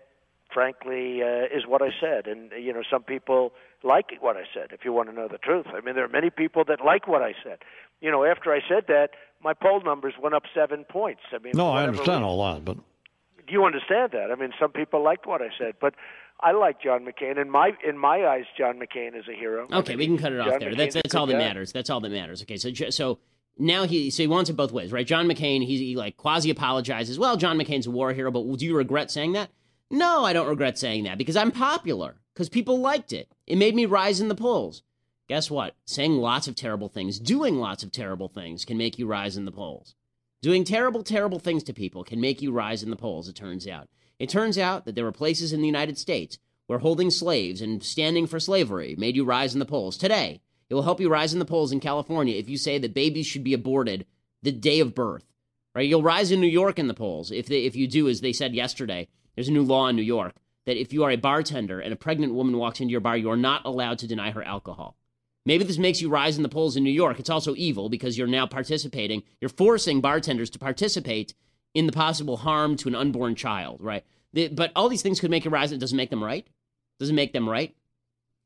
frankly, 0.54 1.24
uh, 1.24 1.46
is 1.58 1.66
what 1.66 1.82
I 1.82 1.92
said. 2.02 2.28
And 2.28 2.52
you 2.52 2.74
know, 2.74 2.84
some 2.92 3.04
people 3.04 3.54
like 3.84 4.12
what 4.20 4.38
I 4.38 4.44
said. 4.54 4.68
If 4.72 4.86
you 4.86 4.94
want 4.94 5.10
to 5.10 5.16
know 5.16 5.28
the 5.28 5.38
truth, 5.38 5.66
I 5.76 5.82
mean, 5.82 5.96
there 5.96 6.06
are 6.06 6.10
many 6.10 6.30
people 6.30 6.64
that 6.66 6.80
like 6.86 7.08
what 7.08 7.22
I 7.22 7.34
said. 7.44 7.60
You 8.02 8.12
know, 8.12 8.24
after 8.26 8.52
I 8.54 8.60
said 8.68 8.86
that, 8.88 9.10
my 9.44 9.54
poll 9.54 9.82
numbers 9.82 10.14
went 10.22 10.36
up 10.36 10.44
seven 10.54 10.84
points. 10.86 11.22
I 11.34 11.40
mean, 11.40 11.54
No, 11.56 11.70
I 11.72 11.84
understand 11.84 12.10
reason. 12.10 12.24
all 12.24 12.54
that, 12.54 12.64
but 12.66 12.78
Do 12.78 13.52
you 13.54 13.66
understand 13.66 14.12
that? 14.14 14.30
I 14.32 14.36
mean, 14.36 14.52
some 14.60 14.72
people 14.72 15.04
liked 15.04 15.26
what 15.26 15.42
I 15.42 15.50
said, 15.58 15.74
but 15.82 15.96
I 16.40 16.52
like 16.54 16.82
John 16.82 17.06
McCain. 17.06 17.40
In 17.40 17.50
my 17.52 17.72
in 17.88 17.98
my 17.98 18.26
eyes, 18.26 18.46
John 18.58 18.80
McCain 18.80 19.16
is 19.18 19.26
a 19.28 19.34
hero. 19.36 19.68
Okay, 19.72 19.96
we 19.96 20.06
can 20.08 20.18
cut 20.18 20.32
it 20.34 20.40
off 20.40 20.60
there. 20.60 20.72
McCain's 20.72 20.78
That's 20.78 20.94
that's 20.96 21.16
all 21.16 21.26
that 21.28 21.34
guy. 21.34 21.40
matters. 21.40 21.72
That's 21.72 21.90
all 21.90 22.00
that 22.02 22.12
matters. 22.12 22.42
Okay, 22.44 22.58
so 22.58 22.72
ju- 22.72 22.90
so 22.92 23.20
now 23.60 23.84
he 23.86 24.10
so 24.10 24.24
he 24.24 24.28
wants 24.28 24.50
it 24.50 24.54
both 24.54 24.72
ways, 24.72 24.92
right? 24.92 25.06
John 25.06 25.28
McCain, 25.28 25.64
he's 25.66 25.80
he 25.80 25.96
like 25.96 26.18
quasi 26.18 26.50
apologizes. 26.50 27.20
Well, 27.20 27.38
John 27.38 27.60
McCain's 27.60 27.86
a 27.86 27.92
war 27.92 28.12
hero, 28.14 28.32
but 28.32 28.44
do 28.58 28.66
you 28.66 28.76
regret 28.76 29.12
saying 29.12 29.34
that? 29.34 29.50
No, 29.92 30.24
I 30.24 30.32
don't 30.32 30.48
regret 30.48 30.78
saying 30.78 31.04
that 31.04 31.18
because 31.18 31.36
I'm 31.36 31.52
popular 31.52 32.22
because 32.34 32.48
people 32.48 32.80
liked 32.80 33.12
it. 33.12 33.30
It 33.46 33.58
made 33.58 33.76
me 33.76 33.86
rise 33.86 34.22
in 34.22 34.30
the 34.30 34.36
polls. 34.36 34.84
Guess 35.28 35.52
what? 35.52 35.76
Saying 35.86 36.14
lots 36.18 36.48
of 36.48 36.56
terrible 36.56 36.88
things, 36.88 37.20
doing 37.20 37.58
lots 37.58 37.84
of 37.84 37.92
terrible 37.92 38.30
things 38.30 38.64
can 38.64 38.78
make 38.78 38.98
you 38.98 39.06
rise 39.06 39.36
in 39.36 39.44
the 39.44 39.52
polls. 39.52 39.96
Doing 40.42 40.64
terrible, 40.64 41.04
terrible 41.04 41.40
things 41.40 41.62
to 41.64 41.74
people 41.74 42.06
can 42.06 42.22
make 42.22 42.42
you 42.42 42.54
rise 42.54 42.84
in 42.84 42.90
the 42.90 42.96
polls, 42.96 43.28
it 43.28 43.36
turns 43.36 43.68
out. 43.68 43.90
It 44.18 44.30
turns 44.30 44.58
out 44.58 44.86
that 44.86 44.96
there 44.96 45.04
were 45.04 45.12
places 45.12 45.52
in 45.52 45.60
the 45.60 45.68
United 45.68 45.98
States 45.98 46.40
where 46.68 46.80
holding 46.80 47.10
slaves 47.10 47.62
and 47.62 47.84
standing 47.84 48.28
for 48.28 48.40
slavery 48.40 48.96
made 48.98 49.18
you 49.18 49.26
rise 49.26 49.54
in 49.54 49.60
the 49.60 49.66
polls. 49.66 49.98
Today, 49.98 50.40
it 50.70 50.74
will 50.74 50.84
help 50.84 51.02
you 51.02 51.10
rise 51.10 51.34
in 51.34 51.40
the 51.40 51.46
polls 51.46 51.74
in 51.74 51.82
California 51.82 52.38
if 52.38 52.50
you 52.50 52.58
say 52.58 52.78
that 52.78 52.94
babies 52.94 53.28
should 53.28 53.44
be 53.44 53.54
aborted 53.54 54.06
the 54.42 54.54
day 54.54 54.80
of 54.80 54.96
birth. 54.96 55.26
Right? 55.76 55.88
You'll 55.88 56.02
rise 56.02 56.32
in 56.32 56.40
New 56.40 56.48
York 56.48 56.80
in 56.80 56.88
the 56.88 56.94
polls 56.94 57.30
if 57.30 57.48
they, 57.48 57.66
if 57.66 57.76
you 57.76 57.88
do 57.88 58.08
as 58.08 58.22
they 58.22 58.34
said 58.34 58.56
yesterday. 58.56 59.10
There's 59.36 59.48
a 59.48 59.52
new 59.52 59.64
law 59.64 59.88
in 59.88 59.96
New 59.96 60.02
York 60.02 60.36
that 60.66 60.80
if 60.80 60.94
you 60.94 61.04
are 61.04 61.12
a 61.12 61.16
bartender 61.16 61.80
and 61.80 61.92
a 61.92 61.98
pregnant 61.98 62.34
woman 62.34 62.58
walks 62.58 62.80
into 62.80 62.92
your 62.92 63.02
bar, 63.02 63.18
you 63.18 63.30
are 63.30 63.38
not 63.38 63.66
allowed 63.66 64.00
to 64.00 64.08
deny 64.08 64.32
her 64.32 64.44
alcohol. 64.44 64.96
Maybe 65.46 65.64
this 65.64 65.80
makes 65.80 66.02
you 66.02 66.10
rise 66.10 66.38
in 66.38 66.44
the 66.44 66.50
polls 66.50 66.76
in 66.76 66.84
New 66.84 66.92
York. 66.92 67.20
It's 67.20 67.30
also 67.30 67.56
evil 67.56 67.90
because 67.90 68.18
you're 68.18 68.28
now 68.28 68.46
participating, 68.46 69.24
you're 69.40 69.50
forcing 69.50 70.00
bartenders 70.00 70.52
to 70.52 70.60
participate 70.60 71.34
in 71.74 71.88
the 71.88 71.92
possible 71.92 72.38
harm 72.38 72.76
to 72.78 72.88
an 72.88 72.96
unborn 72.96 73.34
child, 73.34 73.82
right? 73.82 74.06
But 74.34 74.72
all 74.76 74.88
these 74.88 75.02
things 75.02 75.20
could 75.20 75.32
make 75.32 75.46
you 75.46 75.52
rise. 75.52 75.72
It 75.72 75.80
doesn't 75.80 75.98
make 75.98 76.10
them 76.12 76.24
right. 76.24 76.48
Doesn't 77.00 77.16
make 77.16 77.34
them 77.34 77.50
right. 77.50 77.76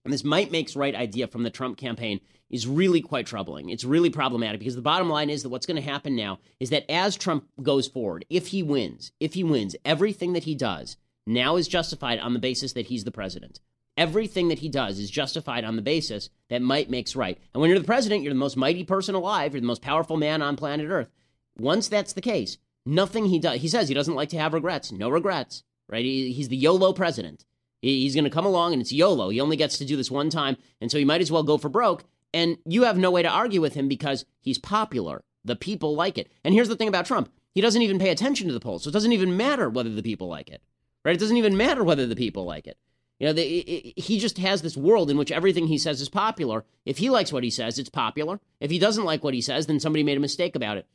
And 0.06 0.14
this 0.14 0.24
might 0.24 0.52
makes 0.52 0.76
right 0.76 0.96
idea 0.96 1.28
from 1.28 1.44
the 1.44 1.50
Trump 1.50 1.78
campaign 1.78 2.22
is 2.50 2.68
really 2.68 3.02
quite 3.02 3.26
troubling. 3.26 3.70
It's 3.70 3.84
really 3.84 4.12
problematic 4.12 4.60
because 4.60 4.76
the 4.76 4.82
bottom 4.82 5.10
line 5.10 5.32
is 5.32 5.42
that 5.44 5.50
what's 5.50 5.66
going 5.66 5.82
to 5.82 5.90
happen 5.90 6.16
now 6.16 6.40
is 6.60 6.70
that 6.70 6.90
as 6.90 7.18
Trump 7.18 7.48
goes 7.62 7.88
forward, 7.88 8.24
if 8.30 8.48
he 8.48 8.62
wins, 8.62 9.12
if 9.20 9.34
he 9.34 9.44
wins, 9.44 9.76
everything 9.84 10.34
that 10.34 10.44
he 10.44 10.54
does 10.54 10.96
now 11.26 11.56
is 11.56 11.68
justified 11.68 12.20
on 12.20 12.34
the 12.34 12.40
basis 12.40 12.74
that 12.74 12.86
he's 12.86 13.04
the 13.04 13.12
president. 13.12 13.60
Everything 13.98 14.50
that 14.50 14.60
he 14.60 14.70
does 14.70 15.00
is 15.00 15.10
justified 15.10 15.64
on 15.64 15.76
the 15.76 15.82
basis 15.82 16.30
that 16.50 16.62
might 16.62 16.90
makes 16.90 17.16
right. 17.16 17.40
And 17.54 17.62
when 17.62 17.70
you're 17.70 17.80
the 17.80 17.86
president, 17.86 18.22
you're 18.22 18.34
the 18.34 18.40
most 18.40 18.58
mighty 18.58 18.84
person 18.84 19.16
alive, 19.16 19.54
you're 19.54 19.62
the 19.62 19.68
most 19.68 19.82
powerful 19.82 20.18
man 20.18 20.42
on 20.42 20.56
planet 20.56 20.88
Earth. 20.88 21.10
Once 21.58 21.88
that's 21.88 22.14
the 22.14 22.22
case, 22.22 22.58
nothing 22.86 23.26
he 23.26 23.40
does, 23.40 23.62
he 23.62 23.68
says 23.68 23.88
he 23.88 23.96
doesn't 23.96 24.16
like 24.16 24.30
to 24.30 24.38
have 24.38 24.54
regrets. 24.54 24.92
No 24.92 25.10
regrets, 25.10 25.64
right? 25.90 26.06
He, 26.06 26.32
he's 26.32 26.50
the 26.50 26.58
YOLO 26.58 26.94
president. 26.94 27.46
He- 27.82 28.02
He's 28.02 28.16
going 28.16 28.24
to 28.26 28.30
come 28.30 28.46
along 28.46 28.74
and 28.74 28.82
it's 28.82 28.92
YOLO. 28.92 29.30
He 29.30 29.42
only 29.42 29.58
gets 29.58 29.78
to 29.78 29.86
do 29.86 29.96
this 29.98 30.12
one 30.12 30.30
time. 30.30 30.58
And 30.82 30.92
so 30.92 30.98
he 30.98 31.06
might 31.06 31.22
as 31.22 31.32
well 31.32 31.44
go 31.44 31.58
for 31.58 31.70
broke. 31.70 32.04
And 32.34 32.58
you 32.66 32.84
have 32.84 32.98
no 32.98 33.12
way 33.12 33.24
to 33.24 33.30
argue 33.30 33.62
with 33.62 33.76
him 33.76 33.88
because 33.88 34.26
he's 34.42 34.58
popular. 34.58 35.24
The 35.46 35.56
people 35.56 35.96
like 35.96 36.18
it. 36.18 36.30
And 36.44 36.54
here's 36.54 36.68
the 36.70 36.76
thing 36.76 36.88
about 36.88 37.06
Trump 37.06 37.30
he 37.54 37.62
doesn't 37.62 37.82
even 37.82 38.00
pay 38.00 38.10
attention 38.10 38.48
to 38.48 38.54
the 38.54 38.60
polls. 38.60 38.84
So 38.84 38.90
it 38.90 38.94
doesn't 38.94 39.14
even 39.14 39.38
matter 39.38 39.70
whether 39.70 39.90
the 39.90 40.04
people 40.04 40.28
like 40.28 40.50
it, 40.50 40.62
right? 41.06 41.16
It 41.16 41.20
doesn't 41.20 41.38
even 41.38 41.56
matter 41.56 41.84
whether 41.84 42.06
the 42.06 42.16
people 42.16 42.44
like 42.44 42.68
it. 42.68 42.78
You 43.20 43.28
know, 43.28 43.34
the, 43.34 43.44
i 43.44 43.88
i 43.88 43.94
he 43.96 44.20
just 44.20 44.38
has 44.40 44.62
this 44.62 44.76
world 44.76 45.10
in 45.10 45.18
which 45.18 45.32
everything 45.32 45.68
he 45.68 45.78
says 45.78 46.02
is 46.02 46.10
popular. 46.10 46.66
If 46.86 46.98
he 46.98 47.10
likes 47.10 47.32
what 47.32 47.46
he 47.46 47.50
says, 47.50 47.80
it's 47.80 47.90
popular. 47.90 48.42
If 48.60 48.72
he 48.72 48.78
doesn't 48.78 49.06
like 49.06 49.24
what 49.24 49.34
he 49.34 49.40
says, 49.42 49.68
then 49.68 49.80
somebody 49.80 50.04
made 50.04 50.18
a 50.18 50.22
mistake 50.22 50.56
about 50.56 50.76
it. 50.76 50.86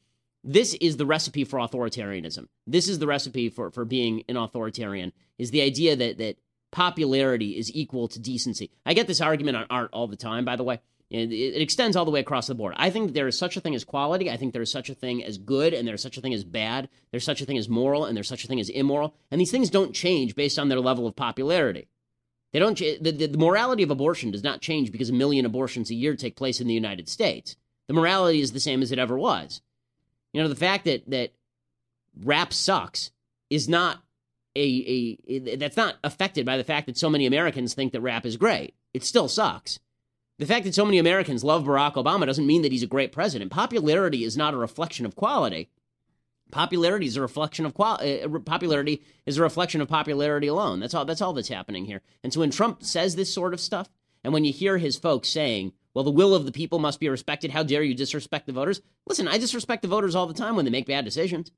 This 0.44 0.74
is 0.74 0.98
the 0.98 1.06
recipe 1.06 1.44
for 1.44 1.58
authoritarianism. 1.58 2.46
This 2.66 2.88
is 2.88 2.98
the 2.98 3.06
recipe 3.06 3.48
for, 3.48 3.70
for 3.70 3.86
being 3.86 4.22
an 4.28 4.36
authoritarian, 4.36 5.12
is 5.38 5.50
the 5.50 5.62
idea 5.62 5.96
that, 5.96 6.18
that 6.18 6.36
popularity 6.70 7.58
is 7.58 7.74
equal 7.74 8.08
to 8.08 8.18
decency. 8.18 8.70
I 8.86 8.94
get 8.94 9.06
this 9.06 9.20
argument 9.20 9.56
on 9.56 9.66
art 9.70 9.90
all 9.92 10.06
the 10.06 10.16
time, 10.16 10.44
by 10.44 10.56
the 10.56 10.64
way. 10.64 10.80
It, 11.10 11.32
it 11.32 11.60
extends 11.60 11.96
all 11.96 12.04
the 12.04 12.10
way 12.12 12.20
across 12.20 12.46
the 12.46 12.54
board. 12.54 12.74
I 12.76 12.90
think 12.90 13.12
there 13.12 13.26
is 13.26 13.36
such 13.36 13.56
a 13.56 13.60
thing 13.60 13.74
as 13.74 13.84
quality. 13.84 14.30
I 14.30 14.36
think 14.36 14.52
there 14.52 14.62
is 14.62 14.70
such 14.70 14.88
a 14.88 14.94
thing 14.94 15.24
as 15.24 15.38
good, 15.38 15.74
and 15.74 15.86
there's 15.86 16.02
such 16.02 16.16
a 16.16 16.20
thing 16.20 16.32
as 16.32 16.44
bad. 16.44 16.88
There's 17.10 17.24
such 17.24 17.40
a 17.40 17.44
thing 17.44 17.58
as 17.58 17.68
moral, 17.68 18.04
and 18.04 18.16
there's 18.16 18.28
such 18.28 18.44
a 18.44 18.46
thing 18.46 18.60
as 18.60 18.68
immoral. 18.68 19.14
And 19.30 19.40
these 19.40 19.50
things 19.50 19.70
don't 19.70 19.94
change 19.94 20.36
based 20.36 20.58
on 20.58 20.68
their 20.68 20.78
level 20.78 21.08
of 21.08 21.16
popularity. 21.16 21.88
They 22.52 22.58
don't. 22.58 22.78
The, 22.78 22.98
the, 23.00 23.26
the 23.26 23.38
morality 23.38 23.82
of 23.82 23.90
abortion 23.90 24.30
does 24.30 24.44
not 24.44 24.60
change 24.60 24.92
because 24.92 25.10
a 25.10 25.14
million 25.14 25.44
abortions 25.44 25.90
a 25.90 25.94
year 25.94 26.14
take 26.14 26.36
place 26.36 26.60
in 26.60 26.68
the 26.68 26.74
United 26.74 27.08
States. 27.08 27.56
The 27.88 27.94
morality 27.94 28.40
is 28.40 28.52
the 28.52 28.60
same 28.60 28.82
as 28.82 28.92
it 28.92 28.98
ever 28.98 29.18
was. 29.18 29.62
You 30.32 30.42
know, 30.42 30.48
the 30.48 30.54
fact 30.54 30.84
that 30.84 31.08
that 31.10 31.32
rap 32.22 32.52
sucks 32.52 33.10
is 33.50 33.68
not 33.68 34.02
a, 34.56 35.18
a 35.28 35.56
that's 35.56 35.76
not 35.76 35.96
affected 36.02 36.44
by 36.44 36.56
the 36.56 36.64
fact 36.64 36.86
that 36.86 36.98
so 36.98 37.10
many 37.10 37.26
Americans 37.26 37.74
think 37.74 37.92
that 37.92 38.00
rap 38.00 38.26
is 38.26 38.36
great. 38.36 38.74
It 38.92 39.04
still 39.04 39.28
sucks. 39.28 39.78
The 40.38 40.46
fact 40.46 40.64
that 40.64 40.74
so 40.74 40.86
many 40.86 40.98
Americans 40.98 41.44
love 41.44 41.64
Barack 41.64 41.94
Obama 41.94 42.26
doesn't 42.26 42.46
mean 42.46 42.62
that 42.62 42.72
he's 42.72 42.82
a 42.82 42.88
great 42.88 43.12
president. 43.12 43.50
Popularity 43.50 44.24
is 44.24 44.36
not 44.36 44.54
a 44.54 44.56
reflection 44.56 45.04
of 45.04 45.14
quality. 45.14 45.68
Popularity 46.50 47.06
is 47.06 47.16
a 47.16 47.20
reflection 47.20 47.66
of 47.66 47.74
quality. 47.74 48.22
Uh, 48.22 48.38
popularity 48.40 49.02
is 49.26 49.36
a 49.38 49.42
reflection 49.42 49.80
of 49.80 49.88
popularity 49.88 50.46
alone. 50.46 50.80
That's 50.80 50.94
all. 50.94 51.04
That's 51.04 51.20
all 51.20 51.32
that's 51.32 51.48
happening 51.48 51.84
here. 51.84 52.00
And 52.24 52.32
so 52.32 52.40
when 52.40 52.50
Trump 52.50 52.82
says 52.82 53.14
this 53.14 53.32
sort 53.32 53.54
of 53.54 53.60
stuff, 53.60 53.88
and 54.24 54.32
when 54.32 54.44
you 54.44 54.52
hear 54.52 54.78
his 54.78 54.96
folks 54.96 55.28
saying, 55.28 55.72
"Well, 55.94 56.04
the 56.04 56.10
will 56.10 56.34
of 56.34 56.46
the 56.46 56.52
people 56.52 56.78
must 56.78 57.00
be 57.00 57.08
respected," 57.08 57.52
how 57.52 57.62
dare 57.62 57.82
you 57.82 57.94
disrespect 57.94 58.46
the 58.46 58.52
voters? 58.52 58.80
Listen, 59.06 59.28
I 59.28 59.38
disrespect 59.38 59.82
the 59.82 59.88
voters 59.88 60.14
all 60.14 60.26
the 60.26 60.34
time 60.34 60.56
when 60.56 60.64
they 60.64 60.70
make 60.70 60.86
bad 60.86 61.04
decisions. 61.04 61.52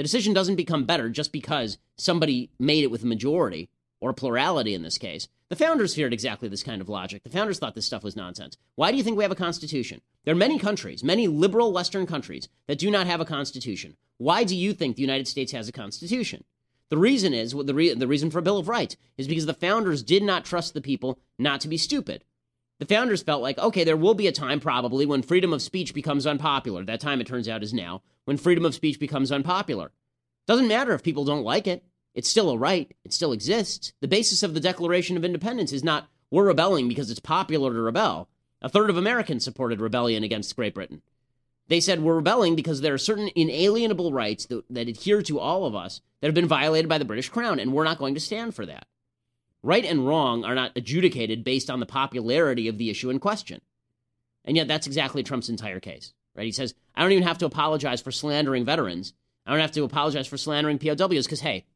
The 0.00 0.04
decision 0.04 0.32
doesn't 0.32 0.56
become 0.56 0.86
better 0.86 1.10
just 1.10 1.30
because 1.30 1.76
somebody 1.98 2.48
made 2.58 2.84
it 2.84 2.90
with 2.90 3.02
a 3.02 3.06
majority 3.06 3.68
or 4.00 4.08
a 4.08 4.14
plurality 4.14 4.72
in 4.72 4.80
this 4.80 4.96
case. 4.96 5.28
The 5.50 5.56
founders 5.56 5.94
feared 5.94 6.14
exactly 6.14 6.48
this 6.48 6.62
kind 6.62 6.80
of 6.80 6.88
logic. 6.88 7.22
The 7.22 7.28
founders 7.28 7.58
thought 7.58 7.74
this 7.74 7.84
stuff 7.84 8.02
was 8.02 8.16
nonsense. 8.16 8.56
Why 8.76 8.90
do 8.90 8.96
you 8.96 9.02
think 9.02 9.18
we 9.18 9.24
have 9.24 9.30
a 9.30 9.34
constitution? 9.34 10.00
There 10.24 10.32
are 10.32 10.38
many 10.38 10.58
countries, 10.58 11.04
many 11.04 11.28
liberal 11.28 11.74
Western 11.74 12.06
countries, 12.06 12.48
that 12.66 12.78
do 12.78 12.90
not 12.90 13.08
have 13.08 13.20
a 13.20 13.26
constitution. 13.26 13.98
Why 14.16 14.42
do 14.42 14.56
you 14.56 14.72
think 14.72 14.96
the 14.96 15.02
United 15.02 15.28
States 15.28 15.52
has 15.52 15.68
a 15.68 15.72
constitution? 15.72 16.44
The 16.88 16.96
reason 16.96 17.34
is 17.34 17.52
the, 17.52 17.74
re- 17.74 17.92
the 17.92 18.08
reason 18.08 18.30
for 18.30 18.38
a 18.38 18.42
Bill 18.42 18.56
of 18.56 18.70
Rights 18.70 18.96
is 19.18 19.28
because 19.28 19.44
the 19.44 19.52
founders 19.52 20.02
did 20.02 20.22
not 20.22 20.46
trust 20.46 20.72
the 20.72 20.80
people 20.80 21.18
not 21.38 21.60
to 21.60 21.68
be 21.68 21.76
stupid. 21.76 22.24
The 22.80 22.86
founders 22.86 23.22
felt 23.22 23.42
like, 23.42 23.58
okay, 23.58 23.84
there 23.84 23.96
will 23.96 24.14
be 24.14 24.26
a 24.26 24.32
time 24.32 24.58
probably 24.58 25.04
when 25.04 25.20
freedom 25.20 25.52
of 25.52 25.60
speech 25.60 25.92
becomes 25.92 26.26
unpopular. 26.26 26.82
That 26.82 26.98
time, 26.98 27.20
it 27.20 27.26
turns 27.26 27.46
out, 27.46 27.62
is 27.62 27.74
now, 27.74 28.00
when 28.24 28.38
freedom 28.38 28.64
of 28.64 28.74
speech 28.74 28.98
becomes 28.98 29.30
unpopular. 29.30 29.92
Doesn't 30.46 30.66
matter 30.66 30.94
if 30.94 31.02
people 31.02 31.26
don't 31.26 31.44
like 31.44 31.66
it. 31.66 31.84
It's 32.14 32.28
still 32.28 32.48
a 32.48 32.56
right. 32.56 32.90
It 33.04 33.12
still 33.12 33.32
exists. 33.32 33.92
The 34.00 34.08
basis 34.08 34.42
of 34.42 34.54
the 34.54 34.60
Declaration 34.60 35.18
of 35.18 35.26
Independence 35.26 35.72
is 35.72 35.84
not 35.84 36.08
we're 36.30 36.46
rebelling 36.46 36.88
because 36.88 37.10
it's 37.10 37.20
popular 37.20 37.70
to 37.70 37.80
rebel. 37.82 38.30
A 38.62 38.70
third 38.70 38.88
of 38.88 38.96
Americans 38.96 39.44
supported 39.44 39.80
rebellion 39.80 40.24
against 40.24 40.56
Great 40.56 40.74
Britain. 40.74 41.02
They 41.68 41.80
said 41.80 42.00
we're 42.00 42.16
rebelling 42.16 42.56
because 42.56 42.80
there 42.80 42.94
are 42.94 42.98
certain 42.98 43.30
inalienable 43.36 44.12
rights 44.12 44.46
that, 44.46 44.64
that 44.70 44.88
adhere 44.88 45.20
to 45.22 45.38
all 45.38 45.66
of 45.66 45.74
us 45.74 46.00
that 46.20 46.28
have 46.28 46.34
been 46.34 46.48
violated 46.48 46.88
by 46.88 46.96
the 46.96 47.04
British 47.04 47.28
Crown, 47.28 47.60
and 47.60 47.74
we're 47.74 47.84
not 47.84 47.98
going 47.98 48.14
to 48.14 48.20
stand 48.20 48.54
for 48.54 48.64
that. 48.64 48.86
Right 49.62 49.84
and 49.84 50.06
wrong 50.06 50.44
are 50.44 50.54
not 50.54 50.72
adjudicated 50.76 51.44
based 51.44 51.68
on 51.68 51.80
the 51.80 51.86
popularity 51.86 52.68
of 52.68 52.78
the 52.78 52.90
issue 52.90 53.10
in 53.10 53.18
question. 53.18 53.60
And 54.44 54.56
yet, 54.56 54.68
that's 54.68 54.86
exactly 54.86 55.22
Trump's 55.22 55.48
entire 55.48 55.80
case. 55.80 56.14
Right? 56.34 56.46
He 56.46 56.52
says, 56.52 56.74
I 56.94 57.02
don't 57.02 57.12
even 57.12 57.24
have 57.24 57.38
to 57.38 57.46
apologize 57.46 58.00
for 58.00 58.10
slandering 58.10 58.64
veterans. 58.64 59.12
I 59.44 59.50
don't 59.50 59.60
have 59.60 59.72
to 59.72 59.84
apologize 59.84 60.26
for 60.26 60.36
slandering 60.36 60.78
POWs 60.78 61.26
because, 61.26 61.40
hey, 61.40 61.66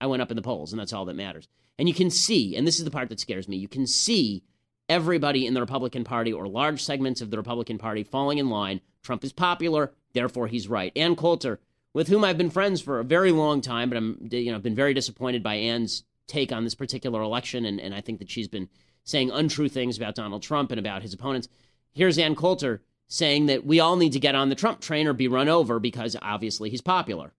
I 0.00 0.06
went 0.06 0.22
up 0.22 0.30
in 0.30 0.36
the 0.36 0.42
polls, 0.42 0.72
and 0.72 0.80
that's 0.80 0.92
all 0.92 1.04
that 1.06 1.16
matters. 1.16 1.48
And 1.78 1.88
you 1.88 1.94
can 1.94 2.10
see, 2.10 2.56
and 2.56 2.66
this 2.66 2.78
is 2.78 2.84
the 2.84 2.90
part 2.90 3.08
that 3.08 3.20
scares 3.20 3.48
me, 3.48 3.56
you 3.56 3.68
can 3.68 3.86
see 3.86 4.44
everybody 4.88 5.46
in 5.46 5.54
the 5.54 5.60
Republican 5.60 6.04
Party 6.04 6.32
or 6.32 6.46
large 6.46 6.82
segments 6.82 7.20
of 7.20 7.30
the 7.30 7.36
Republican 7.36 7.78
Party 7.78 8.04
falling 8.04 8.38
in 8.38 8.50
line. 8.50 8.80
Trump 9.02 9.24
is 9.24 9.32
popular, 9.32 9.92
therefore 10.12 10.46
he's 10.46 10.68
right. 10.68 10.92
Ann 10.96 11.16
Coulter, 11.16 11.60
with 11.92 12.08
whom 12.08 12.24
I've 12.24 12.38
been 12.38 12.50
friends 12.50 12.80
for 12.80 13.00
a 13.00 13.04
very 13.04 13.32
long 13.32 13.60
time, 13.60 13.88
but 13.88 13.96
I'm 13.96 14.28
you 14.30 14.52
know 14.52 14.58
been 14.58 14.74
very 14.74 14.94
disappointed 14.94 15.42
by 15.42 15.54
Ann's 15.54 16.04
take 16.26 16.52
on 16.52 16.64
this 16.64 16.74
particular 16.74 17.22
election, 17.22 17.64
and, 17.64 17.80
and 17.80 17.94
I 17.94 18.00
think 18.00 18.18
that 18.18 18.30
she's 18.30 18.48
been 18.48 18.68
saying 19.04 19.30
untrue 19.30 19.68
things 19.68 19.96
about 19.96 20.14
Donald 20.14 20.42
Trump 20.42 20.70
and 20.70 20.78
about 20.78 21.02
his 21.02 21.12
opponents. 21.12 21.48
Here's 21.92 22.18
Ann 22.18 22.34
Coulter 22.34 22.82
saying 23.06 23.46
that 23.46 23.64
we 23.64 23.80
all 23.80 23.96
need 23.96 24.12
to 24.12 24.20
get 24.20 24.34
on 24.34 24.48
the 24.48 24.54
Trump 24.54 24.80
train 24.80 25.06
or 25.06 25.12
be 25.12 25.28
run 25.28 25.48
over 25.48 25.78
because 25.78 26.16
obviously 26.22 26.70
he's 26.70 26.80
popular. 26.80 27.32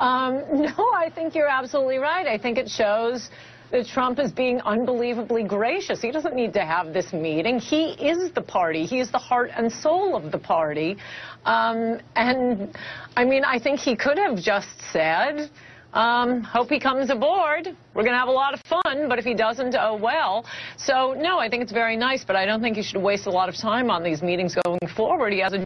Um, 0.00 0.34
no, 0.52 0.90
I 0.94 1.10
think 1.14 1.34
you're 1.34 1.48
absolutely 1.48 1.98
right. 1.98 2.26
I 2.26 2.38
think 2.38 2.58
it 2.58 2.68
shows 2.68 3.30
that 3.70 3.86
Trump 3.86 4.18
is 4.18 4.32
being 4.32 4.60
unbelievably 4.62 5.44
gracious. 5.44 6.00
He 6.00 6.10
doesn't 6.10 6.34
need 6.34 6.54
to 6.54 6.64
have 6.64 6.92
this 6.94 7.12
meeting. 7.12 7.58
He 7.58 7.90
is 7.90 8.32
the 8.32 8.40
party. 8.40 8.86
He 8.86 9.00
is 9.00 9.10
the 9.10 9.18
heart 9.18 9.50
and 9.54 9.70
soul 9.70 10.16
of 10.16 10.32
the 10.32 10.38
party. 10.38 10.96
Um, 11.44 12.00
and 12.16 12.74
I 13.16 13.24
mean, 13.24 13.44
I 13.44 13.58
think 13.58 13.80
he 13.80 13.94
could 13.94 14.18
have 14.18 14.38
just 14.38 14.68
said, 14.90 15.50
um, 15.92 16.42
hope 16.42 16.68
he 16.68 16.78
comes 16.78 17.10
aboard. 17.10 17.68
We're 17.94 18.02
going 18.02 18.14
to 18.14 18.18
have 18.18 18.28
a 18.28 18.32
lot 18.32 18.54
of 18.54 18.60
fun, 18.62 19.08
but 19.08 19.18
if 19.18 19.24
he 19.24 19.34
doesn't, 19.34 19.74
oh 19.74 19.96
well. 19.96 20.44
So, 20.76 21.14
no, 21.18 21.38
I 21.38 21.48
think 21.48 21.62
it's 21.62 21.72
very 21.72 21.96
nice, 21.96 22.24
but 22.24 22.36
I 22.36 22.46
don't 22.46 22.60
think 22.60 22.76
he 22.76 22.82
should 22.82 23.02
waste 23.02 23.26
a 23.26 23.30
lot 23.30 23.48
of 23.48 23.56
time 23.56 23.90
on 23.90 24.02
these 24.02 24.22
meetings 24.22 24.54
going 24.64 24.80
forward. 24.94 25.32
He 25.32 25.40
has 25.40 25.52
a 25.52 25.64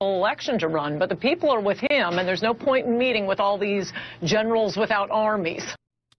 election 0.00 0.58
to 0.58 0.68
run, 0.68 0.98
but 0.98 1.10
the 1.10 1.16
people 1.16 1.50
are 1.50 1.60
with 1.60 1.78
him, 1.78 2.18
and 2.18 2.26
there's 2.26 2.42
no 2.42 2.54
point 2.54 2.86
in 2.86 2.96
meeting 2.96 3.26
with 3.26 3.38
all 3.38 3.58
these 3.58 3.92
generals 4.24 4.76
without 4.76 5.10
armies. 5.10 5.62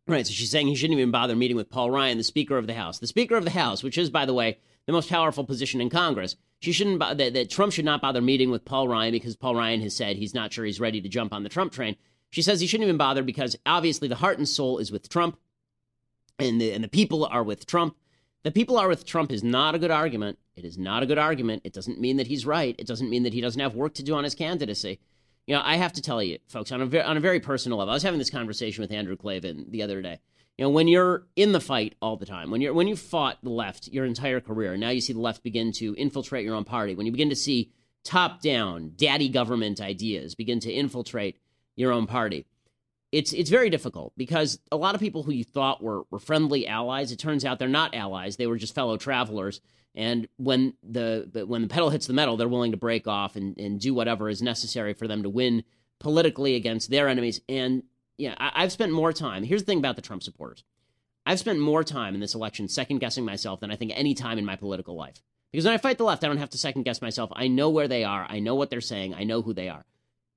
Right, 0.07 0.25
so 0.25 0.33
she's 0.33 0.51
saying 0.51 0.67
he 0.67 0.75
shouldn't 0.75 0.99
even 0.99 1.11
bother 1.11 1.35
meeting 1.35 1.57
with 1.57 1.69
Paul 1.69 1.89
Ryan, 1.89 2.17
the 2.17 2.23
Speaker 2.23 2.57
of 2.57 2.67
the 2.67 2.73
House. 2.73 2.99
The 2.99 3.07
Speaker 3.07 3.35
of 3.35 3.43
the 3.43 3.49
House, 3.49 3.81
which 3.81 3.97
is, 3.97 4.09
by 4.09 4.25
the 4.25 4.33
way, 4.33 4.59
the 4.85 4.93
most 4.93 5.09
powerful 5.09 5.43
position 5.45 5.81
in 5.81 5.89
Congress. 5.89 6.35
She 6.59 6.73
shouldn't 6.73 6.99
that, 6.99 7.33
that 7.33 7.49
Trump 7.49 7.73
should 7.73 7.85
not 7.85 8.01
bother 8.01 8.21
meeting 8.21 8.51
with 8.51 8.65
Paul 8.65 8.87
Ryan 8.87 9.11
because 9.13 9.35
Paul 9.35 9.55
Ryan 9.55 9.81
has 9.81 9.95
said 9.95 10.15
he's 10.15 10.33
not 10.33 10.53
sure 10.53 10.65
he's 10.65 10.79
ready 10.79 11.01
to 11.01 11.09
jump 11.09 11.33
on 11.33 11.43
the 11.43 11.49
Trump 11.49 11.71
train. 11.71 11.95
She 12.31 12.41
says 12.41 12.59
he 12.59 12.67
shouldn't 12.67 12.87
even 12.87 12.97
bother 12.97 13.23
because 13.23 13.55
obviously 13.65 14.07
the 14.07 14.15
heart 14.15 14.37
and 14.37 14.47
soul 14.47 14.77
is 14.79 14.91
with 14.91 15.09
Trump, 15.09 15.37
and 16.39 16.59
the 16.59 16.71
and 16.71 16.83
the 16.83 16.89
people 16.89 17.25
are 17.25 17.43
with 17.43 17.65
Trump. 17.65 17.95
The 18.43 18.51
people 18.51 18.77
are 18.77 18.87
with 18.87 19.05
Trump 19.05 19.31
is 19.31 19.43
not 19.43 19.75
a 19.75 19.79
good 19.79 19.91
argument. 19.91 20.39
It 20.55 20.65
is 20.65 20.77
not 20.77 21.03
a 21.03 21.05
good 21.05 21.19
argument. 21.19 21.61
It 21.63 21.73
doesn't 21.73 21.99
mean 21.99 22.17
that 22.17 22.27
he's 22.27 22.45
right. 22.45 22.75
It 22.79 22.87
doesn't 22.87 23.09
mean 23.09 23.23
that 23.23 23.33
he 23.33 23.41
doesn't 23.41 23.61
have 23.61 23.75
work 23.75 23.93
to 23.95 24.03
do 24.03 24.15
on 24.15 24.23
his 24.23 24.33
candidacy. 24.33 24.99
You 25.45 25.55
know, 25.55 25.61
I 25.63 25.75
have 25.75 25.93
to 25.93 26.01
tell 26.01 26.23
you, 26.23 26.39
folks, 26.47 26.71
on 26.71 26.81
a 26.81 26.85
very, 26.85 27.03
on 27.03 27.17
a 27.17 27.21
very 27.21 27.39
personal 27.39 27.77
level, 27.77 27.91
I 27.91 27.95
was 27.95 28.03
having 28.03 28.19
this 28.19 28.29
conversation 28.29 28.81
with 28.81 28.91
Andrew 28.91 29.15
Klavan 29.15 29.65
the 29.69 29.83
other 29.83 30.01
day. 30.01 30.19
You 30.57 30.65
know, 30.65 30.69
when 30.69 30.87
you're 30.87 31.25
in 31.35 31.51
the 31.51 31.59
fight 31.59 31.95
all 32.01 32.17
the 32.17 32.25
time, 32.25 32.51
when 32.51 32.61
you're 32.61 32.73
when 32.73 32.87
you 32.87 32.95
fought 32.95 33.39
the 33.43 33.49
left 33.49 33.87
your 33.87 34.05
entire 34.05 34.39
career, 34.39 34.77
now 34.77 34.89
you 34.89 35.01
see 35.01 35.13
the 35.13 35.19
left 35.19 35.43
begin 35.43 35.71
to 35.73 35.95
infiltrate 35.95 36.45
your 36.45 36.55
own 36.55 36.63
party. 36.63 36.95
When 36.95 37.05
you 37.05 37.11
begin 37.11 37.29
to 37.29 37.35
see 37.35 37.71
top 38.03 38.41
down, 38.41 38.93
daddy 38.95 39.29
government 39.29 39.81
ideas 39.81 40.35
begin 40.35 40.59
to 40.61 40.71
infiltrate 40.71 41.37
your 41.81 41.91
own 41.91 42.07
party. 42.07 42.45
It's 43.11 43.33
it's 43.33 43.49
very 43.49 43.69
difficult 43.69 44.13
because 44.15 44.59
a 44.71 44.77
lot 44.77 44.95
of 44.95 45.01
people 45.01 45.23
who 45.23 45.33
you 45.33 45.43
thought 45.43 45.83
were, 45.83 46.03
were 46.09 46.19
friendly 46.19 46.65
allies, 46.65 47.11
it 47.11 47.17
turns 47.17 47.43
out 47.43 47.59
they're 47.59 47.67
not 47.67 47.93
allies. 47.93 48.37
They 48.37 48.47
were 48.47 48.57
just 48.57 48.73
fellow 48.73 48.95
travelers. 48.95 49.59
And 49.93 50.29
when 50.37 50.75
the 50.81 51.45
when 51.45 51.63
the 51.63 51.67
pedal 51.67 51.89
hits 51.89 52.07
the 52.07 52.13
metal, 52.13 52.37
they're 52.37 52.47
willing 52.47 52.71
to 52.71 52.77
break 52.77 53.07
off 53.07 53.35
and, 53.35 53.57
and 53.57 53.81
do 53.81 53.93
whatever 53.93 54.29
is 54.29 54.41
necessary 54.41 54.93
for 54.93 55.07
them 55.07 55.23
to 55.23 55.29
win 55.29 55.63
politically 55.99 56.55
against 56.55 56.89
their 56.89 57.09
enemies. 57.09 57.41
And 57.49 57.83
yeah, 58.17 58.35
I, 58.37 58.51
I've 58.55 58.71
spent 58.71 58.93
more 58.93 59.11
time. 59.11 59.43
Here's 59.43 59.63
the 59.63 59.65
thing 59.65 59.79
about 59.79 59.97
the 59.97 60.01
Trump 60.01 60.23
supporters. 60.23 60.63
I've 61.25 61.39
spent 61.39 61.59
more 61.59 61.83
time 61.83 62.13
in 62.13 62.21
this 62.21 62.33
election 62.33 62.69
second 62.69 62.99
guessing 62.99 63.25
myself 63.25 63.59
than 63.59 63.71
I 63.71 63.75
think 63.75 63.91
any 63.93 64.13
time 64.13 64.37
in 64.37 64.45
my 64.45 64.55
political 64.55 64.95
life. 64.95 65.21
Because 65.51 65.65
when 65.65 65.73
I 65.73 65.77
fight 65.77 65.97
the 65.97 66.05
left, 66.05 66.23
I 66.23 66.27
don't 66.27 66.37
have 66.37 66.49
to 66.51 66.57
second 66.57 66.83
guess 66.83 67.01
myself. 67.01 67.29
I 67.33 67.49
know 67.49 67.69
where 67.69 67.89
they 67.89 68.05
are. 68.05 68.25
I 68.29 68.39
know 68.39 68.55
what 68.55 68.69
they're 68.69 68.79
saying. 68.79 69.13
I 69.13 69.25
know 69.25 69.41
who 69.41 69.53
they 69.53 69.67
are 69.67 69.85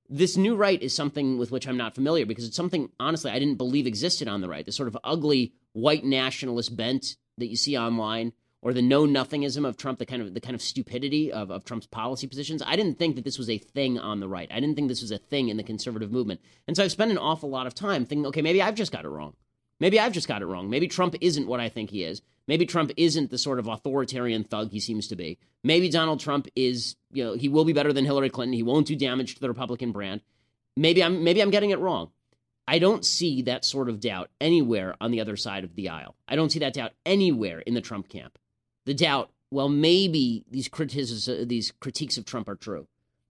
this 0.09 0.37
new 0.37 0.55
right 0.55 0.81
is 0.81 0.93
something 0.93 1.37
with 1.37 1.51
which 1.51 1.67
I'm 1.67 1.77
not 1.77 1.95
familiar 1.95 2.25
because 2.25 2.45
it's 2.45 2.55
something, 2.55 2.89
honestly, 2.99 3.31
I 3.31 3.39
didn't 3.39 3.55
believe 3.55 3.87
existed 3.87 4.27
on 4.27 4.41
the 4.41 4.49
right. 4.49 4.65
This 4.65 4.75
sort 4.75 4.87
of 4.87 4.97
ugly 5.03 5.53
white 5.73 6.03
nationalist 6.03 6.75
bent 6.75 7.15
that 7.37 7.47
you 7.47 7.55
see 7.55 7.77
online, 7.77 8.33
or 8.61 8.73
the 8.73 8.81
know 8.81 9.05
nothingism 9.05 9.65
of 9.67 9.77
Trump, 9.77 9.99
the 9.99 10.05
kind 10.05 10.21
of 10.21 10.33
the 10.33 10.39
kind 10.39 10.55
of 10.55 10.61
stupidity 10.61 11.31
of, 11.31 11.51
of 11.51 11.65
Trump's 11.65 11.87
policy 11.87 12.27
positions. 12.27 12.63
I 12.65 12.75
didn't 12.75 12.97
think 12.97 13.15
that 13.15 13.25
this 13.25 13.37
was 13.37 13.49
a 13.49 13.57
thing 13.57 13.99
on 13.99 14.19
the 14.19 14.27
right. 14.27 14.49
I 14.51 14.59
didn't 14.59 14.75
think 14.75 14.87
this 14.87 15.01
was 15.01 15.11
a 15.11 15.17
thing 15.17 15.49
in 15.49 15.57
the 15.57 15.63
conservative 15.63 16.11
movement. 16.11 16.41
And 16.67 16.75
so 16.75 16.83
I've 16.83 16.91
spent 16.91 17.11
an 17.11 17.17
awful 17.17 17.49
lot 17.49 17.67
of 17.67 17.75
time 17.75 18.05
thinking, 18.05 18.25
okay, 18.27 18.41
maybe 18.41 18.61
I've 18.61 18.75
just 18.75 18.91
got 18.91 19.05
it 19.05 19.09
wrong. 19.09 19.35
Maybe 19.79 19.99
I've 19.99 20.13
just 20.13 20.27
got 20.27 20.41
it 20.41 20.45
wrong. 20.45 20.69
Maybe 20.69 20.87
Trump 20.87 21.15
isn't 21.19 21.47
what 21.47 21.59
I 21.59 21.69
think 21.69 21.89
he 21.89 22.03
is. 22.03 22.21
Maybe 22.47 22.65
Trump 22.65 22.91
isn't 22.95 23.31
the 23.31 23.37
sort 23.37 23.59
of 23.59 23.67
authoritarian 23.67 24.43
thug 24.43 24.71
he 24.71 24.79
seems 24.79 25.07
to 25.07 25.15
be. 25.15 25.39
Maybe 25.63 25.89
Donald 25.89 26.19
Trump 26.19 26.47
is, 26.55 26.95
you 27.11 27.23
know, 27.23 27.33
he 27.33 27.49
will 27.49 27.65
be 27.65 27.73
better 27.73 27.91
than 27.91 28.05
Hillary 28.05 28.29
Clinton. 28.29 28.53
He 28.53 28.63
won't 28.63 28.87
do 28.87 28.95
damage 28.95 29.35
to 29.35 29.41
the 29.41 29.47
Republican 29.47 29.91
brand. 29.91 30.21
Maybe 30.77 31.03
I'm 31.03 31.23
maybe 31.23 31.41
I'm 31.41 31.49
getting 31.49 31.71
it 31.71 31.79
wrong. 31.79 32.11
I 32.67 32.79
don't 32.79 33.05
see 33.05 33.43
that 33.43 33.63
sort 33.63 33.89
of 33.89 33.99
doubt 33.99 34.29
anywhere 34.41 34.95
on 34.99 35.11
the 35.11 35.21
other 35.21 35.37
side 35.37 35.63
of 35.63 35.75
the 35.75 35.89
aisle. 35.89 36.15
I 36.27 36.35
don't 36.35 36.51
see 36.51 36.59
that 36.59 36.73
doubt 36.73 36.93
anywhere 37.05 37.59
in 37.59 37.75
the 37.75 37.81
Trump 37.81 38.09
camp. 38.09 38.37
The 38.85 38.93
doubt, 38.93 39.31
well, 39.51 39.69
maybe 39.69 40.43
these 40.49 40.67
criticisms, 40.67 41.47
these 41.47 41.71
critiques 41.79 42.17
of 42.17 42.25
Trump 42.25 42.49
are 42.49 42.55
true. 42.55 42.87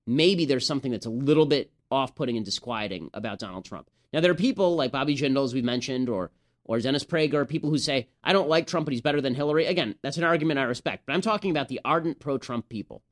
Maybe 0.08 0.46
there's 0.46 0.66
something 0.66 0.92
that's 0.92 1.06
a 1.06 1.12
little 1.12 1.46
bit 1.46 1.72
off-putting 1.92 2.38
and 2.38 2.46
disquieting 2.46 3.10
about 3.14 3.40
Donald 3.40 3.66
Trump. 3.66 3.90
Now 4.14 4.22
there 4.22 4.32
are 4.32 4.36
people 4.36 4.76
like 4.76 4.92
Bobby 4.92 5.16
Jindal, 5.16 5.44
as 5.44 5.54
we 5.54 5.62
mentioned, 5.62 6.10
or 6.10 6.32
or 6.66 6.80
Dennis 6.80 7.04
Prager, 7.06 7.48
people 7.48 7.70
who 7.70 7.78
say, 7.78 8.10
I 8.24 8.34
don't 8.34 8.50
like 8.50 8.68
Trump, 8.68 8.86
but 8.86 8.92
he's 8.92 9.02
better 9.02 9.22
than 9.22 9.36
Hillary. 9.36 9.68
Again, 9.68 9.96
that's 10.02 10.18
an 10.18 10.24
argument 10.24 10.60
I 10.60 10.64
respect. 10.64 11.06
But 11.06 11.14
I'm 11.14 11.22
talking 11.22 11.52
about 11.52 11.68
the 11.68 11.80
ardent 11.86 12.20
pro 12.20 12.38
Trump 12.38 12.70
people. 12.70 13.04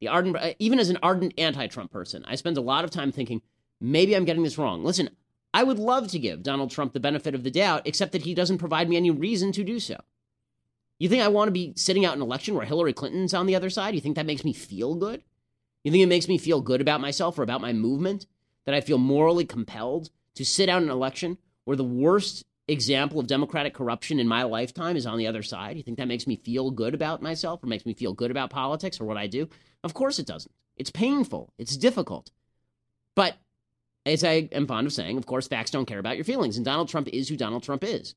The 0.00 0.08
ardent, 0.08 0.36
uh, 0.36 0.54
even 0.58 0.78
as 0.78 0.90
an 0.90 0.98
ardent 1.02 1.34
anti 1.38 1.66
Trump 1.68 1.90
person, 1.90 2.24
I 2.26 2.34
spend 2.34 2.56
a 2.56 2.62
lot 2.62 2.84
of 2.84 2.90
time 2.90 3.12
thinking, 3.12 3.40
maybe 3.80 4.14
I'm 4.14 4.24
getting 4.24 4.42
this 4.42 4.58
wrong. 4.58 4.84
Listen, 4.84 5.10
I 5.54 5.62
would 5.62 5.78
love 5.78 6.08
to 6.08 6.18
give 6.18 6.42
Donald 6.42 6.70
Trump 6.70 6.92
the 6.92 7.00
benefit 7.00 7.34
of 7.34 7.44
the 7.44 7.50
doubt, 7.50 7.82
except 7.86 8.12
that 8.12 8.22
he 8.22 8.34
doesn't 8.34 8.58
provide 8.58 8.88
me 8.88 8.96
any 8.96 9.10
reason 9.10 9.52
to 9.52 9.64
do 9.64 9.80
so. 9.80 9.96
You 10.98 11.08
think 11.08 11.22
I 11.22 11.28
want 11.28 11.48
to 11.48 11.52
be 11.52 11.72
sitting 11.76 12.04
out 12.04 12.16
an 12.16 12.22
election 12.22 12.54
where 12.54 12.66
Hillary 12.66 12.92
Clinton's 12.92 13.32
on 13.32 13.46
the 13.46 13.54
other 13.54 13.70
side? 13.70 13.94
You 13.94 14.00
think 14.00 14.16
that 14.16 14.26
makes 14.26 14.44
me 14.44 14.52
feel 14.52 14.96
good? 14.96 15.22
You 15.84 15.92
think 15.92 16.02
it 16.02 16.06
makes 16.06 16.28
me 16.28 16.38
feel 16.38 16.60
good 16.60 16.80
about 16.80 17.00
myself 17.00 17.38
or 17.38 17.42
about 17.42 17.60
my 17.60 17.72
movement? 17.72 18.26
That 18.66 18.74
I 18.74 18.80
feel 18.80 18.98
morally 18.98 19.44
compelled 19.44 20.10
to 20.34 20.44
sit 20.44 20.68
out 20.68 20.82
an 20.82 20.90
election 20.90 21.38
where 21.64 21.76
the 21.76 21.84
worst 21.84 22.44
example 22.68 23.18
of 23.18 23.26
democratic 23.26 23.74
corruption 23.74 24.20
in 24.20 24.28
my 24.28 24.42
lifetime 24.42 24.96
is 24.96 25.06
on 25.06 25.18
the 25.18 25.26
other 25.26 25.42
side? 25.42 25.76
You 25.76 25.82
think 25.82 25.98
that 25.98 26.08
makes 26.08 26.26
me 26.26 26.36
feel 26.36 26.70
good 26.70 26.94
about 26.94 27.22
myself 27.22 27.62
or 27.62 27.66
makes 27.66 27.86
me 27.86 27.94
feel 27.94 28.12
good 28.12 28.30
about 28.30 28.50
politics 28.50 29.00
or 29.00 29.04
what 29.04 29.16
I 29.16 29.26
do? 29.26 29.48
Of 29.82 29.94
course 29.94 30.18
it 30.18 30.26
doesn't. 30.26 30.52
It's 30.76 30.90
painful, 30.90 31.52
it's 31.58 31.76
difficult. 31.76 32.30
But 33.14 33.36
as 34.06 34.24
I 34.24 34.48
am 34.52 34.66
fond 34.66 34.86
of 34.86 34.92
saying, 34.92 35.18
of 35.18 35.26
course, 35.26 35.48
facts 35.48 35.70
don't 35.70 35.86
care 35.86 35.98
about 35.98 36.16
your 36.16 36.24
feelings. 36.24 36.56
And 36.56 36.64
Donald 36.64 36.88
Trump 36.88 37.08
is 37.08 37.28
who 37.28 37.36
Donald 37.36 37.62
Trump 37.62 37.84
is. 37.84 38.14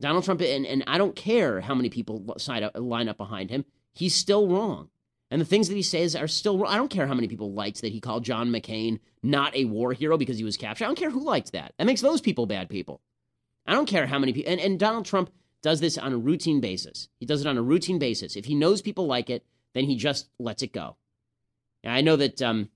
Donald 0.00 0.24
Trump, 0.24 0.40
and, 0.42 0.66
and 0.66 0.84
I 0.86 0.98
don't 0.98 1.16
care 1.16 1.60
how 1.60 1.74
many 1.74 1.88
people 1.88 2.34
sign 2.38 2.62
up, 2.62 2.72
line 2.76 3.08
up 3.08 3.16
behind 3.16 3.50
him, 3.50 3.64
he's 3.92 4.14
still 4.14 4.48
wrong. 4.48 4.90
And 5.30 5.40
the 5.40 5.46
things 5.46 5.68
that 5.68 5.74
he 5.74 5.82
says 5.82 6.14
are 6.14 6.28
still 6.28 6.58
wrong. 6.58 6.72
I 6.72 6.76
don't 6.76 6.90
care 6.90 7.06
how 7.06 7.14
many 7.14 7.28
people 7.28 7.52
liked 7.52 7.80
that 7.80 7.92
he 7.92 8.00
called 8.00 8.24
John 8.24 8.50
McCain 8.50 9.00
not 9.22 9.56
a 9.56 9.64
war 9.64 9.92
hero 9.92 10.18
because 10.18 10.38
he 10.38 10.44
was 10.44 10.56
captured. 10.56 10.84
I 10.84 10.88
don't 10.88 10.98
care 10.98 11.10
who 11.10 11.24
liked 11.24 11.52
that. 11.52 11.72
That 11.78 11.86
makes 11.86 12.02
those 12.02 12.20
people 12.20 12.46
bad 12.46 12.68
people. 12.68 13.00
I 13.66 13.72
don't 13.72 13.88
care 13.88 14.06
how 14.06 14.18
many 14.18 14.32
people. 14.32 14.52
And, 14.52 14.60
and 14.60 14.78
Donald 14.78 15.06
Trump 15.06 15.30
does 15.62 15.80
this 15.80 15.96
on 15.96 16.12
a 16.12 16.18
routine 16.18 16.60
basis. 16.60 17.08
He 17.18 17.26
does 17.26 17.40
it 17.40 17.46
on 17.46 17.56
a 17.56 17.62
routine 17.62 17.98
basis. 17.98 18.36
If 18.36 18.44
he 18.44 18.54
knows 18.54 18.82
people 18.82 19.06
like 19.06 19.30
it, 19.30 19.44
then 19.72 19.84
he 19.84 19.96
just 19.96 20.28
lets 20.38 20.62
it 20.62 20.72
go. 20.72 20.96
I 21.84 22.00
know 22.00 22.16
that 22.16 22.40
um, 22.40 22.70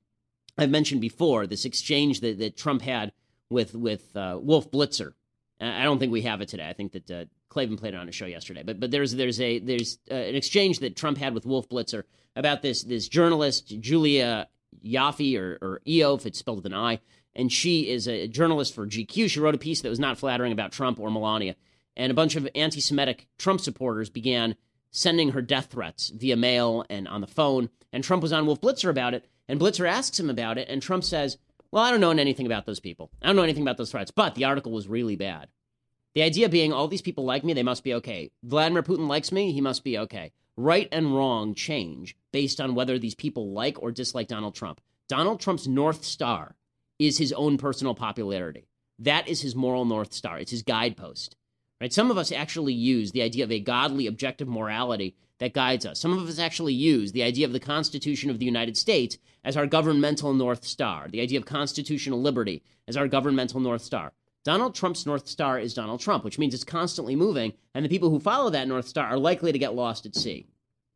I've 0.57 0.71
mentioned 0.71 1.01
before 1.01 1.47
this 1.47 1.65
exchange 1.65 2.21
that, 2.21 2.39
that 2.39 2.57
Trump 2.57 2.83
had 2.83 3.13
with 3.51 3.75
with 3.75 4.15
uh, 4.17 4.39
Wolf 4.41 4.71
Blitzer. 4.71 5.13
I 5.61 5.83
don't 5.85 5.99
think 5.99 6.13
we 6.13 6.23
have 6.23 6.41
it 6.41 6.49
today. 6.49 6.69
I 6.69 6.73
think 6.73 6.93
that 6.93 7.11
uh, 7.11 7.25
Klavan 7.49 7.77
played 7.77 7.95
it 7.95 7.97
on 7.97 8.09
a 8.09 8.13
show 8.13 8.27
yesterday. 8.27 8.63
But 8.63 8.81
but 8.81 8.91
there's 8.91 9.15
there's 9.15 9.41
a 9.41 9.59
there's 9.59 9.99
uh, 10.11 10.15
an 10.15 10.35
exchange 10.35 10.81
that 10.81 10.97
Trump 10.97 11.19
had 11.19 11.35
with 11.35 11.47
Wolf 11.47 11.69
Blitzer 11.69 12.05
about 12.37 12.63
this 12.63 12.83
this 12.85 13.09
journalist 13.09 13.69
Julia 13.81 14.49
Yaffe 14.85 15.39
or 15.39 15.59
or 15.61 15.81
Eof. 15.87 16.27
It's 16.27 16.39
spelled 16.39 16.59
with 16.59 16.67
an 16.67 16.75
I, 16.75 17.01
and 17.39 17.53
she 17.53 17.89
is 17.89 18.07
a 18.07 18.29
journalist 18.29 18.75
for 18.75 18.87
GQ. 18.87 19.31
She 19.31 19.41
wrote 19.41 19.55
a 19.55 19.59
piece 19.59 19.81
that 19.81 19.89
was 19.89 20.01
not 20.01 20.19
flattering 20.19 20.53
about 20.53 20.73
Trump 20.73 20.99
or 20.99 21.11
Melania, 21.11 21.55
and 21.97 22.11
a 22.11 22.15
bunch 22.15 22.37
of 22.37 22.49
anti-Semitic 22.55 23.29
Trump 23.39 23.61
supporters 23.61 24.11
began 24.11 24.57
sending 24.91 25.31
her 25.31 25.43
death 25.43 25.67
threats 25.67 26.09
via 26.09 26.37
mail 26.37 26.85
and 26.91 27.07
on 27.09 27.21
the 27.21 27.27
phone. 27.27 27.71
And 27.93 28.05
Trump 28.05 28.23
was 28.23 28.33
on 28.33 28.47
Wolf 28.47 28.61
Blitzer 28.61 28.91
about 28.91 29.15
it. 29.15 29.27
And 29.49 29.59
Blitzer 29.59 29.89
asks 29.89 30.19
him 30.19 30.31
about 30.31 30.59
it. 30.59 30.69
And 30.69 30.83
Trump 30.83 31.05
says, 31.05 31.39
Well, 31.71 31.83
I 31.83 31.91
don't 31.91 32.01
know 32.01 32.11
anything 32.11 32.47
about 32.47 32.67
those 32.67 32.81
people. 32.81 33.11
I 33.23 33.27
don't 33.27 33.37
know 33.37 33.43
anything 33.43 33.63
about 33.63 33.77
those 33.77 33.91
threats, 33.91 34.11
but 34.11 34.35
the 34.35 34.45
article 34.45 34.73
was 34.73 34.89
really 34.89 35.17
bad. 35.17 35.49
The 36.15 36.23
idea 36.23 36.49
being, 36.49 36.73
all 36.73 36.89
these 36.89 37.03
people 37.03 37.25
like 37.25 37.45
me, 37.45 37.53
they 37.53 37.63
must 37.63 37.85
be 37.85 37.95
okay. 37.95 38.31
Vladimir 38.43 38.83
Putin 38.83 39.09
likes 39.09 39.31
me, 39.31 39.53
he 39.53 39.61
must 39.61 39.85
be 39.85 39.99
okay. 39.99 40.33
Right 40.57 40.89
and 40.91 41.15
wrong 41.15 41.55
change 41.55 42.17
based 42.33 42.61
on 42.61 42.75
whether 42.75 42.99
these 42.99 43.15
people 43.15 43.53
like 43.53 43.81
or 43.81 43.93
dislike 43.93 44.27
Donald 44.27 44.55
Trump. 44.55 44.81
Donald 45.09 45.41
Trump's 45.41 45.67
North 45.67 46.05
Star 46.05 46.57
is 46.99 47.19
his 47.19 47.33
own 47.33 47.59
personal 47.59 47.95
popularity. 47.95 48.67
That 48.99 49.29
is 49.29 49.43
his 49.43 49.55
moral 49.55 49.85
North 49.85 50.13
Star, 50.13 50.39
it's 50.39 50.51
his 50.51 50.63
guidepost. 50.63 51.37
Right? 51.81 51.93
Some 51.93 52.11
of 52.11 52.19
us 52.19 52.33
actually 52.33 52.73
use 52.73 53.13
the 53.13 53.23
idea 53.23 53.45
of 53.45 53.53
a 53.53 53.61
godly, 53.61 54.07
objective 54.07 54.49
morality 54.49 55.15
that 55.39 55.55
guides 55.55 55.87
us. 55.87 56.01
Some 56.01 56.17
of 56.19 56.29
us 56.29 56.39
actually 56.39 56.75
use 56.75 57.13
the 57.13 57.23
idea 57.23 57.47
of 57.47 57.53
the 57.53 57.61
Constitution 57.61 58.31
of 58.31 58.41
the 58.41 58.45
United 58.45 58.77
States 58.77 59.19
as 59.45 59.57
our 59.57 59.67
governmental 59.67 60.35
North 60.35 60.65
Star, 60.65 61.09
the 61.09 61.21
idea 61.21 61.39
of 61.39 61.47
constitutional 61.47 62.21
liberty 62.21 62.63
as 62.89 62.97
our 62.97 63.07
governmental 63.07 63.61
North 63.61 63.83
Star. 63.83 64.13
Donald 64.45 64.75
Trump's 64.75 65.07
North 65.07 65.29
Star 65.29 65.59
is 65.59 65.75
Donald 65.75 66.01
Trump, 66.01 66.25
which 66.25 66.39
means 66.39 66.55
it's 66.55 66.65
constantly 66.65 67.15
moving, 67.15 67.53
and 67.75 67.85
the 67.85 67.89
people 67.89 68.11
who 68.11 68.19
follow 68.19 68.51
that 68.51 68.67
North 68.67 68.89
Star 68.89 69.07
are 69.07 69.19
likely 69.19 69.53
to 69.53 69.59
get 69.59 69.75
lost 69.75 70.07
at 70.07 70.17
sea. 70.17 70.47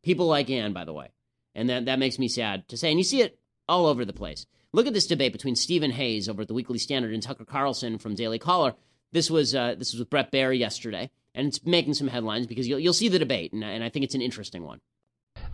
People 0.01 0.27
like 0.27 0.49
Ann, 0.49 0.73
by 0.73 0.83
the 0.83 0.93
way. 0.93 1.09
And 1.55 1.69
that, 1.69 1.85
that 1.85 1.99
makes 1.99 2.19
me 2.19 2.27
sad 2.27 2.67
to 2.69 2.77
say. 2.77 2.89
And 2.89 2.99
you 2.99 3.03
see 3.03 3.21
it 3.21 3.37
all 3.69 3.85
over 3.85 4.05
the 4.05 4.11
place. 4.11 4.45
Look 4.73 4.87
at 4.87 4.93
this 4.93 5.07
debate 5.07 5.33
between 5.33 5.55
Stephen 5.55 5.91
Hayes 5.91 6.27
over 6.27 6.41
at 6.41 6.47
the 6.47 6.53
Weekly 6.53 6.79
Standard 6.79 7.13
and 7.13 7.21
Tucker 7.21 7.45
Carlson 7.45 7.99
from 7.99 8.15
Daily 8.15 8.39
Caller 8.39 8.73
this 9.13 9.29
was 9.29 9.55
uh, 9.55 9.75
this 9.77 9.93
was 9.93 9.99
with 9.99 10.09
Bret 10.09 10.31
Baier 10.31 10.57
yesterday, 10.57 11.09
and 11.33 11.47
it's 11.47 11.63
making 11.65 11.93
some 11.93 12.07
headlines 12.07 12.47
because 12.47 12.67
you'll 12.67 12.79
you'll 12.79 12.93
see 12.93 13.07
the 13.07 13.19
debate, 13.19 13.53
and, 13.53 13.63
and 13.63 13.83
I 13.83 13.89
think 13.89 14.03
it's 14.03 14.15
an 14.15 14.21
interesting 14.21 14.63
one. 14.63 14.81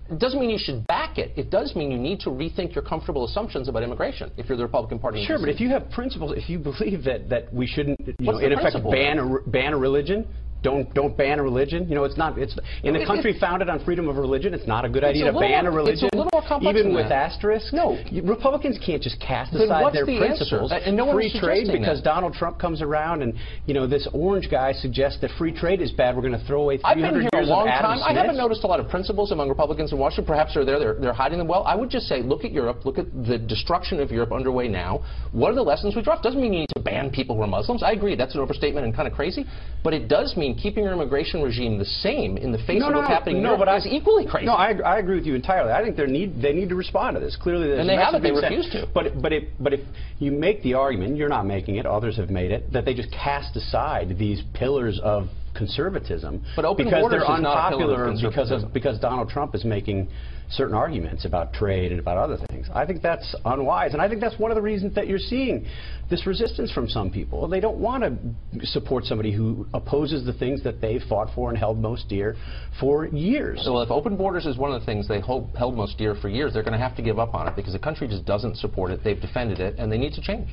It 0.09 0.17
doesn't 0.17 0.39
mean 0.39 0.49
you 0.49 0.57
should 0.57 0.87
back 0.87 1.19
it. 1.19 1.33
It 1.35 1.51
does 1.51 1.75
mean 1.75 1.91
you 1.91 1.97
need 1.99 2.19
to 2.21 2.31
rethink 2.31 2.73
your 2.73 2.83
comfortable 2.83 3.25
assumptions 3.25 3.67
about 3.67 3.83
immigration 3.83 4.31
if 4.37 4.49
you're 4.49 4.57
the 4.57 4.63
Republican 4.63 4.97
Party. 4.97 5.23
Sure, 5.23 5.37
but 5.37 5.49
if 5.49 5.59
you 5.59 5.69
have 5.69 5.91
principles, 5.91 6.33
if 6.35 6.49
you 6.49 6.57
believe 6.71 7.03
that, 7.03 7.29
that 7.29 7.53
we 7.53 7.67
shouldn't, 7.67 7.99
you 7.99 8.15
know, 8.19 8.39
in 8.39 8.53
effect, 8.53 8.77
ban 8.89 9.19
a, 9.19 9.49
ban 9.49 9.73
a 9.73 9.77
religion, 9.77 10.27
don't 10.61 10.93
don't 10.93 11.15
ban 11.15 11.39
a 11.39 11.43
religion. 11.43 11.87
You 11.87 11.95
know, 11.95 12.03
it's 12.03 12.17
not. 12.17 12.37
It's 12.37 12.57
in 12.83 12.95
a 12.95 13.05
country 13.05 13.37
founded 13.39 13.69
on 13.69 13.83
freedom 13.85 14.07
of 14.09 14.17
religion. 14.17 14.53
It's 14.53 14.67
not 14.67 14.85
a 14.85 14.89
good 14.89 15.03
idea 15.03 15.29
a 15.29 15.31
to 15.31 15.39
ban 15.39 15.63
more, 15.63 15.73
a 15.73 15.75
religion, 15.75 16.05
It's 16.05 16.13
a 16.13 16.17
little 16.17 16.31
more 16.33 16.43
complex 16.47 16.79
even 16.79 16.93
with 16.93 17.09
that. 17.09 17.31
asterisks. 17.31 17.71
No, 17.73 17.97
Republicans 18.23 18.77
can't 18.85 19.01
just 19.01 19.19
cast 19.21 19.53
then 19.53 19.63
aside 19.63 19.93
their 19.93 20.05
the 20.05 20.17
principles. 20.17 20.71
And 20.73 20.97
no 20.97 21.13
free 21.13 21.31
trade 21.31 21.67
because 21.71 21.99
that. 21.99 22.09
Donald 22.09 22.33
Trump 22.33 22.59
comes 22.59 22.81
around 22.81 23.21
and 23.21 23.33
you 23.65 23.73
know 23.73 23.87
this 23.87 24.07
orange 24.13 24.49
guy 24.49 24.73
suggests 24.73 25.21
that 25.21 25.31
free 25.37 25.53
trade 25.53 25.81
is 25.81 25.91
bad. 25.91 26.15
We're 26.15 26.21
going 26.21 26.39
to 26.39 26.45
throw 26.45 26.63
away 26.63 26.77
300 26.77 26.89
I've 26.89 27.13
been 27.13 27.21
here 27.21 27.29
years 27.33 27.47
a 27.47 27.51
long 27.51 27.67
time. 27.67 27.99
I 28.03 28.13
haven't 28.13 28.37
noticed 28.37 28.63
a 28.63 28.67
lot 28.67 28.79
of 28.79 28.89
principles 28.89 29.31
among 29.31 29.49
Republicans 29.49 29.91
in 29.91 29.97
Washington. 29.97 30.25
Perhaps 30.25 30.53
they're 30.55 30.65
there. 30.65 30.79
They're, 30.79 30.95
they're 30.95 31.13
hiding 31.13 31.37
them 31.37 31.47
well. 31.47 31.63
I 31.63 31.75
would 31.75 31.89
just 31.89 32.07
say, 32.07 32.21
look 32.21 32.43
at 32.43 32.51
Europe. 32.51 32.85
Look 32.85 32.97
at 32.97 33.05
the 33.25 33.37
destruction 33.37 33.99
of 33.99 34.11
Europe 34.11 34.31
underway 34.31 34.67
now. 34.67 35.03
What 35.31 35.51
are 35.51 35.55
the 35.55 35.63
lessons 35.63 35.95
we 35.95 36.01
draw? 36.01 36.19
Doesn't 36.21 36.41
mean 36.41 36.53
you 36.53 36.59
need 36.61 36.69
to 36.75 36.81
ban 36.81 37.09
people 37.09 37.35
who 37.35 37.43
are 37.43 37.47
Muslims. 37.47 37.83
I 37.83 37.91
agree. 37.91 38.15
That's 38.15 38.35
an 38.35 38.41
overstatement 38.41 38.85
and 38.85 38.95
kind 38.95 39.07
of 39.07 39.13
crazy. 39.13 39.45
But 39.83 39.93
it 39.93 40.07
does 40.07 40.35
mean 40.35 40.48
keeping 40.55 40.83
your 40.83 40.93
immigration 40.93 41.41
regime 41.41 41.77
the 41.77 41.85
same 41.85 42.37
in 42.37 42.51
the 42.51 42.57
face 42.59 42.79
no, 42.79 42.87
of 42.87 42.93
no, 42.93 42.97
what's 42.99 43.09
no, 43.09 43.15
happening 43.15 43.43
no, 43.43 43.57
but 43.57 43.67
I, 43.67 43.77
is 43.77 43.87
equally 43.87 44.25
crazy. 44.25 44.45
No, 44.45 44.53
I, 44.53 44.73
I 44.85 44.99
agree 44.99 45.15
with 45.15 45.25
you 45.25 45.35
entirely. 45.35 45.71
I 45.71 45.83
think 45.83 45.97
they 45.97 46.05
need 46.05 46.41
they 46.41 46.53
need 46.53 46.69
to 46.69 46.75
respond 46.75 47.15
to 47.15 47.19
this. 47.19 47.35
Clearly, 47.35 47.67
there's 47.67 47.79
and 47.79 47.89
they 47.89 47.95
haven't. 47.95 48.23
They 48.23 48.31
refuse 48.31 48.69
to. 48.71 48.87
But 48.93 49.21
but 49.21 49.33
if 49.33 49.43
but 49.59 49.73
if 49.73 49.81
you 50.19 50.31
make 50.31 50.61
the 50.63 50.75
argument, 50.75 51.17
you're 51.17 51.29
not 51.29 51.45
making 51.45 51.75
it. 51.75 51.85
Others 51.85 52.17
have 52.17 52.29
made 52.29 52.51
it 52.51 52.71
that 52.73 52.85
they 52.85 52.93
just 52.93 53.11
cast 53.11 53.55
aside 53.55 54.17
these 54.17 54.41
pillars 54.53 54.99
of 55.03 55.27
conservatism 55.55 56.43
But 56.55 56.65
open 56.65 56.85
because 56.85 57.01
borders 57.01 57.23
they're 57.27 57.37
is 57.37 57.41
not 57.41 57.73
a 57.73 57.75
unpopular 57.75 58.13
because 58.21 58.51
of 58.51 58.73
because 58.73 58.99
Donald 58.99 59.29
Trump 59.29 59.55
is 59.55 59.65
making 59.65 60.07
certain 60.49 60.75
arguments 60.75 61.25
about 61.25 61.53
trade 61.53 61.91
and 61.91 61.99
about 61.99 62.17
other 62.17 62.37
things. 62.49 62.67
I 62.73 62.85
think 62.85 63.01
that's 63.01 63.35
unwise, 63.45 63.93
and 63.93 64.01
I 64.01 64.07
think 64.07 64.21
that's 64.21 64.37
one 64.39 64.51
of 64.51 64.55
the 64.55 64.61
reasons 64.61 64.95
that 64.95 65.07
you're 65.07 65.19
seeing 65.19 65.65
this 66.09 66.25
resistance 66.25 66.71
from 66.71 66.89
some 66.89 67.11
people. 67.11 67.47
They 67.47 67.59
don't 67.59 67.77
want 67.77 68.03
to 68.03 68.65
support 68.65 69.05
somebody 69.05 69.31
who 69.31 69.67
opposes 69.73 70.25
the 70.25 70.33
things 70.33 70.63
that 70.63 70.81
they 70.81 70.99
fought 71.07 71.29
for 71.35 71.49
and 71.49 71.57
held 71.57 71.79
most 71.79 72.09
dear 72.09 72.35
for 72.79 73.07
years. 73.07 73.61
So 73.63 73.79
if 73.81 73.91
open 73.91 74.17
borders 74.17 74.45
is 74.45 74.57
one 74.57 74.71
of 74.71 74.79
the 74.79 74.85
things 74.85 75.07
they 75.07 75.19
hold, 75.19 75.55
held 75.57 75.75
most 75.75 75.97
dear 75.97 76.15
for 76.15 76.29
years, 76.29 76.53
they're 76.53 76.63
going 76.63 76.77
to 76.77 76.79
have 76.79 76.95
to 76.95 77.01
give 77.01 77.19
up 77.19 77.35
on 77.35 77.47
it 77.47 77.55
because 77.55 77.73
the 77.73 77.79
country 77.79 78.07
just 78.07 78.25
doesn't 78.25 78.57
support 78.57 78.91
it. 78.91 79.03
They've 79.03 79.19
defended 79.19 79.59
it, 79.59 79.75
and 79.77 79.91
they 79.91 79.97
need 79.97 80.13
to 80.13 80.21
change. 80.21 80.49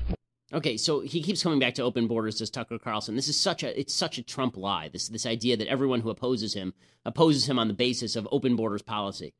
Okay, 0.53 0.77
so 0.77 1.01
he 1.01 1.23
keeps 1.23 1.43
coming 1.43 1.59
back 1.59 1.75
to 1.75 1.83
open 1.83 2.07
borders, 2.07 2.39
does 2.39 2.51
Tucker 2.51 2.79
Carlson. 2.79 3.17
This 3.17 3.29
is 3.29 3.41
such 3.41 3.65
a 3.65 3.81
it's 3.81 3.93
such 3.93 4.17
a 4.19 4.23
Trump 4.23 4.57
lie. 4.57 4.89
This 4.89 5.09
this 5.09 5.27
idea 5.27 5.57
that 5.57 5.67
everyone 5.67 6.03
who 6.03 6.11
opposes 6.11 6.55
him 6.55 6.73
opposes 7.05 7.49
him 7.49 7.59
on 7.59 7.67
the 7.67 7.75
basis 7.75 8.15
of 8.15 8.29
open 8.31 8.55
borders 8.55 8.83
policy. 8.83 9.35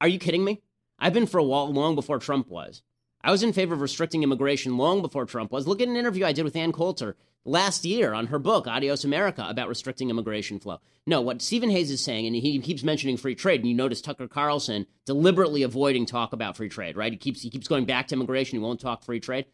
Are 0.00 0.08
you 0.08 0.18
kidding 0.18 0.44
me? 0.44 0.62
I've 0.98 1.12
been 1.12 1.26
for 1.26 1.38
a 1.38 1.44
while 1.44 1.72
long 1.72 1.94
before 1.94 2.18
Trump 2.18 2.48
was. 2.48 2.82
I 3.22 3.30
was 3.30 3.42
in 3.42 3.52
favor 3.52 3.74
of 3.74 3.80
restricting 3.80 4.22
immigration 4.22 4.76
long 4.76 5.02
before 5.02 5.26
Trump 5.26 5.50
was. 5.50 5.66
Look 5.66 5.80
at 5.80 5.88
an 5.88 5.96
interview 5.96 6.24
I 6.24 6.32
did 6.32 6.44
with 6.44 6.56
Ann 6.56 6.72
Coulter 6.72 7.16
last 7.44 7.84
year 7.84 8.12
on 8.12 8.26
her 8.26 8.38
book, 8.38 8.66
Adios 8.66 9.04
America, 9.04 9.44
about 9.48 9.68
restricting 9.68 10.10
immigration 10.10 10.60
flow. 10.60 10.78
No, 11.06 11.20
what 11.20 11.42
Stephen 11.42 11.70
Hayes 11.70 11.90
is 11.90 12.02
saying, 12.02 12.26
and 12.26 12.36
he 12.36 12.58
keeps 12.60 12.84
mentioning 12.84 13.16
free 13.16 13.34
trade, 13.34 13.60
and 13.60 13.68
you 13.68 13.74
notice 13.74 14.00
Tucker 14.00 14.28
Carlson 14.28 14.86
deliberately 15.04 15.62
avoiding 15.62 16.06
talk 16.06 16.32
about 16.32 16.56
free 16.56 16.68
trade, 16.68 16.96
right? 16.96 17.12
He 17.12 17.18
keeps 17.18 17.42
he 17.42 17.50
keeps 17.50 17.66
going 17.68 17.86
back 17.86 18.08
to 18.08 18.14
immigration, 18.14 18.58
he 18.58 18.64
won't 18.64 18.80
talk 18.80 19.02
free 19.02 19.20
trade. 19.20 19.46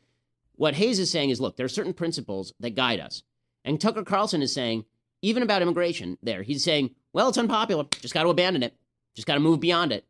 What 0.57 0.75
Hayes 0.75 0.99
is 0.99 1.11
saying 1.11 1.31
is, 1.31 1.41
look, 1.41 1.57
there 1.57 1.67
are 1.67 1.71
certain 1.71 1.95
principles 1.95 2.53
that 2.61 2.77
guide 2.77 3.01
us. 3.01 3.23
And 3.65 3.81
Tucker 3.81 4.05
Carlson 4.05 4.43
is 4.43 4.53
saying, 4.53 4.85
even 5.23 5.43
about 5.43 5.63
immigration, 5.63 6.19
there, 6.23 6.43
he's 6.43 6.63
saying, 6.63 6.91
well, 7.13 7.29
it's 7.29 7.39
unpopular. 7.39 7.85
Just 8.01 8.15
got 8.15 8.25
to 8.25 8.29
abandon 8.29 8.63
it. 8.63 8.77
Just 9.15 9.27
got 9.27 9.35
to 9.35 9.41
move 9.41 9.61
beyond 9.61 9.91
it. 9.91 10.07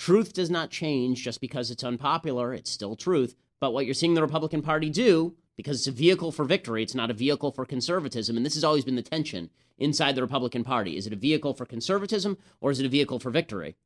Truth 0.00 0.32
does 0.32 0.48
not 0.48 0.70
change 0.70 1.22
just 1.22 1.42
because 1.42 1.70
it's 1.70 1.84
unpopular. 1.84 2.54
It's 2.54 2.70
still 2.70 2.96
truth. 2.96 3.34
But 3.60 3.72
what 3.74 3.84
you're 3.84 3.92
seeing 3.92 4.14
the 4.14 4.22
Republican 4.22 4.62
Party 4.62 4.88
do, 4.88 5.34
because 5.58 5.76
it's 5.76 5.86
a 5.86 5.92
vehicle 5.92 6.32
for 6.32 6.46
victory, 6.46 6.82
it's 6.82 6.94
not 6.94 7.10
a 7.10 7.14
vehicle 7.14 7.52
for 7.52 7.66
conservatism. 7.66 8.34
And 8.36 8.46
this 8.46 8.54
has 8.54 8.64
always 8.64 8.86
been 8.86 8.96
the 8.96 9.02
tension 9.02 9.50
inside 9.76 10.14
the 10.14 10.22
Republican 10.22 10.64
Party. 10.64 10.96
Is 10.96 11.06
it 11.06 11.12
a 11.12 11.16
vehicle 11.16 11.52
for 11.52 11.66
conservatism 11.66 12.38
or 12.62 12.70
is 12.70 12.80
it 12.80 12.86
a 12.86 12.88
vehicle 12.88 13.20
for 13.20 13.30
victory? 13.30 13.76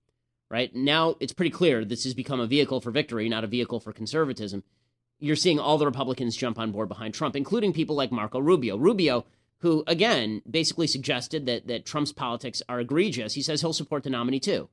Right? 0.48 0.72
Now 0.72 1.16
it's 1.18 1.32
pretty 1.32 1.50
clear 1.50 1.84
this 1.84 2.04
has 2.04 2.14
become 2.14 2.38
a 2.38 2.46
vehicle 2.46 2.80
for 2.80 2.92
victory, 2.92 3.28
not 3.28 3.42
a 3.42 3.48
vehicle 3.48 3.80
for 3.80 3.92
conservatism 3.92 4.62
you're 5.18 5.36
seeing 5.36 5.58
all 5.58 5.78
the 5.78 5.86
Republicans 5.86 6.36
jump 6.36 6.58
on 6.58 6.72
board 6.72 6.88
behind 6.88 7.14
Trump, 7.14 7.36
including 7.36 7.72
people 7.72 7.96
like 7.96 8.12
Marco 8.12 8.38
Rubio. 8.38 8.76
Rubio, 8.76 9.24
who 9.58 9.82
again 9.86 10.42
basically 10.48 10.86
suggested 10.86 11.46
that 11.46 11.66
that 11.66 11.86
Trump's 11.86 12.12
politics 12.12 12.62
are 12.68 12.80
egregious. 12.80 13.34
He 13.34 13.42
says 13.42 13.60
he'll 13.60 13.72
support 13.72 14.02
the 14.02 14.10
nominee 14.10 14.40
too. 14.40 14.68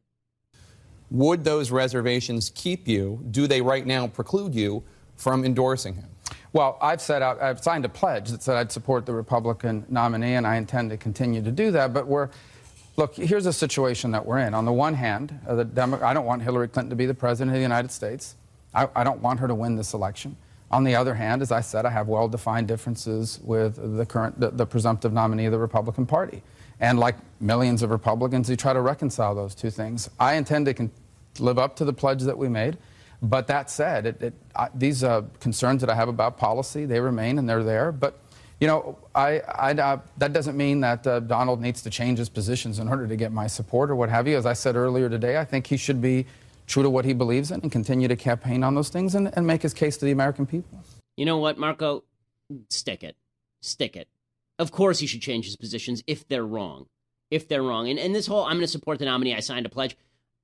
Would 1.12 1.44
those 1.44 1.72
reservations 1.72 2.52
keep 2.56 2.88
you? 2.88 3.24
Do 3.32 3.46
they 3.46 3.62
right 3.62 3.86
now 3.86 4.08
preclude 4.08 4.56
you 4.56 4.84
from 5.18 5.46
endorsing 5.46 5.94
him? 5.96 6.08
Well, 6.54 6.78
I've 6.82 7.02
set 7.02 7.22
out, 7.22 7.42
I've 7.42 7.64
signed 7.64 7.86
a 7.86 7.90
pledge 7.90 8.30
that 8.30 8.42
said 8.42 8.58
I'd 8.58 8.72
support 8.72 9.06
the 9.06 9.14
Republican 9.14 9.86
nominee, 9.90 10.36
and 10.36 10.48
I 10.48 10.56
intend 10.56 10.90
to 10.90 10.98
continue 10.98 11.42
to 11.42 11.52
do 11.52 11.72
that. 11.72 11.94
But 11.94 12.08
we're 12.08 12.30
Look, 12.98 13.16
here's 13.16 13.46
a 13.46 13.54
situation 13.54 14.12
that 14.12 14.26
we're 14.26 14.40
in. 14.40 14.54
On 14.54 14.66
the 14.66 14.72
one 14.74 14.94
hand, 14.94 15.40
uh, 15.48 15.56
the 15.56 15.66
Demo- 15.66 16.04
I 16.04 16.14
don't 16.14 16.26
want 16.26 16.42
Hillary 16.42 16.68
Clinton 16.68 16.90
to 16.90 16.96
be 16.96 17.06
the 17.06 17.14
president 17.14 17.52
of 17.52 17.56
the 17.56 17.62
United 17.62 17.90
States. 17.90 18.36
I, 18.74 18.88
I 18.96 19.04
don't 19.04 19.22
want 19.22 19.40
her 19.40 19.48
to 19.48 19.56
win 19.56 19.76
this 19.76 19.94
election. 19.94 20.36
On 20.72 20.84
the 20.84 20.96
other 20.96 21.14
hand, 21.14 21.42
as 21.42 21.52
I 21.52 21.62
said, 21.62 21.86
I 21.86 21.90
have 21.90 22.08
well-defined 22.08 22.68
differences 22.68 23.40
with 23.44 23.98
the 23.98 24.06
current, 24.06 24.40
the, 24.40 24.52
the 24.52 24.66
presumptive 24.66 25.14
nominee 25.14 25.46
of 25.46 25.52
the 25.52 25.58
Republican 25.58 26.06
Party. 26.06 26.44
And 26.80 27.00
like 27.00 27.16
millions 27.40 27.82
of 27.82 27.92
Republicans, 27.92 28.50
we 28.50 28.56
try 28.56 28.74
to 28.74 28.82
reconcile 28.82 29.36
those 29.36 29.56
two 29.56 29.70
things. 29.70 30.10
I 30.20 30.36
intend 30.36 30.66
to 30.68 30.74
con- 30.74 30.92
live 31.40 31.58
up 31.58 31.76
to 31.78 31.86
the 31.86 31.94
pledge 31.94 32.24
that 32.24 32.38
we 32.38 32.50
made. 32.50 32.78
But 33.22 33.48
that 33.48 33.70
said, 33.70 34.06
it, 34.06 34.22
it, 34.22 34.34
I, 34.56 34.70
these 34.74 35.04
uh, 35.04 35.24
concerns 35.40 35.82
that 35.82 35.90
I 35.90 35.96
have 35.96 36.10
about 36.10 36.38
policy, 36.38 36.86
they 36.86 37.00
remain 37.00 37.38
and 37.38 37.48
they're 37.48 37.64
there. 37.64 37.92
But, 37.92 38.20
you 38.60 38.68
know, 38.68 38.98
I, 39.14 39.40
I, 39.40 39.74
uh, 39.74 40.00
that 40.18 40.34
doesn't 40.34 40.58
mean 40.58 40.82
that 40.82 41.06
uh, 41.06 41.20
Donald 41.20 41.62
needs 41.62 41.84
to 41.84 41.92
change 41.92 42.18
his 42.18 42.30
positions 42.30 42.80
in 42.80 42.88
order 42.88 43.08
to 43.08 43.16
get 43.16 43.32
my 43.32 43.46
support 43.46 43.92
or 43.92 43.96
what 43.96 44.10
have 44.10 44.28
you. 44.28 44.38
As 44.38 44.48
I 44.48 44.54
said 44.54 44.76
earlier 44.76 45.08
today, 45.08 45.38
I 45.38 45.46
think 45.46 45.68
he 45.68 45.78
should 45.78 46.02
be 46.02 46.26
true 46.66 46.82
to 46.82 46.90
what 46.90 47.06
he 47.06 47.14
believes 47.14 47.52
in 47.52 47.62
and 47.62 47.72
continue 47.72 48.08
to 48.08 48.16
campaign 48.16 48.64
on 48.64 48.74
those 48.74 48.90
things 48.90 49.14
and, 49.14 49.32
and 49.38 49.46
make 49.46 49.62
his 49.62 49.74
case 49.74 49.98
to 49.98 50.06
the 50.06 50.12
American 50.12 50.48
people. 50.48 50.84
You 51.16 51.26
know 51.26 51.38
what, 51.38 51.60
Marco? 51.60 52.04
Stick 52.70 53.04
it. 53.04 53.16
Stick 53.62 53.96
it. 53.96 54.08
Of 54.58 54.72
course 54.72 55.00
he 55.00 55.06
should 55.06 55.22
change 55.22 55.46
his 55.46 55.56
positions 55.56 56.04
if 56.08 56.28
they're 56.28 56.46
wrong. 56.46 56.88
If 57.30 57.48
they're 57.48 57.64
wrong. 57.64 57.88
And, 57.90 58.00
and 58.00 58.16
this 58.16 58.26
whole 58.26 58.46
I'm 58.46 58.54
going 58.54 58.62
to 58.62 58.68
support 58.68 58.98
the 59.00 59.06
nominee, 59.06 59.36
I 59.36 59.42
signed 59.42 59.66
a 59.66 59.70
pledge 59.70 59.96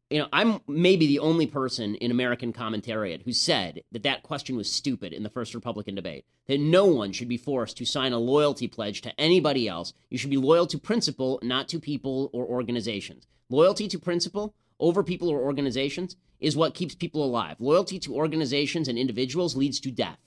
you 0.09 0.19
know, 0.19 0.27
I'm 0.31 0.61
maybe 0.67 1.05
the 1.05 1.19
only 1.19 1.47
person 1.47 1.95
in 1.95 2.11
American 2.11 2.53
commentariat 2.53 3.23
who 3.23 3.33
said 3.33 3.83
that 3.91 4.03
that 4.03 4.23
question 4.23 4.55
was 4.55 4.71
stupid 4.71 5.11
in 5.11 5.23
the 5.23 5.29
first 5.29 5.53
Republican 5.53 5.95
debate. 5.95 6.25
That 6.47 6.61
no 6.61 6.85
one 6.85 7.11
should 7.11 7.27
be 7.27 7.37
forced 7.37 7.77
to 7.77 7.85
sign 7.85 8.13
a 8.13 8.17
loyalty 8.17 8.67
pledge 8.67 9.01
to 9.01 9.19
anybody 9.19 9.67
else. 9.67 9.93
You 10.09 10.17
should 10.17 10.29
be 10.29 10.37
loyal 10.37 10.65
to 10.67 10.77
principle, 10.77 11.39
not 11.43 11.67
to 11.69 11.79
people 11.79 12.29
or 12.31 12.45
organizations. 12.45 13.27
Loyalty 13.49 13.87
to 13.89 13.99
principle 13.99 14.55
over 14.79 15.03
people 15.03 15.29
or 15.29 15.41
organizations 15.41 16.15
is 16.39 16.55
what 16.55 16.73
keeps 16.73 16.95
people 16.95 17.23
alive. 17.23 17.57
Loyalty 17.59 17.99
to 17.99 18.15
organizations 18.15 18.87
and 18.87 18.97
individuals 18.97 19.57
leads 19.57 19.79
to 19.81 19.91
death. 19.91 20.19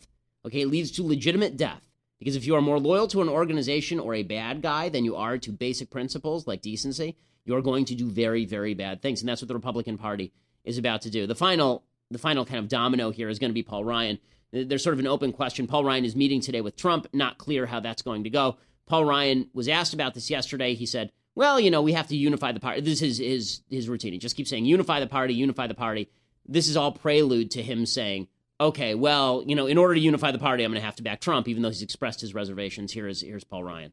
Okay, 0.45 0.63
it 0.63 0.69
leads 0.69 0.91
to 0.93 1.07
legitimate 1.07 1.57
death. 1.57 1.83
Because 2.21 2.37
if 2.37 2.47
you 2.47 2.55
are 2.55 2.61
more 2.61 2.79
loyal 2.79 3.09
to 3.09 3.23
an 3.23 3.29
organization 3.29 3.99
or 3.99 4.15
a 4.15 4.23
bad 4.23 4.63
guy 4.63 4.91
than 4.91 5.05
you 5.05 5.17
are 5.17 5.39
to 5.39 5.51
basic 5.51 5.91
principles 5.91 6.47
like 6.47 6.61
decency, 6.61 7.17
you're 7.45 7.63
going 7.63 7.87
to 7.87 7.95
do 7.95 8.09
very, 8.11 8.45
very 8.45 8.75
bad 8.75 9.03
things. 9.03 9.21
And 9.21 9.29
that's 9.29 9.41
what 9.41 9.49
the 9.49 9.55
Republican 9.55 9.99
Party 9.99 10.33
is 10.63 10.79
about 10.79 11.03
to 11.03 11.11
do. 11.11 11.27
The 11.27 11.35
final, 11.35 11.83
the 12.11 12.19
final 12.19 12.45
kind 12.45 12.59
of 12.59 12.69
domino 12.69 13.11
here 13.11 13.31
is 13.31 13.39
going 13.39 13.51
to 13.51 13.55
be 13.55 13.63
Paul 13.63 13.85
Ryan. 13.85 14.19
There's 14.53 14.85
sort 14.85 14.93
of 14.93 15.01
an 15.01 15.07
open 15.07 15.33
question. 15.33 15.67
Paul 15.67 15.85
Ryan 15.85 16.05
is 16.05 16.15
meeting 16.15 16.43
today 16.43 16.61
with 16.61 16.77
Trump. 16.77 17.07
Not 17.15 17.39
clear 17.39 17.65
how 17.67 17.81
that's 17.81 18.03
going 18.03 18.25
to 18.25 18.31
go. 18.31 18.59
Paul 18.87 19.07
Ryan 19.07 19.49
was 19.55 19.69
asked 19.69 19.95
about 19.95 20.13
this 20.15 20.29
yesterday. 20.29 20.75
He 20.75 20.87
said, 20.87 21.13
"Well, 21.37 21.59
you 21.59 21.71
know, 21.71 21.81
we 21.81 21.93
have 21.93 22.09
to 22.09 22.17
unify 22.17 22.51
the 22.53 22.61
party." 22.61 22.81
This 22.81 23.01
is 23.01 23.19
his 23.19 23.63
his 23.71 23.89
routine. 23.89 24.13
He 24.13 24.19
just 24.19 24.37
keeps 24.37 24.51
saying, 24.51 24.65
"Unify 24.65 24.99
the 24.99 25.07
party, 25.07 25.35
unify 25.35 25.69
the 25.69 25.75
party." 25.75 26.11
This 26.47 26.69
is 26.69 26.77
all 26.77 26.91
prelude 26.91 27.53
to 27.53 27.63
him 27.63 27.87
saying, 27.87 28.27
"Okay, 28.61 28.95
well, 28.95 29.43
you 29.47 29.57
know, 29.57 29.67
in 29.67 29.79
order 29.79 29.95
to 29.95 30.01
unify 30.01 30.31
the 30.31 30.39
party, 30.39 30.65
I'm 30.65 30.71
going 30.71 30.81
to 30.81 30.85
have 30.85 30.97
to 30.97 31.03
back 31.03 31.21
Trump," 31.21 31.49
even 31.49 31.63
though 31.63 31.71
he's 31.71 31.83
expressed 31.83 32.21
his 32.21 32.35
reservations. 32.35 32.93
Here 32.93 33.09
is 33.09 33.23
here's 33.23 33.45
Paul 33.45 33.65
Ryan. 33.65 33.93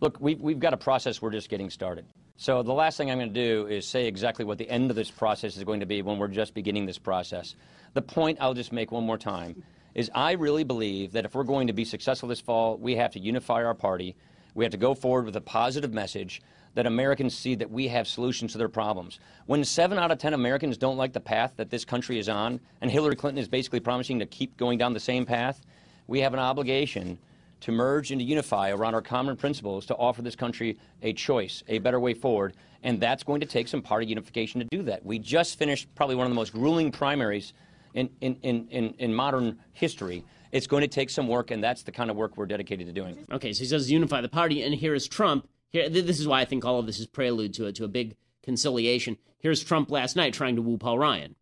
Look, 0.00 0.18
we've, 0.20 0.40
we've 0.40 0.60
got 0.60 0.72
a 0.72 0.76
process. 0.76 1.20
We're 1.20 1.32
just 1.32 1.48
getting 1.48 1.70
started. 1.70 2.06
So 2.36 2.62
the 2.62 2.72
last 2.72 2.96
thing 2.96 3.10
I'm 3.10 3.18
going 3.18 3.34
to 3.34 3.46
do 3.46 3.66
is 3.66 3.84
say 3.84 4.06
exactly 4.06 4.44
what 4.44 4.58
the 4.58 4.70
end 4.70 4.90
of 4.90 4.96
this 4.96 5.10
process 5.10 5.56
is 5.56 5.64
going 5.64 5.80
to 5.80 5.86
be 5.86 6.02
when 6.02 6.18
we're 6.18 6.28
just 6.28 6.54
beginning 6.54 6.86
this 6.86 6.98
process. 6.98 7.56
The 7.94 8.02
point 8.02 8.38
I'll 8.40 8.54
just 8.54 8.70
make 8.70 8.92
one 8.92 9.04
more 9.04 9.18
time 9.18 9.64
is 9.96 10.08
I 10.14 10.32
really 10.32 10.62
believe 10.62 11.12
that 11.12 11.24
if 11.24 11.34
we're 11.34 11.42
going 11.42 11.66
to 11.66 11.72
be 11.72 11.84
successful 11.84 12.28
this 12.28 12.40
fall, 12.40 12.76
we 12.76 12.94
have 12.94 13.10
to 13.14 13.18
unify 13.18 13.64
our 13.64 13.74
party. 13.74 14.14
We 14.54 14.64
have 14.64 14.70
to 14.70 14.78
go 14.78 14.94
forward 14.94 15.24
with 15.24 15.34
a 15.34 15.40
positive 15.40 15.92
message 15.92 16.40
that 16.78 16.86
Americans 16.86 17.36
see 17.36 17.56
that 17.56 17.68
we 17.68 17.88
have 17.88 18.06
solutions 18.06 18.52
to 18.52 18.58
their 18.58 18.68
problems. 18.68 19.18
When 19.46 19.64
seven 19.64 19.98
out 19.98 20.12
of 20.12 20.18
ten 20.18 20.32
Americans 20.32 20.78
don't 20.78 20.96
like 20.96 21.12
the 21.12 21.18
path 21.18 21.54
that 21.56 21.70
this 21.70 21.84
country 21.84 22.20
is 22.20 22.28
on, 22.28 22.60
and 22.80 22.88
Hillary 22.88 23.16
Clinton 23.16 23.40
is 23.40 23.48
basically 23.48 23.80
promising 23.80 24.20
to 24.20 24.26
keep 24.26 24.56
going 24.56 24.78
down 24.78 24.92
the 24.92 25.00
same 25.00 25.26
path, 25.26 25.60
we 26.06 26.20
have 26.20 26.34
an 26.34 26.38
obligation 26.38 27.18
to 27.62 27.72
merge 27.72 28.12
and 28.12 28.20
to 28.20 28.24
unify 28.24 28.70
around 28.70 28.94
our 28.94 29.02
common 29.02 29.36
principles 29.36 29.86
to 29.86 29.96
offer 29.96 30.22
this 30.22 30.36
country 30.36 30.78
a 31.02 31.12
choice, 31.12 31.64
a 31.66 31.80
better 31.80 31.98
way 31.98 32.14
forward. 32.14 32.54
And 32.84 33.00
that's 33.00 33.24
going 33.24 33.40
to 33.40 33.46
take 33.46 33.66
some 33.66 33.82
party 33.82 34.06
unification 34.06 34.60
to 34.60 34.66
do 34.70 34.84
that. 34.84 35.04
We 35.04 35.18
just 35.18 35.58
finished 35.58 35.92
probably 35.96 36.14
one 36.14 36.26
of 36.26 36.30
the 36.30 36.36
most 36.36 36.52
grueling 36.52 36.92
primaries 36.92 37.54
in, 37.94 38.08
in, 38.20 38.36
in, 38.42 38.68
in, 38.70 38.94
in 39.00 39.12
modern 39.12 39.58
history. 39.72 40.22
It's 40.52 40.68
going 40.68 40.82
to 40.82 40.86
take 40.86 41.10
some 41.10 41.26
work, 41.26 41.50
and 41.50 41.60
that's 41.60 41.82
the 41.82 41.90
kind 41.90 42.08
of 42.08 42.16
work 42.16 42.36
we're 42.36 42.46
dedicated 42.46 42.86
to 42.86 42.92
doing. 42.92 43.26
Okay, 43.32 43.52
so 43.52 43.64
he 43.64 43.66
says 43.66 43.90
unify 43.90 44.20
the 44.20 44.28
party, 44.28 44.62
and 44.62 44.72
here 44.72 44.94
is 44.94 45.08
Trump. 45.08 45.48
Here, 45.70 45.88
this 45.88 46.18
is 46.18 46.26
why 46.26 46.40
I 46.40 46.44
think 46.44 46.64
all 46.64 46.78
of 46.78 46.86
this 46.86 46.98
is 46.98 47.06
prelude 47.06 47.54
to 47.54 47.66
a, 47.66 47.72
to 47.72 47.84
a 47.84 47.88
big 47.88 48.16
conciliation. 48.42 49.18
Here's 49.38 49.62
Trump 49.62 49.90
last 49.90 50.16
night 50.16 50.32
trying 50.32 50.56
to 50.56 50.62
woo 50.62 50.78
Paul 50.78 50.98
Ryan. 50.98 51.34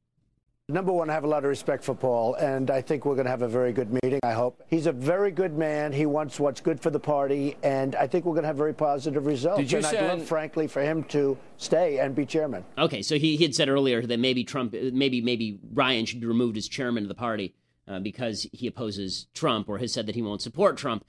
Number 0.68 0.92
one, 0.92 1.08
I 1.08 1.12
have 1.12 1.22
a 1.22 1.28
lot 1.28 1.44
of 1.44 1.48
respect 1.48 1.84
for 1.84 1.94
Paul, 1.94 2.34
and 2.34 2.72
I 2.72 2.82
think 2.82 3.04
we're 3.04 3.14
going 3.14 3.26
to 3.26 3.30
have 3.30 3.42
a 3.42 3.48
very 3.48 3.72
good 3.72 3.92
meeting, 3.92 4.18
I 4.24 4.32
hope. 4.32 4.64
He's 4.66 4.86
a 4.86 4.92
very 4.92 5.30
good 5.30 5.56
man. 5.56 5.92
He 5.92 6.06
wants 6.06 6.40
what's 6.40 6.60
good 6.60 6.80
for 6.80 6.90
the 6.90 6.98
party, 6.98 7.56
and 7.62 7.94
I 7.94 8.08
think 8.08 8.24
we're 8.24 8.32
going 8.32 8.42
to 8.42 8.48
have 8.48 8.56
very 8.56 8.74
positive 8.74 9.26
results. 9.26 9.60
Did 9.60 9.70
you 9.70 9.78
and 9.78 9.86
send... 9.86 9.98
I'd 9.98 10.18
love, 10.18 10.26
frankly, 10.26 10.66
for 10.66 10.82
him 10.82 11.04
to 11.04 11.38
stay 11.56 12.00
and 12.00 12.16
be 12.16 12.26
chairman. 12.26 12.64
Okay, 12.76 13.00
so 13.02 13.16
he, 13.16 13.36
he 13.36 13.44
had 13.44 13.54
said 13.54 13.68
earlier 13.68 14.04
that 14.04 14.18
maybe 14.18 14.42
Trump, 14.42 14.72
maybe 14.72 15.20
maybe 15.20 15.60
Ryan 15.72 16.04
should 16.04 16.20
be 16.20 16.26
removed 16.26 16.56
as 16.56 16.66
chairman 16.66 17.04
of 17.04 17.08
the 17.08 17.14
party 17.14 17.54
uh, 17.86 18.00
because 18.00 18.48
he 18.52 18.66
opposes 18.66 19.28
Trump 19.34 19.68
or 19.68 19.78
has 19.78 19.92
said 19.92 20.06
that 20.06 20.16
he 20.16 20.22
won't 20.22 20.42
support 20.42 20.76
Trump. 20.76 21.04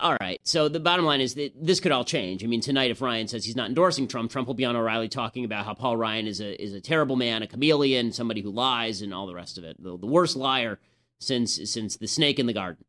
All 0.00 0.16
right. 0.20 0.40
So 0.44 0.68
the 0.68 0.80
bottom 0.80 1.04
line 1.04 1.20
is 1.20 1.34
that 1.34 1.52
this 1.60 1.78
could 1.78 1.92
all 1.92 2.04
change. 2.04 2.42
I 2.42 2.46
mean, 2.46 2.62
tonight, 2.62 2.90
if 2.90 3.02
Ryan 3.02 3.28
says 3.28 3.44
he's 3.44 3.56
not 3.56 3.68
endorsing 3.68 4.08
Trump, 4.08 4.30
Trump 4.30 4.48
will 4.48 4.54
be 4.54 4.64
on 4.64 4.74
O'Reilly 4.74 5.08
talking 5.08 5.44
about 5.44 5.66
how 5.66 5.74
Paul 5.74 5.96
Ryan 5.96 6.26
is 6.26 6.40
a 6.40 6.60
is 6.60 6.72
a 6.72 6.80
terrible 6.80 7.16
man, 7.16 7.42
a 7.42 7.46
chameleon, 7.46 8.12
somebody 8.12 8.40
who 8.40 8.50
lies, 8.50 9.02
and 9.02 9.12
all 9.12 9.26
the 9.26 9.34
rest 9.34 9.58
of 9.58 9.64
it. 9.64 9.82
The, 9.82 9.98
the 9.98 10.06
worst 10.06 10.36
liar 10.36 10.78
since 11.18 11.60
since 11.70 11.96
the 11.96 12.08
snake 12.08 12.38
in 12.38 12.46
the 12.46 12.52
garden. 12.52 12.84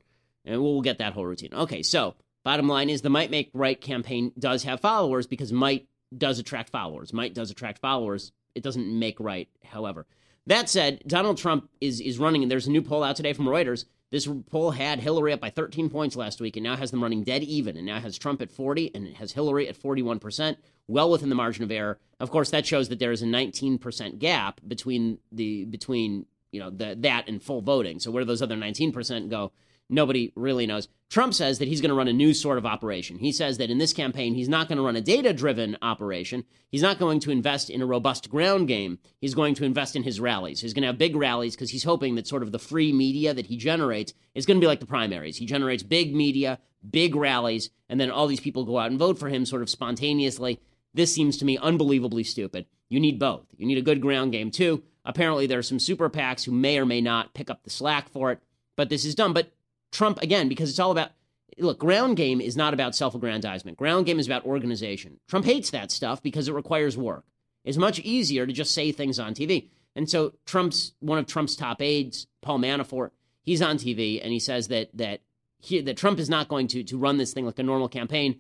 And 0.46 0.62
we'll, 0.62 0.82
get 0.82 0.98
that 0.98 1.14
whole 1.14 1.26
routine. 1.26 1.54
Okay. 1.54 1.84
So 1.84 2.16
bottom 2.44 2.68
line 2.68 2.90
is 2.90 3.02
the 3.02 3.10
Might 3.10 3.30
Make 3.30 3.52
Right 3.54 3.80
campaign 3.80 4.32
does 4.40 4.64
have 4.64 4.80
followers 4.80 5.28
because 5.28 5.52
Might 5.52 5.88
does 6.18 6.40
attract 6.40 6.70
followers. 6.70 7.14
Might 7.14 7.34
does 7.34 7.52
attract 7.52 7.80
followers. 7.80 8.32
It 8.56 8.64
doesn't 8.64 8.88
make 8.88 9.20
right, 9.20 9.50
however. 9.64 10.08
That 10.48 10.70
said, 10.70 11.04
Donald 11.06 11.38
Trump 11.38 11.70
is 11.82 12.00
is 12.00 12.20
running, 12.20 12.42
and 12.42 12.50
there's 12.50 12.68
a 12.68 12.72
new 12.72 12.82
poll 12.82 13.04
out 13.04 13.18
today 13.18 13.34
from 13.34 13.46
Reuters 13.46 13.86
this 14.12 14.28
poll 14.50 14.72
had 14.72 15.00
Hillary 15.00 15.32
up 15.32 15.40
by 15.40 15.50
13 15.50 15.90
points 15.90 16.18
last 16.18 16.42
week 16.42 16.58
and 16.58 16.64
now 16.66 16.76
has 16.76 16.92
them 16.92 17.02
running 17.02 17.24
dead 17.24 17.44
even 17.44 17.78
and 17.78 17.86
now 17.86 18.00
has 18.00 18.18
Trump 18.18 18.42
at 18.42 18.52
40 18.52 18.92
and 18.94 19.08
it 19.08 19.16
has 19.16 19.32
Hillary 19.32 19.70
at 19.70 19.82
41%, 19.82 20.58
well 20.88 21.10
within 21.10 21.30
the 21.30 21.36
margin 21.36 21.64
of 21.64 21.72
error. 21.72 21.98
Of 22.20 22.30
course, 22.30 22.50
that 22.52 22.66
shows 22.66 22.90
that 22.90 23.00
there 23.00 23.14
is 23.14 23.22
a 23.22 23.26
19% 23.26 24.20
gap 24.20 24.60
between 24.68 25.20
the 25.32 25.64
between, 25.64 26.26
you 26.52 26.60
know, 26.60 26.70
the, 26.70 26.96
that 27.00 27.30
and 27.30 27.42
full 27.42 27.62
voting. 27.62 28.00
So 28.00 28.12
where 28.12 28.22
do 28.22 28.28
those 28.28 28.42
other 28.42 28.58
19% 28.58 29.30
go? 29.30 29.54
Nobody 29.92 30.32
really 30.36 30.66
knows. 30.66 30.88
Trump 31.10 31.34
says 31.34 31.60
that 31.60 31.68
he's 31.68 31.82
going 31.82 31.90
to 31.90 31.96
run 31.96 32.08
a 32.08 32.14
new 32.14 32.34
sort 32.34 32.58
of 32.58 32.66
operation. 32.66 33.20
He 33.20 33.34
says 33.34 33.58
that 33.58 33.70
in 33.70 33.78
this 33.78 33.92
campaign, 33.92 34.34
he's 34.34 34.48
not 34.48 34.70
going 34.70 34.78
to 34.78 34.84
run 34.84 34.96
a 34.96 35.02
data 35.02 35.34
driven 35.34 35.78
operation. 35.82 36.46
He's 36.70 36.82
not 36.82 36.98
going 36.98 37.20
to 37.20 37.32
invest 37.32 37.70
in 37.70 37.82
a 37.82 37.86
robust 37.86 38.30
ground 38.30 38.70
game. 38.70 39.00
He's 39.20 39.36
going 39.36 39.54
to 39.56 39.66
invest 39.66 39.98
in 39.98 40.04
his 40.04 40.22
rallies. 40.22 40.62
He's 40.62 40.74
going 40.74 40.84
to 40.84 40.88
have 40.88 40.98
big 40.98 41.18
rallies 41.18 41.56
because 41.56 41.72
he's 41.72 41.84
hoping 41.84 42.16
that 42.16 42.28
sort 42.28 42.42
of 42.42 42.54
the 42.54 42.60
free 42.60 42.94
media 42.94 43.34
that 43.34 43.48
he 43.48 43.58
generates 43.58 44.14
is 44.34 44.46
going 44.46 44.58
to 44.58 44.64
be 44.64 44.68
like 44.68 44.80
the 44.80 44.86
primaries. 44.86 45.36
He 45.36 45.46
generates 45.46 45.84
big 45.84 46.16
media, 46.16 46.60
big 46.90 47.14
rallies, 47.14 47.70
and 47.90 48.00
then 48.00 48.10
all 48.10 48.28
these 48.28 48.40
people 48.40 48.64
go 48.64 48.80
out 48.80 48.90
and 48.90 48.98
vote 48.98 49.20
for 49.20 49.28
him 49.28 49.46
sort 49.46 49.62
of 49.62 49.70
spontaneously. 49.70 50.62
This 50.94 51.14
seems 51.14 51.36
to 51.38 51.46
me 51.46 51.58
unbelievably 51.58 52.24
stupid. 52.24 52.66
You 52.88 53.02
need 53.02 53.20
both. 53.20 53.46
You 53.58 53.66
need 53.68 53.78
a 53.78 53.82
good 53.82 54.02
ground 54.02 54.32
game 54.32 54.52
too. 54.52 54.84
Apparently, 55.04 55.48
there 55.48 55.60
are 55.60 55.64
some 55.64 55.80
super 55.80 56.10
PACs 56.10 56.46
who 56.46 56.52
may 56.52 56.78
or 56.78 56.86
may 56.86 57.02
not 57.02 57.34
pick 57.34 57.50
up 57.50 57.64
the 57.64 57.70
slack 57.70 58.10
for 58.10 58.32
it, 58.32 58.40
but 58.78 58.90
this 58.90 59.04
is 59.04 59.16
dumb. 59.16 59.34
But 59.34 59.52
Trump, 59.92 60.22
again, 60.22 60.48
because 60.48 60.70
it's 60.70 60.80
all 60.80 60.92
about 60.92 61.12
look, 61.58 61.80
ground 61.80 62.18
game 62.18 62.42
is 62.42 62.58
not 62.58 62.74
about 62.74 62.96
self 62.96 63.16
aggrandizement. 63.16 63.78
Ground 63.78 64.06
game 64.06 64.20
is 64.20 64.28
about 64.28 64.46
organization. 64.46 65.20
Trump 65.28 65.46
hates 65.46 65.70
that 65.72 65.92
stuff 65.92 66.22
because 66.22 66.48
it 66.48 66.54
requires 66.54 66.98
work. 66.98 67.26
It's 67.64 67.78
much 67.78 68.00
easier 68.00 68.46
to 68.46 68.54
just 68.54 68.74
say 68.74 68.92
things 68.92 69.20
on 69.20 69.34
TV. 69.34 69.70
And 69.96 70.10
so 70.10 70.34
Trump's 70.46 70.94
one 71.00 71.18
of 71.18 71.28
Trump's 71.28 71.56
top 71.56 71.82
aides, 71.82 72.28
Paul 72.42 72.60
Manafort, 72.60 73.12
he's 73.44 73.62
on 73.62 73.78
TV 73.78 74.20
and 74.22 74.32
he 74.32 74.40
says 74.40 74.68
that 74.70 74.90
that 74.96 75.22
he, 75.60 75.82
that 75.82 75.98
Trump 75.98 76.20
is 76.20 76.30
not 76.30 76.48
going 76.48 76.68
to 76.70 76.84
to 76.84 76.98
run 76.98 77.18
this 77.18 77.34
thing 77.34 77.46
like 77.46 77.60
a 77.60 77.64
normal 77.64 77.90
campaign. 77.90 78.40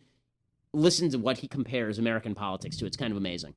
Listen 0.73 1.09
to 1.11 1.17
what 1.17 1.39
he 1.39 1.47
compares 1.47 1.99
American 1.99 2.33
politics 2.33 2.77
to. 2.77 2.85
It's 2.85 2.97
kind 2.97 3.11
of 3.11 3.17
amazing. 3.17 3.55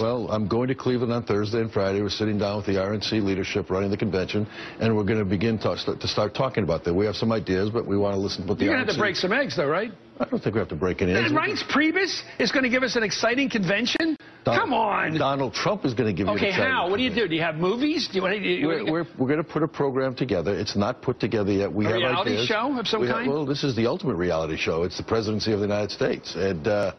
Well, 0.00 0.28
I'm 0.30 0.48
going 0.48 0.66
to 0.68 0.74
Cleveland 0.74 1.12
on 1.12 1.22
Thursday 1.22 1.60
and 1.60 1.70
Friday. 1.70 2.02
We're 2.02 2.10
sitting 2.10 2.38
down 2.38 2.56
with 2.56 2.66
the 2.66 2.72
RNC 2.72 3.22
leadership 3.22 3.70
running 3.70 3.88
the 3.88 3.96
convention, 3.96 4.44
and 4.80 4.96
we're 4.96 5.04
going 5.04 5.20
to 5.20 5.24
begin 5.24 5.58
to 5.58 5.78
start, 5.78 6.00
to 6.00 6.08
start 6.08 6.34
talking 6.34 6.64
about 6.64 6.82
that. 6.84 6.92
We 6.92 7.06
have 7.06 7.14
some 7.14 7.30
ideas, 7.30 7.70
but 7.70 7.86
we 7.86 7.96
want 7.96 8.14
to 8.14 8.18
listen 8.18 8.42
to 8.42 8.48
what 8.48 8.58
the 8.58 8.64
You're 8.64 8.74
going 8.74 8.84
to 8.84 8.92
have 8.92 8.96
to 8.96 9.00
break 9.00 9.14
some 9.14 9.32
eggs, 9.32 9.56
though, 9.56 9.68
right? 9.68 9.92
I 10.18 10.24
don't 10.24 10.42
think 10.42 10.56
we 10.56 10.58
have 10.58 10.68
to 10.70 10.76
break 10.76 11.02
any 11.02 11.12
eggs. 11.12 11.30
And 11.30 11.38
Reince 11.38 11.62
Priebus 11.70 12.22
is 12.40 12.50
going 12.50 12.64
to 12.64 12.68
give 12.68 12.82
us 12.82 12.96
an 12.96 13.04
exciting 13.04 13.48
convention? 13.48 14.16
Donald, 14.44 14.60
Come 14.60 14.74
on. 14.74 15.18
Donald 15.18 15.54
Trump 15.54 15.84
is 15.84 15.94
going 15.94 16.08
to 16.08 16.12
give 16.12 16.28
okay, 16.30 16.40
you 16.40 16.46
an 16.46 16.52
exciting 16.52 16.72
how? 16.72 16.90
What 16.90 16.96
do 16.96 17.02
you 17.04 17.14
do? 17.14 17.28
Do 17.28 17.36
you 17.36 17.42
have 17.42 17.54
movies? 17.54 18.08
Do 18.08 18.16
you 18.16 18.22
want 18.22 18.34
to, 18.34 18.40
you 18.40 18.66
we're, 18.66 18.84
we're, 18.84 19.06
we're, 19.18 19.28
going 19.28 19.42
to 19.42 19.44
put 19.44 19.62
a 19.62 19.68
program 19.68 20.16
together. 20.16 20.52
It's 20.52 20.76
not 20.76 21.00
put 21.00 21.20
together 21.20 21.52
yet. 21.52 21.72
We 21.72 21.84
have 21.84 21.94
a 21.94 22.00
have 22.00 22.10
reality 22.10 22.32
ideas. 22.32 22.46
show 22.48 22.76
of 22.78 22.88
some 22.88 23.02
we 23.02 23.06
kind? 23.06 23.26
Have, 23.26 23.34
well, 23.34 23.46
this 23.46 23.62
is 23.62 23.76
the 23.76 23.86
ultimate 23.86 24.16
reality 24.16 24.56
show. 24.56 24.82
It's 24.82 24.96
the 24.96 25.04
presidency 25.04 25.52
of 25.52 25.60
the 25.60 25.66
United 25.66 25.92
States. 25.92 26.34
And... 26.34 26.66
Uh, 26.66 26.92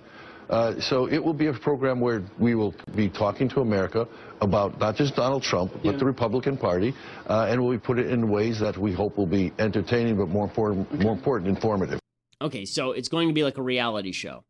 Uh, 0.50 0.80
so 0.80 1.08
it 1.08 1.24
will 1.24 1.34
be 1.34 1.48
a 1.48 1.54
program 1.54 2.00
where 2.00 2.24
we 2.40 2.56
will 2.56 2.74
be 2.96 3.10
talking 3.10 3.50
to 3.50 3.62
America 3.62 4.08
about 4.42 4.80
not 4.80 4.96
just 4.96 5.16
Donald 5.16 5.44
Trump, 5.44 5.74
but 5.74 5.86
yeah. 5.86 5.92
the 5.98 6.06
Republican 6.06 6.58
Party, 6.58 6.94
uh, 7.28 7.48
and 7.50 7.62
we'll 7.62 7.72
be 7.72 7.80
put 7.80 8.00
it 8.00 8.08
in 8.08 8.30
ways 8.30 8.60
that 8.60 8.78
we 8.78 8.94
hope 8.94 9.18
will 9.18 9.26
be 9.26 9.52
entertaining, 9.60 10.16
but 10.16 10.30
more 10.30 10.46
important, 10.46 11.02
more 11.02 11.14
important, 11.14 11.50
informative. 11.50 12.00
Okay, 12.42 12.66
so 12.66 12.92
it's 12.92 13.10
going 13.10 13.28
to 13.28 13.34
be 13.34 13.44
like 13.44 13.58
a 13.58 13.62
reality 13.62 14.12
show, 14.12 14.44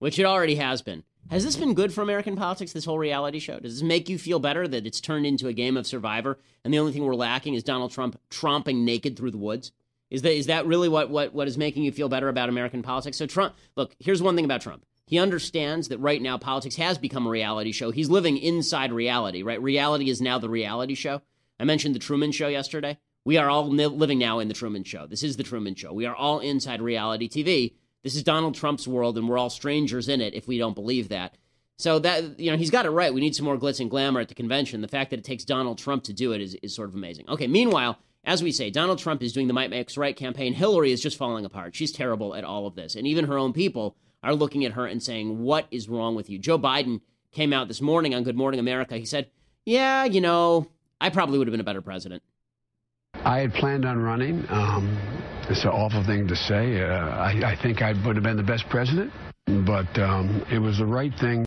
which 0.00 0.18
it 0.18 0.24
already 0.24 0.56
has 0.56 0.82
been. 0.82 1.04
Has 1.30 1.44
this 1.44 1.56
been 1.56 1.74
good 1.74 1.92
for 1.92 2.00
American 2.00 2.36
politics, 2.36 2.72
this 2.72 2.86
whole 2.86 2.98
reality 2.98 3.38
show? 3.38 3.60
Does 3.60 3.74
this 3.74 3.82
make 3.82 4.08
you 4.08 4.18
feel 4.18 4.40
better 4.40 4.66
that 4.66 4.86
it's 4.86 5.00
turned 5.00 5.26
into 5.26 5.46
a 5.46 5.52
game 5.52 5.76
of 5.76 5.86
survivor 5.86 6.38
and 6.64 6.72
the 6.72 6.78
only 6.78 6.92
thing 6.92 7.04
we're 7.04 7.14
lacking 7.14 7.54
is 7.54 7.62
Donald 7.62 7.92
Trump 7.92 8.18
tromping 8.30 8.82
naked 8.84 9.16
through 9.16 9.32
the 9.32 9.38
woods? 9.38 9.72
Is 10.10 10.22
that, 10.22 10.32
is 10.32 10.46
that 10.46 10.66
really 10.66 10.88
what, 10.88 11.10
what, 11.10 11.34
what 11.34 11.46
is 11.46 11.58
making 11.58 11.84
you 11.84 11.92
feel 11.92 12.08
better 12.08 12.30
about 12.30 12.48
American 12.48 12.82
politics? 12.82 13.18
So, 13.18 13.26
Trump, 13.26 13.54
look, 13.76 13.94
here's 13.98 14.22
one 14.22 14.36
thing 14.36 14.46
about 14.46 14.62
Trump. 14.62 14.86
He 15.08 15.18
understands 15.18 15.88
that 15.88 15.98
right 16.00 16.20
now 16.20 16.36
politics 16.36 16.76
has 16.76 16.98
become 16.98 17.26
a 17.26 17.30
reality 17.30 17.72
show. 17.72 17.90
He's 17.90 18.10
living 18.10 18.36
inside 18.36 18.92
reality, 18.92 19.42
right? 19.42 19.60
Reality 19.60 20.10
is 20.10 20.20
now 20.20 20.38
the 20.38 20.50
reality 20.50 20.94
show. 20.94 21.22
I 21.58 21.64
mentioned 21.64 21.94
the 21.94 21.98
Truman 21.98 22.30
Show 22.30 22.48
yesterday. 22.48 22.98
We 23.24 23.38
are 23.38 23.48
all 23.48 23.66
living 23.68 24.18
now 24.18 24.38
in 24.38 24.48
the 24.48 24.54
Truman 24.54 24.84
Show. 24.84 25.06
This 25.06 25.22
is 25.22 25.38
the 25.38 25.42
Truman 25.42 25.74
Show. 25.74 25.94
We 25.94 26.04
are 26.04 26.14
all 26.14 26.40
inside 26.40 26.82
reality 26.82 27.26
TV. 27.26 27.72
This 28.04 28.16
is 28.16 28.22
Donald 28.22 28.54
Trump's 28.54 28.86
world, 28.86 29.16
and 29.16 29.26
we're 29.26 29.38
all 29.38 29.48
strangers 29.48 30.10
in 30.10 30.20
it 30.20 30.34
if 30.34 30.46
we 30.46 30.58
don't 30.58 30.74
believe 30.74 31.08
that. 31.08 31.38
So 31.78 31.98
that 32.00 32.38
you 32.38 32.50
know, 32.50 32.58
he's 32.58 32.70
got 32.70 32.84
it 32.84 32.90
right. 32.90 33.14
We 33.14 33.22
need 33.22 33.34
some 33.34 33.46
more 33.46 33.56
glitz 33.56 33.80
and 33.80 33.90
glamour 33.90 34.20
at 34.20 34.28
the 34.28 34.34
convention. 34.34 34.82
The 34.82 34.88
fact 34.88 35.08
that 35.08 35.20
it 35.20 35.24
takes 35.24 35.44
Donald 35.44 35.78
Trump 35.78 36.04
to 36.04 36.12
do 36.12 36.32
it 36.32 36.42
is, 36.42 36.54
is 36.62 36.74
sort 36.74 36.90
of 36.90 36.94
amazing. 36.94 37.30
Okay, 37.30 37.46
meanwhile, 37.46 37.98
as 38.24 38.42
we 38.42 38.52
say, 38.52 38.68
Donald 38.68 38.98
Trump 38.98 39.22
is 39.22 39.32
doing 39.32 39.46
the 39.46 39.54
Might 39.54 39.70
Makes 39.70 39.96
Right 39.96 40.14
campaign. 40.14 40.52
Hillary 40.52 40.92
is 40.92 41.00
just 41.00 41.16
falling 41.16 41.46
apart. 41.46 41.74
She's 41.74 41.92
terrible 41.92 42.34
at 42.34 42.44
all 42.44 42.66
of 42.66 42.74
this. 42.74 42.94
And 42.94 43.06
even 43.06 43.24
her 43.24 43.38
own 43.38 43.54
people 43.54 43.96
are 44.22 44.34
looking 44.34 44.64
at 44.64 44.72
her 44.72 44.86
and 44.86 45.02
saying, 45.02 45.42
What 45.42 45.66
is 45.70 45.88
wrong 45.88 46.14
with 46.14 46.28
you? 46.30 46.38
Joe 46.38 46.58
Biden 46.58 47.00
came 47.32 47.52
out 47.52 47.68
this 47.68 47.80
morning 47.80 48.14
on 48.14 48.24
Good 48.24 48.36
Morning 48.36 48.60
America. 48.60 48.96
He 48.96 49.04
said, 49.04 49.30
Yeah, 49.64 50.04
you 50.04 50.20
know, 50.20 50.66
I 51.00 51.10
probably 51.10 51.38
would 51.38 51.46
have 51.46 51.52
been 51.52 51.60
a 51.60 51.64
better 51.64 51.82
president. 51.82 52.22
I 53.14 53.40
had 53.40 53.54
planned 53.54 53.84
on 53.84 53.98
running. 53.98 54.44
Um, 54.48 54.96
it's 55.48 55.64
an 55.64 55.70
awful 55.70 56.04
thing 56.04 56.28
to 56.28 56.36
say. 56.36 56.82
Uh, 56.82 56.88
I, 56.88 57.52
I, 57.52 57.56
think 57.56 57.82
I 57.82 57.92
would 58.06 58.16
have 58.16 58.22
been 58.22 58.36
the 58.36 58.42
best 58.42 58.68
president, 58.68 59.12
but 59.46 59.98
um, 59.98 60.44
it 60.52 60.58
was 60.58 60.78
the 60.78 60.86
right 60.86 61.12
thing, 61.18 61.44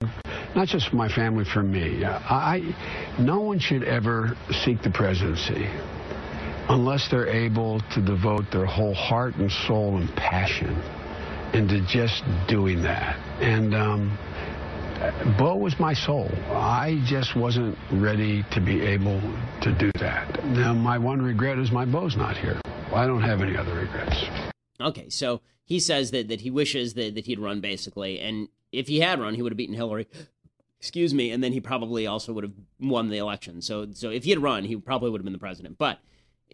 not 0.55 0.67
just 0.67 0.89
for 0.89 0.95
my 0.95 1.07
family, 1.07 1.45
for 1.45 1.63
me. 1.63 2.03
I, 2.03 2.76
no 3.19 3.39
one 3.39 3.59
should 3.59 3.84
ever 3.84 4.36
seek 4.65 4.82
the 4.82 4.89
presidency 4.89 5.69
unless 6.69 7.09
they're 7.09 7.28
able 7.28 7.80
to 7.93 8.01
devote 8.01 8.45
their 8.51 8.65
whole 8.65 8.93
heart 8.93 9.36
and 9.36 9.51
soul 9.51 9.97
and 9.97 10.13
passion 10.15 10.82
into 11.54 11.82
just 11.82 12.24
doing 12.47 12.82
that. 12.84 13.18
And 13.39 13.76
um, 13.76 14.18
Bo 15.38 15.58
was 15.58 15.80
my 15.80 15.93
soul. 15.93 16.30
I 16.52 17.02
just 17.06 17.36
wasn't 17.36 17.78
ready 17.91 18.43
to 18.52 18.62
be 18.62 18.82
able 18.82 19.20
to 19.62 19.72
do 19.72 19.91
that. 19.99 20.45
Now, 20.45 20.74
my 20.74 20.97
one 20.97 21.22
regret 21.22 21.58
is 21.58 21.72
my 21.72 21.86
Bo's 21.86 22.16
not 22.16 22.38
here. 22.38 22.60
I 22.93 23.08
don't 23.08 23.22
have 23.22 23.41
any 23.41 23.58
other 23.58 23.74
regrets. 23.74 24.26
Okay, 24.80 25.10
so 25.10 25.41
he 25.64 25.80
says 25.80 26.12
that, 26.12 26.28
that 26.28 26.41
he 26.41 26.52
wishes 26.52 26.93
that, 26.95 27.16
that 27.16 27.26
he'd 27.26 27.39
run, 27.39 27.62
basically. 27.62 28.20
And 28.20 28.49
if 28.72 28.88
he 28.88 28.99
had 28.99 29.20
run, 29.20 29.36
he 29.36 29.41
would 29.41 29.52
have 29.52 29.58
beaten 29.58 29.76
Hillary. 29.76 30.08
Excuse 30.80 31.14
me. 31.14 31.32
And 31.32 31.43
then 31.43 31.52
he 31.54 31.60
probably 31.60 32.08
also 32.08 32.34
would 32.34 32.43
have 32.43 32.54
won 32.80 33.10
the 33.10 33.18
election. 33.18 33.62
So, 33.62 33.88
so 33.93 34.10
if 34.10 34.24
he 34.24 34.32
had 34.32 34.39
run, 34.39 34.66
he 34.66 34.76
probably 34.76 35.10
would 35.10 35.22
have 35.22 35.26
been 35.26 35.34
the 35.34 35.39
president. 35.39 35.78
But 35.78 35.99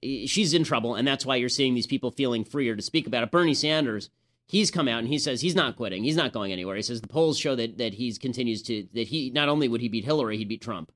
eh, 0.03 0.25
she's 0.25 0.53
in 0.53 0.63
trouble, 0.63 0.95
and 0.95 1.07
that's 1.07 1.25
why 1.25 1.37
you're 1.37 1.49
seeing 1.49 1.75
these 1.75 1.87
people 1.87 2.11
feeling 2.11 2.43
freer 2.43 2.75
to 2.75 2.81
speak 2.81 3.07
about 3.07 3.23
it. 3.23 3.31
Bernie 3.31 3.53
Sanders 3.53 4.09
he's 4.47 4.71
come 4.71 4.87
out 4.87 4.99
and 4.99 5.07
he 5.07 5.19
says 5.19 5.41
he's 5.41 5.55
not 5.55 5.75
quitting. 5.75 6.03
He's 6.03 6.15
not 6.15 6.33
going 6.33 6.51
anywhere. 6.51 6.75
He 6.75 6.81
says 6.81 7.01
the 7.01 7.07
polls 7.07 7.37
show 7.37 7.55
that 7.55 7.77
that 7.77 7.93
he 7.93 8.13
continues 8.15 8.61
to 8.63 8.87
that 8.93 9.07
he 9.07 9.29
not 9.29 9.49
only 9.49 9.67
would 9.67 9.81
he 9.81 9.89
beat 9.89 10.05
Hillary, 10.05 10.37
he'd 10.37 10.49
beat 10.49 10.61
Trump. 10.61 10.91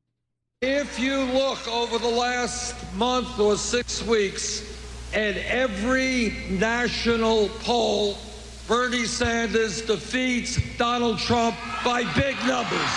If 0.61 0.99
you 0.99 1.21
look 1.23 1.67
over 1.67 1.97
the 1.97 2.07
last 2.07 2.75
month 2.95 3.39
or 3.39 3.57
six 3.57 4.05
weeks 4.05 4.61
at 5.13 5.35
every 5.37 6.35
national 6.49 7.49
poll, 7.63 8.17
Bernie 8.67 9.05
Sanders 9.05 9.81
defeats 9.81 10.59
Donald 10.77 11.17
Trump 11.17 11.55
by 11.83 12.03
big 12.13 12.37
numbers. 12.45 12.91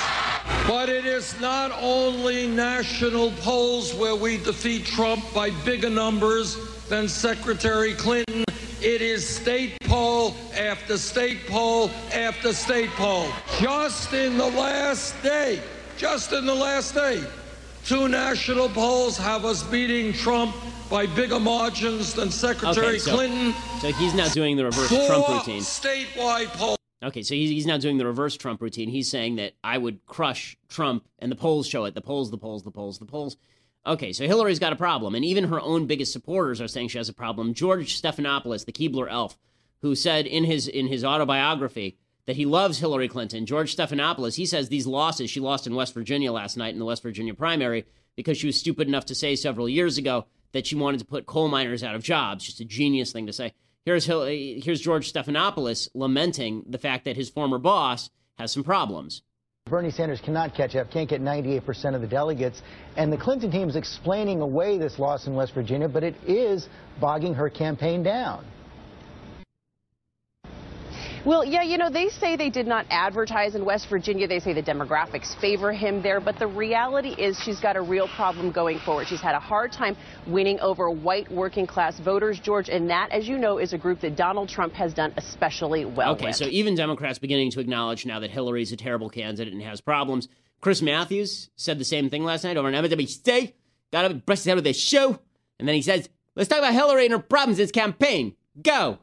But 0.69 0.91
it 0.91 1.07
is 1.07 1.41
not 1.41 1.73
only 1.81 2.47
national 2.47 3.31
polls 3.41 3.95
where 3.95 4.15
we 4.15 4.37
defeat 4.37 4.85
Trump 4.85 5.25
by 5.33 5.49
bigger 5.65 5.91
numbers 5.91 6.59
than 6.89 7.09
Secretary 7.09 7.95
Clinton. 7.95 8.45
It 8.85 9.01
is 9.01 9.27
state 9.27 9.81
poll 9.85 10.37
after 10.55 10.99
state 10.99 11.47
poll 11.47 11.91
after 12.13 12.53
state 12.53 12.91
poll. 12.91 13.27
Just 13.59 14.13
in 14.13 14.37
the 14.37 14.45
last 14.45 15.15
day, 15.23 15.63
just 15.97 16.35
in 16.35 16.45
the 16.45 16.55
last 16.55 16.93
day, 16.95 17.25
two 17.87 18.09
national 18.09 18.69
polls 18.69 19.17
have 19.17 19.47
us 19.47 19.63
beating 19.63 20.13
Trump 20.13 20.55
by 20.91 21.07
bigger 21.07 21.41
margins 21.41 22.13
than 22.13 22.31
Secretary 22.31 22.89
okay, 22.89 22.99
so, 22.99 23.15
Clinton. 23.15 23.55
So 23.81 23.91
he's 23.93 24.13
now 24.13 24.29
doing 24.29 24.55
the 24.59 24.67
reverse 24.67 24.91
Four 24.91 25.07
Trump 25.07 25.29
routine. 25.29 25.63
Statewide 25.63 26.49
polls. 26.49 26.77
Okay, 27.03 27.23
so 27.23 27.35
he's, 27.35 27.49
he's 27.49 27.67
now 27.67 27.79
doing 27.79 27.97
the 27.97 28.05
reverse 28.05 28.37
Trump 28.37 28.61
routine. 28.61 28.91
He's 28.91 29.11
saying 29.11 29.37
that 29.37 29.55
I 29.65 29.79
would 29.79 30.05
crush 30.05 30.59
Trump, 30.69 31.07
and 31.21 31.33
the 31.33 31.37
polls 31.37 31.67
show 31.67 31.87
it. 31.87 31.95
The 31.95 32.03
polls, 32.03 32.31
the 32.31 32.37
polls, 32.37 32.65
the 32.65 32.71
polls, 32.71 32.99
the 32.99 33.07
polls. 33.07 33.39
Okay, 33.87 34.13
so 34.13 34.27
Hillary's 34.27 34.59
got 34.59 34.73
a 34.73 34.77
problem, 34.77 35.15
and 35.15 35.25
even 35.25 35.45
her 35.45 35.61
own 35.61 35.87
biggest 35.87 36.13
supporters 36.13 36.61
are 36.61 36.69
saying 36.69 36.89
she 36.89 36.99
has 36.99 37.11
a 37.11 37.15
problem. 37.15 37.53
George 37.53 38.01
Stephanopoulos, 38.01 38.65
the 38.65 38.73
Keebler 38.73 39.11
elf, 39.11 39.39
who 39.83 39.95
said 39.95 40.27
in 40.27 40.45
his 40.45 40.67
in 40.67 40.87
his 40.87 41.05
autobiography 41.05 41.99
that 42.27 42.37
he 42.37 42.47
loves 42.47 42.79
Hillary 42.79 43.09
Clinton. 43.09 43.45
George 43.45 43.77
Stephanopoulos, 43.77 44.37
he 44.37 44.47
says 44.47 44.69
these 44.69 44.87
losses 44.87 45.29
she 45.29 45.41
lost 45.41 45.67
in 45.67 45.75
West 45.75 45.93
Virginia 45.93 46.33
last 46.33 46.57
night 46.57 46.73
in 46.73 46.79
the 46.79 46.87
West 46.87 47.03
Virginia 47.03 47.35
primary 47.35 47.85
because 48.17 48.39
she 48.39 48.47
was 48.47 48.59
stupid 48.59 48.89
enough 48.89 49.05
to 49.07 49.15
say 49.15 49.37
several 49.37 49.69
years 49.69 49.99
ago 49.99 50.25
that 50.53 50.67
she 50.67 50.77
wanted 50.77 51.01
to 51.01 51.05
put 51.05 51.27
coal 51.27 51.49
miners 51.49 51.85
out 51.85 51.95
of 51.95 52.03
jobs. 52.03 52.45
Just 52.45 52.61
a 52.61 52.65
genius 52.65 53.13
thing 53.13 53.27
to 53.27 53.33
say. 53.33 53.53
Here's 53.85 54.07
here's 54.07 54.81
George 54.81 55.13
Stephanopoulos 55.13 55.91
lamenting 55.93 56.65
the 56.67 56.79
fact 56.79 57.05
that 57.05 57.17
his 57.17 57.29
former 57.29 57.59
boss 57.59 58.09
has 58.39 58.51
some 58.51 58.65
problems. 58.65 59.23
Bernie 59.71 59.91
Sanders 59.91 60.21
cannot 60.21 60.55
catch 60.55 60.77
up, 60.77 60.91
can't 60.91 61.09
get 61.09 61.23
98% 61.23 61.95
of 61.95 62.03
the 62.03 62.07
delegates. 62.07 62.61
And 62.99 63.11
the 63.11 63.17
Clinton 63.17 63.51
team 63.51 63.67
is 63.67 63.77
explaining 63.77 64.43
away 64.43 64.77
this 64.77 64.99
loss 64.99 65.27
in 65.27 65.35
West 65.35 65.55
Virginia, 65.55 65.89
but 65.89 66.05
it 66.05 66.15
is 66.27 66.69
bogging 67.01 67.33
her 67.33 67.49
campaign 67.49 68.03
down. 68.03 68.45
Well, 71.25 71.43
yeah, 71.43 71.63
you 71.63 71.79
know, 71.79 71.89
they 71.89 72.11
say 72.11 72.37
they 72.37 72.51
did 72.51 72.67
not 72.67 72.85
advertise 72.91 73.55
in 73.55 73.65
West 73.65 73.89
Virginia. 73.89 74.29
They 74.29 74.41
say 74.41 74.53
the 74.53 74.63
demographics 74.63 75.35
favor 75.41 75.73
him 75.73 76.03
there. 76.03 76.21
But 76.21 76.39
the 76.39 76.47
reality 76.47 77.15
is 77.17 77.41
she's 77.41 77.61
got 77.61 77.77
a 77.77 77.81
real 77.81 78.09
problem 78.09 78.53
going 78.53 78.79
forward. 78.81 79.07
She's 79.07 79.23
had 79.23 79.35
a 79.35 79.41
hard 79.41 79.73
time 79.73 79.97
winning 80.27 80.61
over 80.61 80.91
white 80.91 81.33
working 81.33 81.67
class 81.67 81.99
voters, 81.99 82.39
George. 82.39 82.69
And 82.69 82.91
that, 82.91 83.11
as 83.11 83.27
you 83.27 83.39
know, 83.39 83.57
is 83.57 83.73
a 83.73 83.79
group 83.79 84.01
that 84.01 84.17
Donald 84.17 84.51
Trump 84.51 84.75
has 84.75 84.93
done 84.93 85.15
especially 85.17 85.87
well 85.87 86.13
okay, 86.13 86.27
with. 86.27 86.37
so 86.37 86.45
even 86.45 86.75
Democrats 86.75 87.19
beginning 87.19 87.51
to 87.53 87.61
acknowledge 87.61 88.05
now 88.05 88.21
that 88.21 88.31
Hillary's 88.31 88.73
a 88.73 88.77
terrible 88.77 89.09
candidate 89.09 89.51
and 89.51 89.63
has 89.63 89.81
problems. 89.81 90.29
Chris 90.61 90.83
Matthews 90.83 91.49
said 91.57 91.79
the 91.79 91.85
same 91.87 92.11
thing 92.11 92.25
last 92.25 92.45
night 92.45 92.59
over 92.59 92.69
on 92.69 92.75
MSNBC. 92.75 93.55
Got 93.93 94.09
to 94.09 94.15
brush 94.15 94.39
his 94.39 94.45
head 94.45 94.57
with 94.57 94.67
a 94.67 94.75
shoe. 94.75 95.19
And 95.59 95.67
then 95.67 95.75
he 95.75 95.83
says, 95.83 96.07
let's 96.37 96.51
talk 96.51 96.59
about 96.59 96.75
Hillary 96.75 97.07
and 97.07 97.13
her 97.13 97.19
problems 97.19 97.57
this 97.57 97.71
campaign. 97.71 98.37
Go 98.61 98.99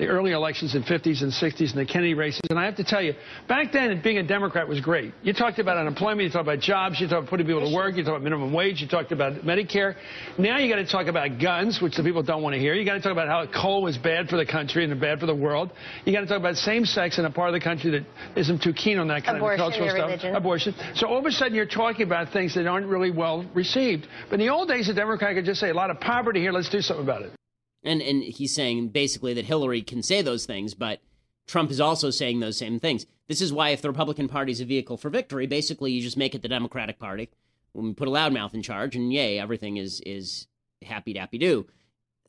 the 0.00 0.06
early 0.06 0.32
elections 0.32 0.74
in 0.74 0.82
50s 0.82 1.22
and 1.22 1.30
60s 1.30 1.70
and 1.72 1.78
the 1.78 1.84
Kennedy 1.84 2.14
races. 2.14 2.40
And 2.48 2.58
I 2.58 2.64
have 2.64 2.76
to 2.76 2.84
tell 2.84 3.02
you, 3.02 3.12
back 3.46 3.70
then, 3.70 4.00
being 4.02 4.16
a 4.16 4.22
Democrat 4.22 4.66
was 4.66 4.80
great. 4.80 5.12
You 5.22 5.34
talked 5.34 5.58
about 5.58 5.76
unemployment, 5.76 6.22
you 6.22 6.30
talked 6.30 6.46
about 6.46 6.60
jobs, 6.60 6.98
you 6.98 7.06
talked 7.06 7.18
about 7.18 7.30
putting 7.30 7.46
people 7.46 7.68
to 7.68 7.74
work, 7.74 7.96
you 7.96 8.02
talked 8.02 8.16
about 8.16 8.22
minimum 8.22 8.52
wage, 8.52 8.80
you 8.80 8.88
talked 8.88 9.12
about 9.12 9.34
Medicare. 9.42 9.94
Now 10.38 10.56
you 10.56 10.74
got 10.74 10.80
to 10.80 10.86
talk 10.86 11.06
about 11.06 11.38
guns, 11.38 11.82
which 11.82 11.96
the 11.96 12.02
people 12.02 12.22
don't 12.22 12.42
want 12.42 12.54
to 12.54 12.58
hear. 12.58 12.72
You 12.72 12.86
got 12.86 12.94
to 12.94 13.00
talk 13.00 13.12
about 13.12 13.28
how 13.28 13.44
coal 13.52 13.88
is 13.88 13.98
bad 13.98 14.28
for 14.28 14.38
the 14.38 14.46
country 14.46 14.84
and 14.84 14.98
bad 14.98 15.20
for 15.20 15.26
the 15.26 15.34
world. 15.34 15.70
You 16.06 16.14
got 16.14 16.20
to 16.20 16.26
talk 16.26 16.38
about 16.38 16.56
same 16.56 16.86
sex 16.86 17.18
in 17.18 17.26
a 17.26 17.30
part 17.30 17.50
of 17.50 17.52
the 17.52 17.60
country 17.60 17.90
that 17.90 18.06
isn't 18.38 18.62
too 18.62 18.72
keen 18.72 18.98
on 18.98 19.08
that 19.08 19.24
kind 19.24 19.36
Abortion, 19.36 19.60
of 19.60 19.70
cultural 19.70 19.90
stuff. 19.90 20.06
Religion. 20.06 20.34
Abortion. 20.34 20.74
So 20.94 21.08
all 21.08 21.18
of 21.18 21.26
a 21.26 21.30
sudden 21.30 21.54
you're 21.54 21.66
talking 21.66 22.06
about 22.06 22.32
things 22.32 22.54
that 22.54 22.66
aren't 22.66 22.86
really 22.86 23.10
well 23.10 23.44
received. 23.54 24.06
But 24.30 24.40
in 24.40 24.46
the 24.46 24.52
old 24.52 24.68
days, 24.68 24.88
a 24.88 24.94
Democrat 24.94 25.34
could 25.34 25.44
just 25.44 25.60
say 25.60 25.68
a 25.68 25.74
lot 25.74 25.90
of 25.90 26.00
poverty 26.00 26.40
here, 26.40 26.52
let's 26.52 26.70
do 26.70 26.80
something 26.80 27.04
about 27.04 27.22
it. 27.22 27.39
And 27.82 28.02
and 28.02 28.22
he's 28.22 28.54
saying 28.54 28.88
basically 28.88 29.34
that 29.34 29.46
Hillary 29.46 29.82
can 29.82 30.02
say 30.02 30.22
those 30.22 30.46
things, 30.46 30.74
but 30.74 31.00
Trump 31.46 31.70
is 31.70 31.80
also 31.80 32.10
saying 32.10 32.40
those 32.40 32.56
same 32.56 32.78
things. 32.78 33.06
This 33.26 33.40
is 33.40 33.52
why 33.52 33.70
if 33.70 33.82
the 33.82 33.88
Republican 33.88 34.28
Party 34.28 34.52
is 34.52 34.60
a 34.60 34.64
vehicle 34.64 34.96
for 34.96 35.08
victory, 35.08 35.46
basically 35.46 35.92
you 35.92 36.02
just 36.02 36.16
make 36.16 36.34
it 36.34 36.42
the 36.42 36.48
Democratic 36.48 36.98
Party. 36.98 37.30
When 37.72 37.86
we 37.86 37.92
put 37.94 38.08
a 38.08 38.10
loudmouth 38.10 38.54
in 38.54 38.62
charge, 38.62 38.96
and 38.96 39.12
yay, 39.12 39.38
everything 39.38 39.76
is 39.76 40.02
is 40.04 40.46
happy 40.82 41.14
dappy 41.14 41.38
do. 41.38 41.66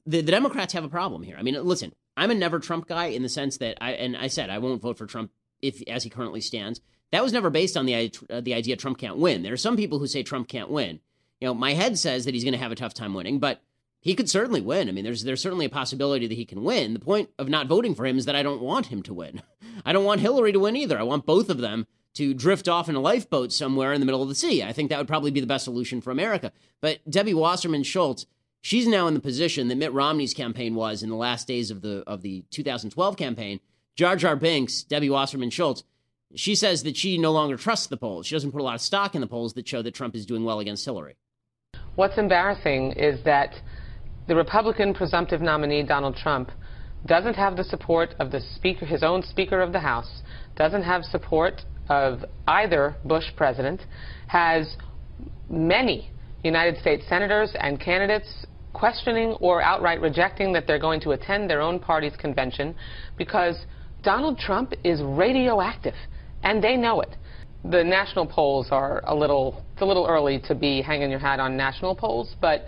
The 0.06 0.22
the 0.22 0.32
Democrats 0.32 0.74
have 0.74 0.84
a 0.84 0.90
problem 0.90 1.24
here. 1.24 1.36
I 1.38 1.44
mean, 1.44 1.62
listen, 1.64 1.94
I'm 2.16 2.32
a 2.32 2.36
never 2.36 2.60
Trump 2.60 2.88
guy 2.88 3.08
in 3.08 3.24
the 3.24 3.30
sense 3.30 3.58
that 3.58 3.78
I 3.82 3.92
and 3.92 4.16
I 4.16 4.28
said 4.28 4.50
I 4.50 4.60
won't 4.60 4.82
vote 4.82 4.98
for 4.98 5.06
Trump 5.06 5.32
if 5.62 5.82
as 5.88 6.04
he 6.04 6.10
currently 6.10 6.42
stands. 6.42 6.82
That 7.12 7.24
was 7.24 7.34
never 7.34 7.50
based 7.50 7.76
on 7.76 7.86
the 7.86 8.12
uh, 8.30 8.42
the 8.42 8.54
idea 8.54 8.76
Trump 8.76 8.98
can't 8.98 9.18
win. 9.18 9.44
There 9.44 9.54
are 9.54 9.58
some 9.58 9.76
people 9.76 10.00
who 10.00 10.08
say 10.08 10.24
Trump 10.24 10.48
can't 10.48 10.70
win. 10.70 11.00
You 11.40 11.48
know, 11.48 11.54
my 11.54 11.74
head 11.74 11.98
says 11.98 12.26
that 12.26 12.34
he's 12.34 12.44
going 12.44 12.54
to 12.54 12.60
have 12.60 12.72
a 12.72 12.76
tough 12.76 12.94
time 12.94 13.14
winning, 13.14 13.40
but 13.40 13.62
he 14.02 14.16
could 14.16 14.30
certainly 14.30 14.62
win. 14.62 14.90
I 14.90 14.92
mean, 14.92 15.04
there's 15.04 15.24
there's 15.24 15.42
certainly 15.42 15.66
a 15.66 15.70
possibility 15.70 16.28
that 16.28 16.36
he 16.36 16.46
can 16.46 16.64
win. 16.64 16.94
The 16.94 17.00
point 17.00 17.30
of 17.40 17.48
not 17.48 17.68
voting 17.68 17.96
for 17.96 18.06
him 18.06 18.18
is 18.18 18.26
that 18.26 18.36
I 18.36 18.44
don't 18.44 18.62
want 18.62 18.88
him 18.88 19.02
to 19.04 19.14
win. 19.14 19.42
I 19.86 19.94
don't 19.94 20.04
want 20.04 20.22
Hillary 20.22 20.52
to 20.52 20.60
win 20.60 20.76
either. 20.76 21.00
I 21.00 21.04
want 21.04 21.26
both 21.26 21.50
of 21.50 21.60
them 21.60 21.88
to 22.16 22.34
drift 22.34 22.68
off 22.68 22.90
in 22.90 22.96
a 22.96 23.00
lifeboat 23.00 23.54
somewhere 23.54 23.94
in 23.94 24.02
the 24.02 24.06
middle 24.06 24.22
of 24.22 24.28
the 24.28 24.36
sea. 24.36 24.64
I 24.64 24.74
think 24.74 24.90
that 24.90 24.98
would 24.98 25.08
probably 25.08 25.32
be 25.32 25.40
the 25.40 25.48
best 25.48 25.64
solution 25.64 26.02
for 26.02 26.12
America. 26.12 26.52
But 26.82 27.00
Debbie 27.10 27.34
Wasserman 27.34 27.84
Schultz, 27.84 28.26
she's 28.60 28.88
now 28.88 29.08
in 29.08 29.14
the 29.14 29.22
position 29.22 29.70
that 29.70 29.78
Mitt 29.78 29.94
Romney's 29.94 30.34
campaign 30.34 30.76
was 30.76 31.04
in 31.04 31.10
the 31.10 31.16
last 31.16 31.48
days 31.48 31.72
of 31.72 31.82
the 31.82 32.04
of 32.08 32.22
the 32.24 32.44
2012 32.50 33.16
campaign. 33.18 33.60
Jar 33.96 34.16
Jar 34.16 34.36
Binks, 34.36 34.84
Debbie 34.84 35.10
Wasserman 35.10 35.52
Schultz, 35.52 35.84
she 36.34 36.56
says 36.56 36.84
that 36.84 36.98
she 36.98 37.18
no 37.18 37.32
longer 37.32 37.58
trusts 37.58 37.88
the 37.88 37.98
polls. 37.98 38.26
She 38.26 38.36
doesn't 38.36 38.52
put 38.52 38.62
a 38.62 38.64
lot 38.64 38.76
of 38.76 38.82
stock 38.82 39.16
in 39.16 39.22
the 39.22 39.28
polls 39.28 39.54
that 39.54 39.68
show 39.68 39.82
that 39.82 39.94
Trump 39.94 40.16
is 40.16 40.26
doing 40.26 40.44
well 40.44 40.60
against 40.60 40.86
Hillary. 40.86 41.18
What's 41.96 42.18
embarrassing 42.18 42.94
is 42.94 43.22
that 43.24 43.62
the 44.32 44.38
Republican 44.38 44.94
presumptive 44.94 45.42
nominee, 45.42 45.84
Donald 45.84 46.16
Trump, 46.16 46.52
doesn't 47.06 47.34
have 47.34 47.58
the 47.58 47.66
support 47.66 48.16
of 48.18 48.32
the 48.32 48.40
speaker, 48.56 48.86
his 48.86 49.04
own 49.04 49.22
Speaker 49.22 49.60
of 49.60 49.74
the 49.74 49.80
House, 49.82 50.22
doesn't 50.56 50.84
have 50.84 51.04
support 51.04 51.64
of 51.90 52.24
either 52.48 52.96
Bush 53.04 53.26
president, 53.36 53.82
has 54.28 54.78
many 55.50 56.10
United 56.46 56.80
States 56.80 57.04
senators 57.10 57.52
and 57.60 57.78
candidates 57.78 58.46
questioning 58.72 59.32
or 59.42 59.62
outright 59.62 60.00
rejecting 60.00 60.54
that 60.54 60.66
they're 60.66 60.80
going 60.80 61.02
to 61.02 61.12
attend 61.12 61.50
their 61.50 61.60
own 61.60 61.78
party's 61.78 62.16
convention 62.16 62.74
because 63.18 63.66
Donald 64.02 64.38
Trump 64.38 64.74
is 64.86 65.02
radioactive, 65.04 65.96
and 66.44 66.64
they 66.64 66.78
know 66.78 67.02
it. 67.02 67.18
The 67.66 67.84
national 67.84 68.28
polls 68.28 68.68
are 68.72 69.04
a 69.08 69.14
little, 69.14 69.62
it's 69.74 69.82
a 69.82 69.86
little 69.86 70.08
early 70.08 70.40
to 70.48 70.56
be 70.56 70.82
hanging 70.82 71.10
your 71.10 71.20
hat 71.20 71.42
on 71.42 71.58
national 71.58 71.96
polls, 71.96 72.34
but 72.40 72.66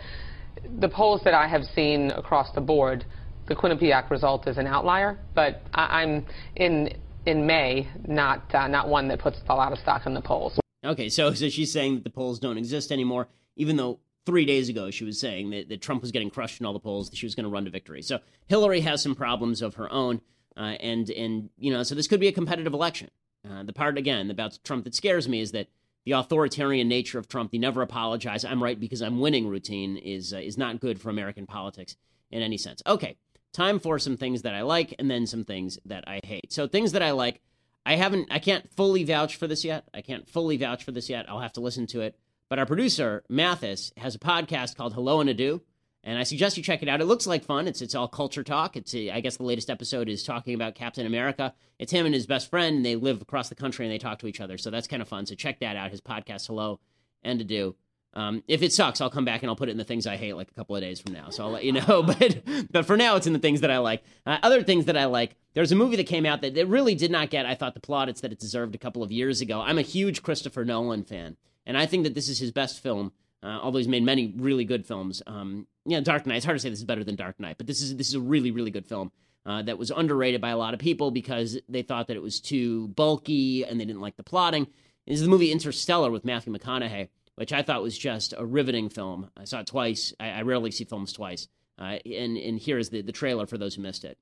the 0.80 0.90
polls 0.90 1.22
that 1.24 1.34
I 1.34 1.48
have 1.48 1.64
seen 1.76 2.12
across 2.12 2.52
the 2.52 2.62
board, 2.62 3.06
the 3.48 3.56
Quinnipiac 3.56 4.10
result 4.10 4.48
is 4.48 4.58
an 4.58 4.68
outlier, 4.68 5.20
but 5.34 5.62
I, 5.74 6.04
am 6.04 6.26
in 6.56 6.94
in 7.26 7.46
May 7.46 7.88
not 8.08 8.54
uh, 8.54 8.68
not 8.68 8.90
one 8.90 9.08
that 9.10 9.20
puts 9.20 9.40
a 9.50 9.56
lot 9.56 9.72
of 9.72 9.80
stock 9.80 10.06
in 10.06 10.14
the 10.14 10.22
polls. 10.22 10.60
Okay, 10.86 11.10
so 11.10 11.34
so 11.34 11.50
she's 11.50 11.72
saying 11.72 11.96
that 11.96 12.04
the 12.04 12.10
polls 12.10 12.40
don't 12.40 12.58
exist 12.58 12.92
anymore, 12.92 13.28
even 13.56 13.76
though 13.76 14.00
three 14.26 14.46
days 14.46 14.70
ago 14.70 14.90
she 14.90 15.04
was 15.04 15.20
saying 15.20 15.50
that, 15.50 15.70
that 15.70 15.82
Trump 15.82 16.02
was 16.02 16.12
getting 16.12 16.30
crushed 16.30 16.60
in 16.60 16.66
all 16.66 16.74
the 16.74 16.80
polls, 16.80 17.10
that 17.10 17.18
she 17.18 17.26
was 17.26 17.36
going 17.36 17.44
to 17.44 17.50
run 17.50 17.66
to 17.66 17.72
victory. 17.72 18.02
So 18.02 18.20
Hillary 18.48 18.82
has 18.82 19.02
some 19.02 19.16
problems 19.16 19.62
of 19.62 19.76
her 19.76 19.92
own, 19.92 20.22
uh, 20.56 20.76
and 20.80 21.10
and 21.10 21.50
you 21.58 21.74
know, 21.74 21.84
so 21.84 21.96
this 21.96 22.08
could 22.08 22.20
be 22.20 22.28
a 22.28 22.34
competitive 22.34 22.74
election. 22.74 23.10
Uh, 23.50 23.64
the 23.64 23.74
part 23.74 23.98
again 23.98 24.32
about 24.32 24.58
Trump 24.64 24.86
that 24.86 24.96
scares 24.96 25.28
me 25.28 25.42
is 25.42 25.52
that 25.52 25.68
the 26.06 26.12
authoritarian 26.14 26.88
nature 26.88 27.20
of 27.20 27.28
Trump, 27.28 27.52
the 27.52 27.60
never 27.60 27.82
apologize, 27.82 28.44
I'm 28.44 28.62
right 28.62 28.80
because 28.80 29.02
I'm 29.02 29.20
winning 29.20 29.48
routine 29.48 29.98
is 29.98 30.34
uh, 30.34 30.38
is 30.38 30.58
not 30.58 30.80
good 30.80 31.00
for 31.00 31.10
American 31.10 31.46
politics 31.46 31.96
in 32.32 32.42
any 32.42 32.58
sense. 32.58 32.82
Okay, 32.86 33.18
time 33.54 33.80
for 33.80 34.00
some 34.00 34.18
things 34.18 34.42
that 34.42 34.54
I 34.54 34.62
like 34.62 34.96
and 35.00 35.10
then 35.10 35.26
some 35.26 35.44
things 35.44 35.80
that 35.86 36.04
I 36.08 36.20
hate. 36.24 36.52
So 36.52 36.68
things 36.68 36.92
that 36.92 37.04
I 37.04 37.12
like, 37.12 37.42
I 37.86 37.96
haven't 37.96 38.28
I 38.32 38.40
can't 38.40 38.70
fully 38.72 39.04
vouch 39.04 39.36
for 39.36 39.48
this 39.48 39.64
yet. 39.64 39.88
I 39.94 40.02
can't 40.02 40.28
fully 40.28 40.58
vouch 40.58 40.84
for 40.84 40.92
this 40.92 41.10
yet. 41.10 41.30
I'll 41.30 41.40
have 41.40 41.54
to 41.54 41.62
listen 41.62 41.88
to 41.88 42.02
it. 42.02 42.18
But 42.50 42.60
our 42.60 42.66
producer, 42.66 43.24
Mathis, 43.30 43.92
has 43.98 44.16
a 44.16 44.20
podcast 44.20 44.76
called 44.76 44.94
Hello 44.94 45.22
and 45.22 45.30
Adieu 45.30 45.62
and 46.04 46.18
I 46.18 46.24
suggest 46.24 46.58
you 46.58 46.64
check 46.64 46.84
it 46.84 46.90
out. 46.90 47.02
It 47.02 47.06
looks 47.06 47.26
like 47.26 47.44
fun. 47.46 47.68
It's 47.68 47.82
it's 47.82 47.96
all 47.96 48.08
culture 48.08 48.44
talk. 48.44 48.76
It's 48.76 48.94
I 48.94 49.22
guess 49.22 49.38
the 49.38 49.44
latest 49.44 49.70
episode 49.70 50.10
is 50.10 50.24
talking 50.24 50.54
about 50.54 50.76
Captain 50.76 51.06
America. 51.06 51.54
It's 51.80 51.92
him 51.92 52.06
and 52.06 52.14
his 52.14 52.26
best 52.26 52.50
friend, 52.50 52.78
and 52.78 52.86
they 52.86 52.96
live 52.96 53.22
across 53.22 53.50
the 53.50 53.56
country 53.56 53.86
and 53.86 53.94
they 53.94 53.98
talk 53.98 54.20
to 54.20 54.28
each 54.28 54.42
other. 54.42 54.58
So 54.58 54.70
that's 54.70 54.88
kind 54.88 55.02
of 55.02 55.08
fun. 55.08 55.26
So 55.26 55.36
check 55.36 55.60
that 55.60 55.76
out. 55.76 55.92
His 55.92 56.02
podcast, 56.02 56.48
Hello 56.48 56.80
and 57.24 57.40
Adieu. 57.40 57.76
Um, 58.16 58.44
if 58.48 58.62
it 58.62 58.72
sucks, 58.72 59.02
I'll 59.02 59.10
come 59.10 59.26
back 59.26 59.42
and 59.42 59.50
I'll 59.50 59.56
put 59.56 59.70
it 59.70 59.72
in 59.72 59.78
the 59.78 59.84
things 59.84 60.06
I 60.06 60.18
hate 60.18 60.36
like 60.36 60.50
a 60.52 60.54
couple 60.54 60.76
of 60.76 60.82
days 60.82 61.00
from 61.00 61.14
now. 61.14 61.30
So 61.30 61.44
I'll 61.44 61.52
let 61.52 61.64
you 61.64 61.72
know. 61.72 62.04
But 62.20 62.44
but 62.72 62.86
for 62.86 62.96
now, 62.96 63.16
it's 63.16 63.26
in 63.26 63.34
the 63.34 63.40
things 63.40 63.62
that 63.62 63.72
I 63.72 63.80
like. 63.80 64.04
Uh, 64.26 64.38
other 64.44 64.62
things 64.62 64.86
that 64.86 64.98
I 64.98 65.06
like. 65.06 65.36
There's 65.54 65.72
a 65.72 65.76
movie 65.76 65.96
that 65.96 66.06
came 66.08 66.26
out 66.26 66.42
that, 66.42 66.54
that 66.56 66.68
really 66.68 66.96
did 66.96 67.12
not 67.12 67.30
get, 67.30 67.46
I 67.46 67.56
thought, 67.56 67.74
the 67.74 67.80
plaudits 67.80 68.22
that 68.22 68.32
it 68.32 68.40
deserved 68.40 68.76
a 68.76 68.80
couple 68.80 69.04
of 69.04 69.12
years 69.12 69.42
ago. 69.42 69.62
I'm 69.62 69.78
a 69.78 69.84
huge 69.84 70.22
Christopher 70.22 70.66
Nolan 70.66 71.04
fan, 71.04 71.38
and 71.66 71.78
I 71.78 71.86
think 71.86 72.04
that 72.04 72.14
this 72.14 72.28
is 72.28 72.40
his 72.40 72.52
best 72.52 72.82
film. 72.82 73.14
Uh, 73.44 73.60
although 73.62 73.78
he's 73.78 73.90
made 73.90 74.04
many 74.04 74.34
really 74.38 74.64
good 74.64 74.86
films. 74.86 75.22
Um, 75.28 75.68
yeah, 75.86 76.00
Dark 76.00 76.26
Knight. 76.26 76.38
It's 76.38 76.46
hard 76.46 76.56
to 76.56 76.62
say 76.62 76.70
this 76.70 76.80
is 76.80 76.86
better 76.86 77.04
than 77.04 77.16
Dark 77.16 77.40
Knight, 77.40 77.58
but 77.58 77.68
this 77.68 77.82
is 77.82 77.96
this 77.98 78.08
is 78.08 78.16
a 78.16 78.22
really 78.22 78.52
really 78.52 78.72
good 78.72 78.86
film 78.86 79.12
uh, 79.46 79.62
that 79.64 79.78
was 79.78 79.92
underrated 79.92 80.40
by 80.40 80.50
a 80.50 80.58
lot 80.58 80.74
of 80.74 80.80
people 80.80 81.12
because 81.12 81.58
they 81.68 81.82
thought 81.82 82.08
that 82.08 82.16
it 82.16 82.22
was 82.22 82.40
too 82.40 82.88
bulky 82.90 83.64
and 83.64 83.80
they 83.80 83.86
didn't 83.86 84.02
like 84.02 84.16
the 84.16 84.24
plotting. 84.24 84.68
This 85.06 85.16
is 85.16 85.24
the 85.24 85.30
movie 85.30 85.52
Interstellar 85.52 86.10
with 86.10 86.24
Matthew 86.24 86.54
McConaughey, 86.54 87.10
which 87.36 87.52
I 87.52 87.62
thought 87.62 87.84
was 87.84 87.98
just 87.98 88.34
a 88.38 88.46
riveting 88.46 88.88
film. 88.88 89.30
I 89.36 89.44
saw 89.44 89.60
it 89.60 89.68
twice. 89.68 90.14
I, 90.20 90.30
I 90.30 90.42
rarely 90.44 90.72
see 90.72 90.86
films 90.86 91.12
twice. 91.12 91.50
Uh, 91.78 91.98
and 92.06 92.38
and 92.38 92.60
here 92.60 92.78
is 92.78 92.90
the 92.90 93.02
the 93.02 93.12
trailer 93.12 93.46
for 93.46 93.58
those 93.58 93.76
who 93.76 93.82
missed 93.82 94.06
it. 94.06 94.18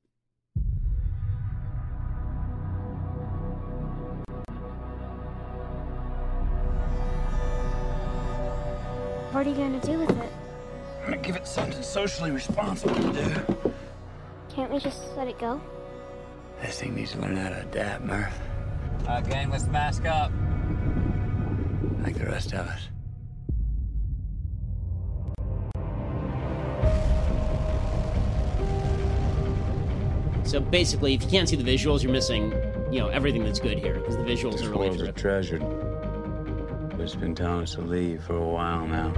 What 9.41 9.47
are 9.47 9.49
you 9.49 9.55
going 9.55 9.81
to 9.81 9.87
do 9.87 9.97
with 9.97 10.11
it? 10.11 10.31
I'm 11.01 11.07
going 11.07 11.19
to 11.19 11.25
give 11.25 11.35
it 11.35 11.47
something 11.47 11.81
socially 11.81 12.29
responsible 12.29 12.93
to 12.93 13.11
do. 13.11 13.73
Can't 14.53 14.71
we 14.71 14.77
just 14.77 15.01
let 15.17 15.27
it 15.27 15.39
go? 15.39 15.59
This 16.61 16.79
thing 16.79 16.93
needs 16.93 17.13
to 17.13 17.21
learn 17.21 17.37
how 17.37 17.49
to 17.49 17.61
adapt, 17.61 18.03
Murph. 18.03 18.39
Uh, 19.07 19.19
gang, 19.21 19.49
let's 19.49 19.65
mask 19.65 20.05
up. 20.05 20.31
Like 22.03 22.19
the 22.19 22.25
rest 22.27 22.53
of 22.53 22.67
us. 22.67 22.81
So 30.47 30.59
basically, 30.59 31.15
if 31.15 31.23
you 31.23 31.29
can't 31.29 31.49
see 31.49 31.55
the 31.55 31.63
visuals, 31.63 32.03
you're 32.03 32.11
missing, 32.11 32.53
you 32.91 32.99
know, 32.99 33.07
everything 33.07 33.43
that's 33.43 33.59
good 33.59 33.79
here 33.79 33.95
because 33.95 34.17
the 34.17 34.23
visuals 34.23 34.57
this 34.57 34.65
are 34.65 34.69
really 34.69 34.89
world's 34.89 35.01
a 35.01 35.11
treasured. 35.11 35.90
It's 37.01 37.15
been 37.15 37.33
telling 37.33 37.63
us 37.63 37.73
to 37.73 37.81
leave 37.81 38.23
for 38.23 38.35
a 38.35 38.47
while 38.47 38.85
now. 38.85 39.11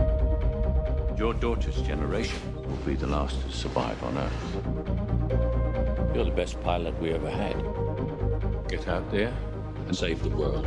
Your 1.18 1.34
daughter's 1.34 1.82
generation 1.82 2.40
will 2.56 2.78
be 2.86 2.96
the 2.96 3.08
last 3.08 3.42
to 3.42 3.52
survive 3.52 4.02
on 4.06 4.18
Earth. 4.18 6.16
You're 6.16 6.24
the 6.24 6.32
best 6.32 6.62
pilot 6.62 6.98
we 7.02 7.12
ever 7.12 7.30
had. 7.30 7.58
Get 8.70 8.88
out 8.88 9.12
there 9.12 9.34
and 9.88 9.96
save 9.96 10.24
the 10.24 10.30
world. 10.30 10.66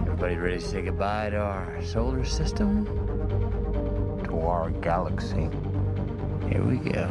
Everybody 0.00 0.36
ready 0.36 0.60
to 0.60 0.66
say 0.66 0.80
goodbye 0.80 1.28
to 1.28 1.36
our 1.36 1.82
solar 1.82 2.24
system? 2.24 2.86
To 4.24 4.40
our 4.40 4.70
galaxy. 4.70 5.50
Here 6.48 6.64
we 6.64 6.78
go. 6.78 7.06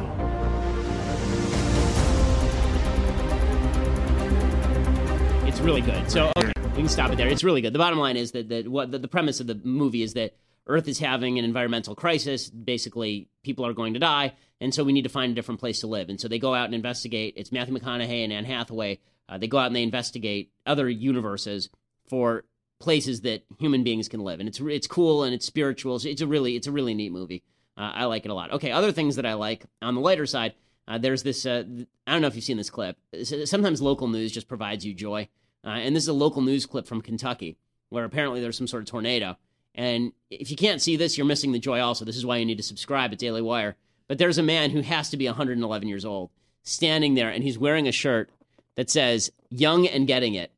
It's 5.45 5.59
really 5.59 5.81
good. 5.81 6.09
So 6.09 6.31
okay, 6.35 6.51
we 6.80 6.84
can 6.84 6.89
stop 6.89 7.11
it 7.11 7.17
there. 7.17 7.27
It's 7.27 7.43
really 7.43 7.59
good. 7.59 7.73
The 7.73 7.80
bottom 7.80 7.99
line 7.99 8.15
is 8.15 8.32
that, 8.32 8.47
that 8.47 8.65
what 8.65 8.89
the, 8.89 8.99
the 8.99 9.09
premise 9.09 9.41
of 9.41 9.47
the 9.47 9.59
movie 9.65 10.01
is 10.01 10.13
that 10.13 10.34
Earth 10.65 10.88
is 10.88 10.97
having 10.97 11.38
an 11.38 11.43
environmental 11.43 11.93
crisis. 11.93 12.49
Basically, 12.49 13.27
people 13.43 13.65
are 13.65 13.73
going 13.73 13.95
to 13.95 13.99
die, 13.99 14.32
and 14.61 14.73
so 14.73 14.86
we 14.86 14.93
need 14.93 15.01
to 15.01 15.09
find 15.09 15.30
a 15.30 15.36
different 15.36 15.59
place 15.59 15.82
to 15.82 15.88
live. 15.88 16.07
And 16.07 16.21
so 16.21 16.30
they 16.30 16.39
go 16.39 16.55
out 16.55 16.67
and 16.67 16.73
investigate. 16.73 17.34
It's 17.36 17.51
Matthew 17.51 17.77
McConaughey 17.77 18.23
and 18.23 18.32
Anne 18.32 18.45
Hathaway. 18.45 18.99
Uh, 19.27 19.38
they 19.38 19.47
go 19.47 19.57
out 19.57 19.67
and 19.67 19.75
they 19.75 19.84
investigate 19.84 20.53
other 20.65 20.88
universes 20.89 21.67
for 22.07 22.45
places 22.80 23.21
that 23.21 23.43
human 23.59 23.84
beings 23.84 24.07
can 24.07 24.21
live, 24.21 24.39
and 24.39 24.47
it's 24.47 24.61
it's 24.61 24.88
cool 24.88 25.23
and 25.25 25.34
it's 25.34 25.45
spiritual. 25.45 25.99
It's 26.01 26.21
a 26.21 26.27
really 26.27 26.55
it's 26.55 26.67
a 26.67 26.71
really 26.71 26.93
neat 26.93 27.11
movie. 27.11 27.43
Uh, 27.75 27.91
I 27.93 28.05
like 28.05 28.23
it 28.23 28.32
a 28.32 28.34
lot. 28.34 28.53
Okay, 28.53 28.71
other 28.71 28.93
things 28.93 29.17
that 29.17 29.25
I 29.25 29.34
like 29.34 29.65
on 29.82 29.95
the 29.95 30.01
lighter 30.01 30.25
side. 30.25 30.53
Uh, 30.88 30.97
there's 30.97 31.23
this. 31.23 31.45
Uh, 31.45 31.65
I 32.07 32.13
don't 32.13 32.21
know 32.21 32.30
if 32.30 32.36
you've 32.36 32.45
seen 32.45 32.55
this 32.55 32.69
clip. 32.69 32.95
Sometimes 33.23 33.82
local 33.82 34.07
news 34.07 34.32
just 34.32 34.47
provides 34.47 34.86
you 34.86 34.93
joy, 34.93 35.27
uh, 35.66 35.70
and 35.70 35.95
this 35.95 36.03
is 36.03 36.10
a 36.10 36.14
local 36.14 36.41
news 36.41 36.66
clip 36.66 36.88
from 36.88 37.01
Kentucky 37.01 37.57
where 37.89 38.05
apparently 38.05 38.39
there's 38.39 38.57
some 38.57 38.68
sort 38.68 38.84
of 38.84 38.89
tornado 38.89 39.38
and 39.76 40.12
if 40.30 40.51
you 40.51 40.57
can't 40.57 40.82
see 40.82 40.95
this, 40.95 41.18
you're 41.18 41.26
missing 41.26 41.51
the 41.51 41.60
joy 41.60 41.80
also. 41.80 42.05
This 42.05 42.18
is 42.18 42.26
why 42.26 42.38
you 42.38 42.45
need 42.45 42.57
to 42.57 42.64
subscribe 42.64 43.12
at 43.12 43.18
Daily 43.18 43.41
Wire. 43.41 43.76
But 44.07 44.18
there's 44.18 44.38
a 44.38 44.43
man 44.43 44.72
who 44.72 44.82
has 44.82 45.10
to 45.12 45.18
be 45.18 45.26
111 45.26 45.88
years 45.88 46.03
old 46.03 46.32
standing 46.64 47.16
there, 47.16 47.30
and 47.30 47.43
he's 47.43 47.57
wearing 47.57 47.88
a 47.88 47.91
shirt 47.91 48.30
that 48.76 48.89
says 48.89 49.32
"Young 49.49 49.88
and 49.88 50.07
Getting 50.07 50.34
It," 50.34 50.51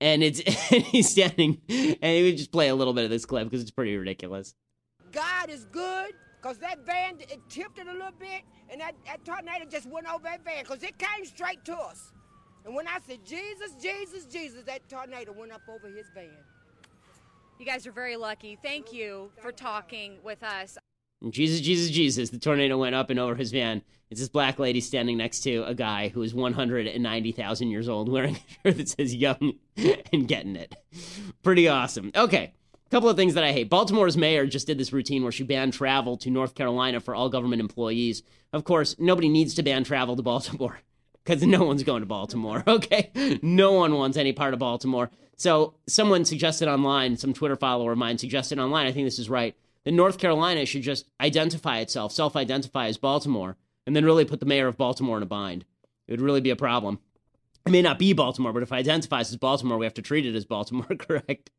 and 0.00 0.22
it's 0.22 0.38
he's 0.68 1.10
standing, 1.10 1.60
and 1.68 1.98
he 2.00 2.22
would 2.22 2.38
just 2.38 2.52
play 2.52 2.68
a 2.68 2.74
little 2.74 2.94
bit 2.94 3.04
of 3.04 3.10
this 3.10 3.26
clip 3.26 3.44
because 3.44 3.60
it's 3.60 3.70
pretty 3.70 3.96
ridiculous. 3.96 4.54
God 5.12 5.50
is 5.50 5.64
good 5.66 6.12
because 6.40 6.58
that 6.58 6.86
van 6.86 7.18
it 7.20 7.40
tipped 7.48 7.78
it 7.78 7.88
a 7.88 7.92
little 7.92 8.12
bit, 8.18 8.42
and 8.70 8.80
that, 8.80 8.94
that 9.06 9.24
tornado 9.24 9.64
just 9.68 9.86
went 9.90 10.06
over 10.10 10.22
that 10.24 10.44
van 10.44 10.62
because 10.62 10.82
it 10.82 10.96
came 10.98 11.24
straight 11.24 11.64
to 11.64 11.76
us. 11.76 12.12
And 12.68 12.76
when 12.76 12.86
I 12.86 12.98
said 13.08 13.24
Jesus, 13.24 13.72
Jesus, 13.80 14.26
Jesus, 14.26 14.62
that 14.66 14.86
tornado 14.90 15.32
went 15.32 15.52
up 15.52 15.62
over 15.70 15.88
his 15.88 16.04
van. 16.14 16.28
You 17.58 17.64
guys 17.64 17.86
are 17.86 17.92
very 17.92 18.14
lucky. 18.14 18.58
Thank 18.62 18.92
you 18.92 19.30
for 19.40 19.52
talking 19.52 20.18
with 20.22 20.42
us. 20.42 20.76
Jesus, 21.30 21.62
Jesus, 21.62 21.90
Jesus. 21.90 22.28
The 22.28 22.38
tornado 22.38 22.76
went 22.76 22.94
up 22.94 23.08
and 23.08 23.18
over 23.18 23.36
his 23.36 23.52
van. 23.52 23.80
It's 24.10 24.20
this 24.20 24.28
black 24.28 24.58
lady 24.58 24.82
standing 24.82 25.16
next 25.16 25.40
to 25.44 25.64
a 25.64 25.74
guy 25.74 26.08
who 26.08 26.20
is 26.20 26.34
190,000 26.34 27.68
years 27.68 27.88
old 27.88 28.10
wearing 28.10 28.36
a 28.36 28.68
shirt 28.68 28.76
that 28.76 28.88
says 28.90 29.14
young 29.14 29.54
and 30.12 30.28
getting 30.28 30.54
it. 30.54 30.74
Pretty 31.42 31.68
awesome. 31.68 32.12
Okay. 32.14 32.52
A 32.84 32.90
couple 32.90 33.08
of 33.08 33.16
things 33.16 33.32
that 33.32 33.44
I 33.44 33.52
hate. 33.52 33.70
Baltimore's 33.70 34.18
mayor 34.18 34.44
just 34.46 34.66
did 34.66 34.76
this 34.76 34.92
routine 34.92 35.22
where 35.22 35.32
she 35.32 35.42
banned 35.42 35.72
travel 35.72 36.18
to 36.18 36.28
North 36.28 36.54
Carolina 36.54 37.00
for 37.00 37.14
all 37.14 37.30
government 37.30 37.60
employees. 37.60 38.22
Of 38.52 38.64
course, 38.64 38.94
nobody 38.98 39.30
needs 39.30 39.54
to 39.54 39.62
ban 39.62 39.84
travel 39.84 40.16
to 40.16 40.22
Baltimore 40.22 40.80
because 41.28 41.46
no 41.46 41.62
one's 41.62 41.82
going 41.82 42.00
to 42.00 42.06
Baltimore, 42.06 42.64
okay? 42.68 43.38
No 43.42 43.72
one 43.72 43.94
wants 43.94 44.16
any 44.16 44.32
part 44.32 44.54
of 44.54 44.60
Baltimore. 44.60 45.10
So 45.36 45.74
someone 45.86 46.24
suggested 46.24 46.68
online, 46.68 47.16
some 47.16 47.34
Twitter 47.34 47.56
follower 47.56 47.92
of 47.92 47.98
mine 47.98 48.16
suggested 48.16 48.58
online, 48.58 48.86
I 48.86 48.92
think 48.92 49.06
this 49.06 49.18
is 49.18 49.28
right, 49.28 49.54
that 49.84 49.92
North 49.92 50.18
Carolina 50.18 50.64
should 50.64 50.82
just 50.82 51.06
identify 51.20 51.80
itself, 51.80 52.12
self 52.12 52.34
identify 52.34 52.86
as 52.86 52.96
Baltimore, 52.96 53.56
and 53.86 53.94
then 53.94 54.06
really 54.06 54.24
put 54.24 54.40
the 54.40 54.46
mayor 54.46 54.68
of 54.68 54.78
Baltimore 54.78 55.18
in 55.18 55.22
a 55.22 55.26
bind. 55.26 55.66
It 56.06 56.12
would 56.12 56.22
really 56.22 56.40
be 56.40 56.50
a 56.50 56.56
problem. 56.56 56.98
It 57.66 57.72
may 57.72 57.82
not 57.82 57.98
be 57.98 58.14
Baltimore, 58.14 58.54
but 58.54 58.62
if 58.62 58.72
it 58.72 58.76
identifies 58.76 59.30
as 59.30 59.36
Baltimore, 59.36 59.76
we 59.76 59.84
have 59.84 59.94
to 59.94 60.02
treat 60.02 60.24
it 60.24 60.34
as 60.34 60.46
Baltimore, 60.46 60.86
correct? 60.98 61.50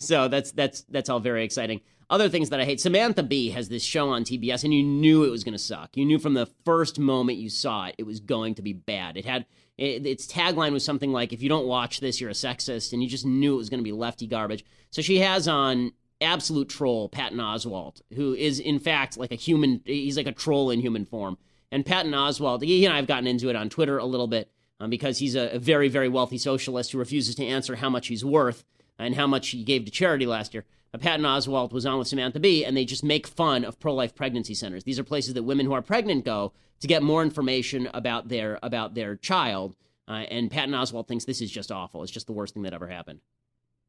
So 0.00 0.26
that's 0.26 0.50
that's 0.50 0.82
that's 0.88 1.08
all 1.08 1.20
very 1.20 1.44
exciting. 1.44 1.80
Other 2.12 2.28
things 2.28 2.50
that 2.50 2.60
I 2.60 2.66
hate. 2.66 2.78
Samantha 2.78 3.22
Bee 3.22 3.48
has 3.52 3.70
this 3.70 3.82
show 3.82 4.10
on 4.10 4.22
TBS, 4.22 4.64
and 4.64 4.74
you 4.74 4.82
knew 4.82 5.24
it 5.24 5.30
was 5.30 5.44
going 5.44 5.54
to 5.54 5.58
suck. 5.58 5.96
You 5.96 6.04
knew 6.04 6.18
from 6.18 6.34
the 6.34 6.44
first 6.62 6.98
moment 6.98 7.38
you 7.38 7.48
saw 7.48 7.86
it, 7.86 7.94
it 7.96 8.02
was 8.02 8.20
going 8.20 8.54
to 8.56 8.62
be 8.62 8.74
bad. 8.74 9.16
It 9.16 9.24
had 9.24 9.46
it, 9.78 10.06
its 10.06 10.26
tagline 10.26 10.74
was 10.74 10.84
something 10.84 11.10
like, 11.10 11.32
"If 11.32 11.42
you 11.42 11.48
don't 11.48 11.66
watch 11.66 12.00
this, 12.00 12.20
you're 12.20 12.28
a 12.28 12.34
sexist," 12.34 12.92
and 12.92 13.02
you 13.02 13.08
just 13.08 13.24
knew 13.24 13.54
it 13.54 13.56
was 13.56 13.70
going 13.70 13.80
to 13.80 13.84
be 13.84 13.92
lefty 13.92 14.26
garbage. 14.26 14.62
So 14.90 15.00
she 15.00 15.20
has 15.20 15.48
on 15.48 15.92
absolute 16.20 16.68
troll 16.68 17.08
Patton 17.08 17.38
Oswalt, 17.38 18.02
who 18.14 18.34
is 18.34 18.60
in 18.60 18.78
fact 18.78 19.16
like 19.16 19.32
a 19.32 19.36
human. 19.36 19.80
He's 19.86 20.18
like 20.18 20.26
a 20.26 20.32
troll 20.32 20.70
in 20.70 20.80
human 20.80 21.06
form. 21.06 21.38
And 21.70 21.86
Patton 21.86 22.12
Oswalt, 22.12 22.62
he 22.62 22.84
and 22.84 22.92
I 22.92 22.96
have 22.96 23.06
gotten 23.06 23.26
into 23.26 23.48
it 23.48 23.56
on 23.56 23.70
Twitter 23.70 23.96
a 23.96 24.04
little 24.04 24.26
bit 24.26 24.52
um, 24.80 24.90
because 24.90 25.16
he's 25.16 25.34
a, 25.34 25.54
a 25.54 25.58
very, 25.58 25.88
very 25.88 26.10
wealthy 26.10 26.36
socialist 26.36 26.92
who 26.92 26.98
refuses 26.98 27.36
to 27.36 27.46
answer 27.46 27.76
how 27.76 27.88
much 27.88 28.08
he's 28.08 28.22
worth 28.22 28.64
and 28.98 29.14
how 29.14 29.26
much 29.26 29.48
he 29.48 29.64
gave 29.64 29.86
to 29.86 29.90
charity 29.90 30.26
last 30.26 30.52
year. 30.52 30.66
Patton 30.98 31.24
Oswalt 31.24 31.72
was 31.72 31.86
on 31.86 31.98
with 31.98 32.08
Samantha 32.08 32.38
Bee, 32.38 32.66
and 32.66 32.76
they 32.76 32.84
just 32.84 33.02
make 33.02 33.26
fun 33.26 33.64
of 33.64 33.80
pro-life 33.80 34.14
pregnancy 34.14 34.52
centers. 34.52 34.84
These 34.84 34.98
are 34.98 35.04
places 35.04 35.32
that 35.32 35.42
women 35.42 35.64
who 35.64 35.72
are 35.72 35.80
pregnant 35.80 36.26
go 36.26 36.52
to 36.80 36.86
get 36.86 37.02
more 37.02 37.22
information 37.22 37.88
about 37.94 38.28
their 38.28 38.58
about 38.62 38.94
their 38.94 39.16
child. 39.16 39.74
Uh, 40.06 40.24
and 40.28 40.50
Patton 40.50 40.74
Oswalt 40.74 41.08
thinks 41.08 41.24
this 41.24 41.40
is 41.40 41.50
just 41.50 41.72
awful. 41.72 42.02
It's 42.02 42.12
just 42.12 42.26
the 42.26 42.32
worst 42.32 42.52
thing 42.52 42.64
that 42.64 42.74
ever 42.74 42.88
happened. 42.88 43.20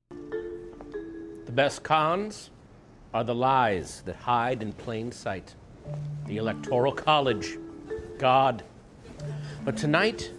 The 0.10 1.52
best 1.52 1.84
cons 1.84 2.52
are 3.14 3.26
the 3.26 3.36
lies 3.36 4.02
that 4.06 4.16
hide 4.16 4.62
in 4.62 4.72
plain 4.72 5.12
sight. 5.12 5.56
The 6.28 6.38
Electoral 6.38 6.94
College, 6.94 7.58
God. 8.18 8.64
But 9.66 9.76
tonight, 9.76 10.32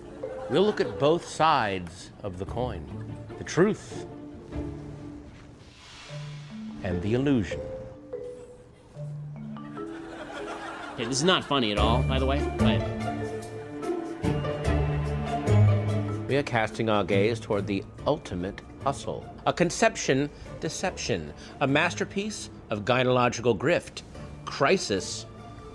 we'll 0.49 0.65
look 0.65 0.81
at 0.81 0.99
both 0.99 1.27
sides 1.29 2.11
of 2.23 2.39
the 2.39 2.47
coin 2.47 2.87
the 3.37 3.45
truth 3.45 4.07
and 6.85 7.03
the 7.03 7.15
illusion. 7.15 7.61
Okay, 10.95 11.07
this 11.07 11.17
is 11.17 11.25
not 11.25 11.43
funny 11.43 11.73
at 11.73 11.79
all, 11.79 12.03
by 12.05 12.21
the 12.21 12.27
way, 12.27 12.41
but 12.59 12.81
We 16.29 16.39
are 16.39 16.43
casting 16.43 16.89
our 16.89 17.05
gaze 17.05 17.39
toward 17.39 17.67
the 17.67 17.85
ultimate 18.07 18.61
hustle. 18.83 19.25
A 19.47 19.53
conception 19.53 20.29
deception, 20.59 21.33
a 21.61 21.67
masterpiece 21.67 22.51
of 22.71 22.85
gynecological 22.85 23.57
grift, 23.57 24.03
crisis, 24.45 25.27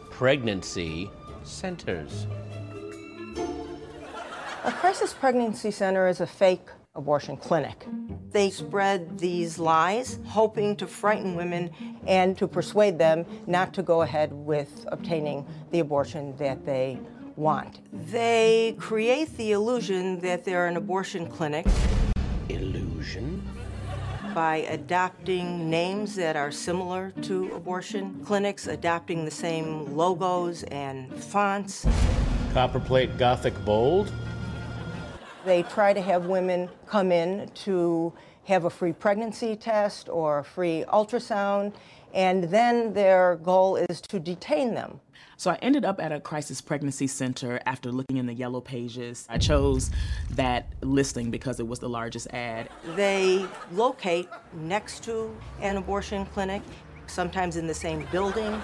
pregnancy 0.10 1.10
centers. 1.44 2.28
A 4.66 4.72
crisis 4.72 5.14
pregnancy 5.14 5.72
center 5.72 6.08
is 6.08 6.20
a 6.20 6.28
fake 6.28 6.68
abortion 7.00 7.38
clinic. 7.38 7.88
They 8.32 8.52
spread 8.52 9.18
these 9.18 9.58
lies, 9.58 10.20
hoping 10.26 10.76
to 10.76 10.86
frighten 10.86 11.36
women 11.36 11.72
and 12.06 12.38
to 12.38 12.48
persuade 12.48 13.00
them 13.00 13.26
not 13.48 13.74
to 13.74 13.82
go 13.82 14.04
ahead 14.04 14.32
with 14.32 14.86
obtaining 14.92 15.48
the 15.72 15.80
abortion 15.80 16.36
that 16.38 16.64
they 16.66 17.00
want. 17.36 17.80
They 18.12 18.76
create 18.78 19.36
the 19.38 19.54
illusion 19.54 20.20
that 20.20 20.44
they're 20.46 20.68
an 20.68 20.78
abortion 20.78 21.28
clinic. 21.28 21.66
Illusion? 22.50 23.42
By 24.36 24.58
adopting 24.58 25.70
names 25.70 26.16
that 26.16 26.36
are 26.36 26.52
similar 26.52 27.12
to 27.24 27.52
abortion 27.56 28.22
clinics, 28.26 28.68
adopting 28.68 29.26
the 29.26 29.32
same 29.32 29.96
logos 29.98 30.64
and 30.64 31.12
fonts. 31.16 31.88
Copperplate 32.54 33.18
Gothic 33.18 33.56
bold? 33.66 34.12
They 35.46 35.64
try 35.64 35.94
to 35.94 36.02
have 36.02 36.26
women 36.26 36.70
come 36.86 37.12
in 37.12 37.50
to 37.66 38.14
have 38.46 38.66
a 38.66 38.70
free 38.70 38.94
pregnancy 38.94 39.56
test 39.56 40.10
or 40.10 40.40
a 40.40 40.44
free 40.44 40.84
ultrasound, 40.92 41.74
and 42.14 42.46
then 42.46 42.94
their 42.94 43.36
goal 43.38 43.76
is 43.76 44.02
to 44.02 44.20
detain 44.20 44.74
them. 44.74 45.00
So 45.38 45.52
I 45.52 45.56
ended 45.62 45.86
up 45.86 46.02
at 46.02 46.12
a 46.12 46.20
crisis 46.20 46.60
pregnancy 46.60 47.08
center 47.08 47.62
after 47.66 47.92
looking 47.92 48.18
in 48.18 48.26
the 48.26 48.34
yellow 48.34 48.60
pages. 48.60 49.26
I 49.30 49.38
chose 49.38 49.92
that 50.32 50.68
listing 50.82 51.32
because 51.32 51.62
it 51.62 51.68
was 51.68 51.80
the 51.80 51.88
largest 51.88 52.28
ad. 52.34 52.68
They 52.96 53.46
locate 53.72 54.28
next 54.54 55.04
to 55.06 55.34
an 55.62 55.78
abortion 55.78 56.26
clinic, 56.26 56.62
sometimes 57.08 57.56
in 57.56 57.68
the 57.68 57.74
same 57.74 58.06
building. 58.12 58.62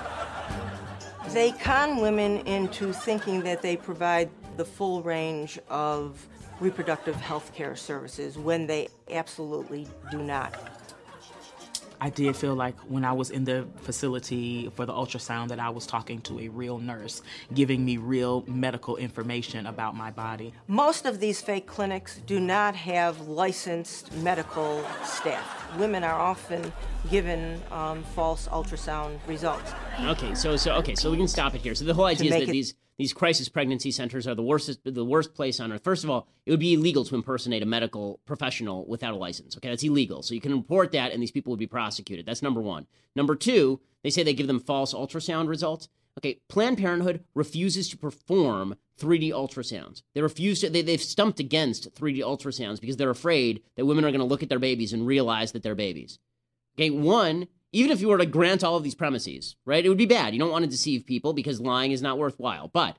They 1.30 1.52
con 1.52 2.02
women 2.02 2.40
into 2.40 2.92
thinking 2.92 3.42
that 3.44 3.62
they 3.62 3.78
provide 3.78 4.30
the 4.58 4.66
full 4.66 5.02
range 5.02 5.60
of 5.70 6.28
reproductive 6.60 7.16
health 7.16 7.54
care 7.54 7.76
services 7.76 8.38
when 8.38 8.68
they 8.68 8.88
absolutely 9.12 9.88
do 10.12 10.22
not. 10.22 10.54
I 12.02 12.10
did 12.10 12.36
feel 12.36 12.56
like 12.56 12.78
when 12.90 13.06
I 13.06 13.14
was 13.14 13.30
in 13.30 13.46
the 13.46 13.66
facility 13.78 14.70
for 14.76 14.86
the 14.86 14.92
ultrasound 14.92 15.48
that 15.48 15.60
I 15.60 15.70
was 15.70 15.88
talking 15.88 16.20
to 16.24 16.40
a 16.42 16.50
real 16.50 16.78
nurse, 16.78 17.22
giving 17.54 17.86
me 17.86 17.96
real 17.98 18.44
medical 18.48 18.98
information 18.98 19.66
about 19.66 19.96
my 19.96 20.12
body. 20.12 20.54
Most 20.68 21.06
of 21.06 21.22
these 21.22 21.40
fake 21.42 21.68
clinics 21.68 22.20
do 22.26 22.40
not 22.40 22.76
have 22.76 23.22
licensed 23.30 24.14
medical 24.18 24.84
staff. 25.06 25.78
Women 25.78 26.04
are 26.04 26.20
often 26.20 26.72
given 27.10 27.62
um, 27.72 28.04
false 28.04 28.50
ultrasound 28.50 29.20
results. 29.26 29.72
Okay, 30.02 30.36
so 30.36 30.58
so 30.58 30.74
okay, 30.76 30.96
so 30.96 31.10
we 31.12 31.18
can 31.18 31.30
stop 31.30 31.56
it 31.56 31.62
here. 31.62 31.76
So 31.76 31.86
the 31.86 31.94
whole 31.94 32.06
idea 32.06 32.26
is 32.28 32.34
that 32.34 32.50
it- 32.50 32.52
these 32.52 32.74
these 32.98 33.14
crisis 33.14 33.50
pregnancy 33.50 33.92
centers 33.92 34.28
are 34.28 34.36
the 34.36 34.44
worst 34.44 34.80
the 34.84 35.06
worst 35.06 35.34
place 35.34 35.60
on 35.60 35.72
earth. 35.72 35.84
First 35.84 36.04
of 36.04 36.10
all, 36.10 36.28
it 36.46 36.52
would 36.52 36.60
be 36.60 36.74
illegal 36.74 37.04
to 37.06 37.16
impersonate 37.16 37.64
a 37.64 37.66
medical 37.66 38.20
professional 38.26 38.86
without 38.88 39.14
a 39.14 39.18
license. 39.18 39.58
Okay, 39.58 39.70
that's 39.70 39.84
illegal. 39.84 40.22
So 40.24 40.34
you 40.34 40.42
can 40.42 40.54
report 40.54 40.92
that, 40.94 41.12
and 41.12 41.22
these 41.22 41.32
people 41.32 41.52
would 41.52 41.60
be 41.60 41.68
prosecuted. 41.68 42.26
That's 42.26 42.42
number 42.42 42.62
one. 42.62 42.88
Number 43.16 43.36
two, 43.36 43.82
they 44.04 44.10
say 44.10 44.24
they 44.24 44.34
give 44.34 44.48
them 44.48 44.60
false 44.60 44.94
ultrasound 44.94 45.48
results. 45.48 45.90
Okay, 46.18 46.40
Planned 46.48 46.78
Parenthood 46.78 47.26
refuses 47.34 47.90
to 47.90 47.98
perform 47.98 48.76
3D 49.00 49.32
ultrasounds. 49.32 50.04
They 50.14 50.22
refuse 50.22 50.62
to. 50.62 50.70
They, 50.70 50.82
they've 50.82 51.02
stumped 51.02 51.42
against 51.42 51.94
3D 51.96 52.20
ultrasounds 52.20 52.80
because 52.80 52.96
they're 52.96 53.10
afraid 53.10 53.62
that 53.76 53.86
women 53.86 54.06
are 54.06 54.12
going 54.12 54.20
to 54.20 54.26
look 54.26 54.44
at 54.44 54.50
their 54.50 54.60
babies 54.60 54.94
and 54.94 55.06
realize 55.06 55.52
that 55.52 55.64
they're 55.64 55.76
babies. 55.76 56.20
Okay, 56.78 56.90
one, 56.90 57.48
even 57.76 57.92
if 57.92 58.00
you 58.00 58.08
were 58.08 58.18
to 58.18 58.26
grant 58.26 58.64
all 58.64 58.78
of 58.78 58.84
these 58.84 58.96
premises, 58.96 59.58
right, 59.66 59.86
it 59.86 59.90
would 59.90 59.98
be 59.98 60.06
bad. 60.06 60.34
You 60.34 60.40
don't 60.40 60.50
want 60.50 60.64
to 60.64 60.72
deceive 60.72 61.06
people 61.06 61.34
because 61.34 61.60
lying 61.60 61.92
is 61.92 62.02
not 62.02 62.18
worthwhile. 62.18 62.70
But 62.70 62.96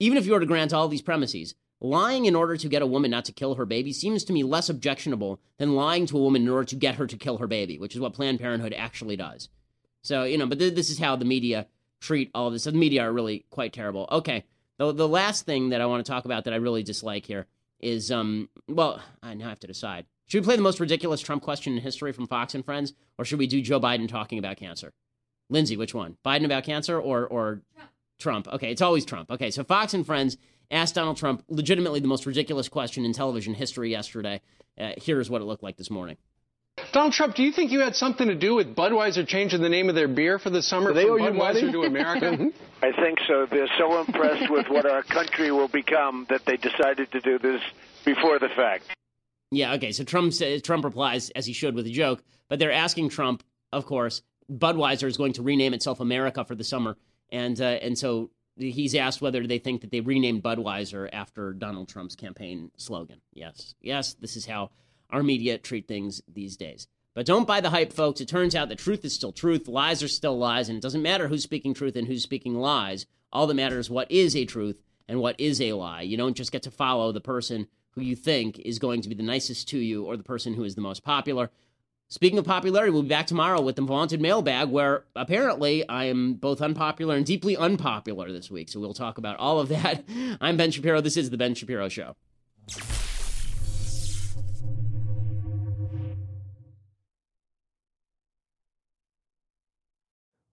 even 0.00 0.18
if 0.18 0.26
you 0.26 0.32
were 0.32 0.40
to 0.40 0.46
grant 0.46 0.72
all 0.72 0.88
these 0.88 1.00
premises, 1.00 1.54
lying 1.80 2.24
in 2.24 2.34
order 2.34 2.56
to 2.56 2.68
get 2.68 2.82
a 2.82 2.86
woman 2.88 3.12
not 3.12 3.24
to 3.26 3.32
kill 3.32 3.54
her 3.54 3.64
baby 3.64 3.92
seems 3.92 4.24
to 4.24 4.32
me 4.32 4.42
less 4.42 4.68
objectionable 4.68 5.38
than 5.58 5.76
lying 5.76 6.06
to 6.06 6.18
a 6.18 6.20
woman 6.20 6.42
in 6.42 6.48
order 6.48 6.64
to 6.64 6.74
get 6.74 6.96
her 6.96 7.06
to 7.06 7.16
kill 7.16 7.38
her 7.38 7.46
baby, 7.46 7.78
which 7.78 7.94
is 7.94 8.00
what 8.00 8.14
Planned 8.14 8.40
Parenthood 8.40 8.74
actually 8.76 9.14
does. 9.14 9.48
So, 10.02 10.24
you 10.24 10.38
know, 10.38 10.46
but 10.46 10.58
th- 10.58 10.74
this 10.74 10.90
is 10.90 10.98
how 10.98 11.14
the 11.14 11.24
media 11.24 11.68
treat 12.00 12.32
all 12.34 12.50
this. 12.50 12.64
The 12.64 12.72
media 12.72 13.02
are 13.02 13.12
really 13.12 13.46
quite 13.50 13.72
terrible. 13.72 14.08
Okay. 14.10 14.44
The, 14.78 14.90
the 14.90 15.06
last 15.06 15.46
thing 15.46 15.68
that 15.68 15.80
I 15.80 15.86
want 15.86 16.04
to 16.04 16.10
talk 16.10 16.24
about 16.24 16.44
that 16.44 16.52
I 16.52 16.56
really 16.56 16.82
dislike 16.82 17.26
here 17.26 17.46
is, 17.78 18.10
um, 18.10 18.48
well, 18.66 19.00
I 19.22 19.34
now 19.34 19.50
have 19.50 19.60
to 19.60 19.68
decide. 19.68 20.06
Should 20.26 20.42
we 20.42 20.44
play 20.44 20.56
the 20.56 20.62
most 20.62 20.80
ridiculous 20.80 21.20
Trump 21.20 21.42
question 21.42 21.74
in 21.74 21.80
history 21.80 22.12
from 22.12 22.26
Fox 22.26 22.54
and 22.54 22.64
Friends, 22.64 22.92
or 23.16 23.24
should 23.24 23.38
we 23.38 23.46
do 23.46 23.62
Joe 23.62 23.80
Biden 23.80 24.08
talking 24.08 24.38
about 24.38 24.56
cancer? 24.56 24.92
Lindsay, 25.48 25.76
which 25.76 25.94
one? 25.94 26.16
Biden 26.24 26.44
about 26.44 26.64
cancer 26.64 27.00
or 27.00 27.26
or 27.26 27.62
Trump? 28.18 28.48
Okay, 28.48 28.72
it's 28.72 28.82
always 28.82 29.04
Trump. 29.04 29.30
Okay, 29.30 29.52
so 29.52 29.62
Fox 29.62 29.94
and 29.94 30.04
Friends 30.04 30.36
asked 30.70 30.96
Donald 30.96 31.16
Trump 31.16 31.44
legitimately 31.48 32.00
the 32.00 32.08
most 32.08 32.26
ridiculous 32.26 32.68
question 32.68 33.04
in 33.04 33.12
television 33.12 33.54
history 33.54 33.90
yesterday. 33.90 34.40
Uh, 34.76 34.92
here's 34.96 35.30
what 35.30 35.42
it 35.42 35.44
looked 35.44 35.62
like 35.62 35.76
this 35.76 35.90
morning. 35.90 36.16
Donald 36.92 37.12
Trump, 37.12 37.36
do 37.36 37.42
you 37.44 37.52
think 37.52 37.70
you 37.70 37.80
had 37.80 37.94
something 37.94 38.26
to 38.26 38.34
do 38.34 38.54
with 38.56 38.74
Budweiser 38.74 39.26
changing 39.26 39.62
the 39.62 39.68
name 39.68 39.88
of 39.88 39.94
their 39.94 40.08
beer 40.08 40.38
for 40.38 40.50
the 40.50 40.60
summer 40.60 40.92
they 40.92 41.04
from 41.04 41.12
owe 41.12 41.16
you 41.16 41.30
Budweiser 41.30 41.60
money? 41.60 41.72
to 41.72 41.82
America? 41.84 42.50
I 42.82 42.92
think 42.92 43.20
so. 43.28 43.46
They're 43.46 43.70
so 43.78 44.00
impressed 44.00 44.50
with 44.50 44.68
what 44.68 44.84
our 44.86 45.02
country 45.04 45.52
will 45.52 45.68
become 45.68 46.26
that 46.28 46.44
they 46.44 46.56
decided 46.56 47.12
to 47.12 47.20
do 47.20 47.38
this 47.38 47.62
before 48.04 48.38
the 48.40 48.48
fact. 48.48 48.84
Yeah, 49.50 49.74
okay. 49.74 49.92
So 49.92 50.04
Trump 50.04 50.32
says, 50.32 50.62
Trump 50.62 50.84
replies 50.84 51.30
as 51.30 51.46
he 51.46 51.52
should 51.52 51.74
with 51.74 51.86
a 51.86 51.90
joke, 51.90 52.22
but 52.48 52.58
they're 52.58 52.72
asking 52.72 53.10
Trump, 53.10 53.42
of 53.72 53.86
course, 53.86 54.22
Budweiser 54.50 55.06
is 55.06 55.16
going 55.16 55.32
to 55.34 55.42
rename 55.42 55.74
itself 55.74 56.00
America 56.00 56.44
for 56.44 56.54
the 56.54 56.64
summer, 56.64 56.96
and 57.30 57.60
uh, 57.60 57.78
and 57.82 57.98
so 57.98 58.30
he's 58.56 58.94
asked 58.94 59.20
whether 59.20 59.46
they 59.46 59.58
think 59.58 59.80
that 59.80 59.90
they 59.90 60.00
renamed 60.00 60.42
Budweiser 60.42 61.08
after 61.12 61.52
Donald 61.52 61.88
Trump's 61.88 62.16
campaign 62.16 62.70
slogan. 62.76 63.20
Yes, 63.32 63.74
yes, 63.80 64.14
this 64.14 64.36
is 64.36 64.46
how 64.46 64.70
our 65.10 65.22
media 65.22 65.58
treat 65.58 65.88
things 65.88 66.22
these 66.32 66.56
days. 66.56 66.86
But 67.14 67.26
don't 67.26 67.46
buy 67.46 67.60
the 67.60 67.70
hype, 67.70 67.92
folks. 67.92 68.20
It 68.20 68.28
turns 68.28 68.54
out 68.54 68.68
the 68.68 68.76
truth 68.76 69.04
is 69.04 69.14
still 69.14 69.32
truth, 69.32 69.68
lies 69.68 70.02
are 70.02 70.08
still 70.08 70.38
lies, 70.38 70.68
and 70.68 70.76
it 70.76 70.82
doesn't 70.82 71.02
matter 71.02 71.28
who's 71.28 71.42
speaking 71.42 71.74
truth 71.74 71.96
and 71.96 72.06
who's 72.06 72.22
speaking 72.22 72.54
lies. 72.54 73.06
All 73.32 73.46
that 73.46 73.54
matters 73.54 73.86
is 73.86 73.90
what 73.90 74.10
is 74.10 74.36
a 74.36 74.44
truth 74.44 74.80
and 75.08 75.20
what 75.20 75.40
is 75.40 75.60
a 75.60 75.72
lie. 75.72 76.02
You 76.02 76.16
don't 76.16 76.36
just 76.36 76.52
get 76.52 76.62
to 76.64 76.70
follow 76.70 77.12
the 77.12 77.20
person 77.20 77.68
who 77.96 78.02
you 78.02 78.14
think 78.14 78.58
is 78.60 78.78
going 78.78 79.00
to 79.00 79.08
be 79.08 79.14
the 79.14 79.22
nicest 79.22 79.68
to 79.70 79.78
you 79.78 80.04
or 80.04 80.16
the 80.16 80.22
person 80.22 80.54
who 80.54 80.64
is 80.64 80.74
the 80.74 80.80
most 80.82 81.02
popular. 81.02 81.50
Speaking 82.08 82.38
of 82.38 82.44
popularity, 82.44 82.92
we'll 82.92 83.02
be 83.02 83.08
back 83.08 83.26
tomorrow 83.26 83.60
with 83.60 83.74
the 83.74 83.82
vaunted 83.82 84.20
mailbag, 84.20 84.68
where 84.68 85.04
apparently 85.16 85.88
I 85.88 86.04
am 86.04 86.34
both 86.34 86.60
unpopular 86.60 87.16
and 87.16 87.26
deeply 87.26 87.56
unpopular 87.56 88.30
this 88.30 88.48
week. 88.48 88.68
So 88.68 88.78
we'll 88.78 88.94
talk 88.94 89.18
about 89.18 89.38
all 89.38 89.58
of 89.58 89.68
that. 89.70 90.04
I'm 90.40 90.56
Ben 90.56 90.70
Shapiro. 90.70 91.00
This 91.00 91.16
is 91.16 91.30
The 91.30 91.38
Ben 91.38 91.54
Shapiro 91.54 91.88
Show. 91.88 92.14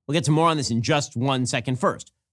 We'll 0.08 0.14
get 0.14 0.24
to 0.26 0.32
more 0.32 0.50
on 0.50 0.58
this 0.58 0.72
in 0.72 0.82
just 0.82 1.16
one 1.16 1.46
second. 1.46 1.80
First, 1.80 2.12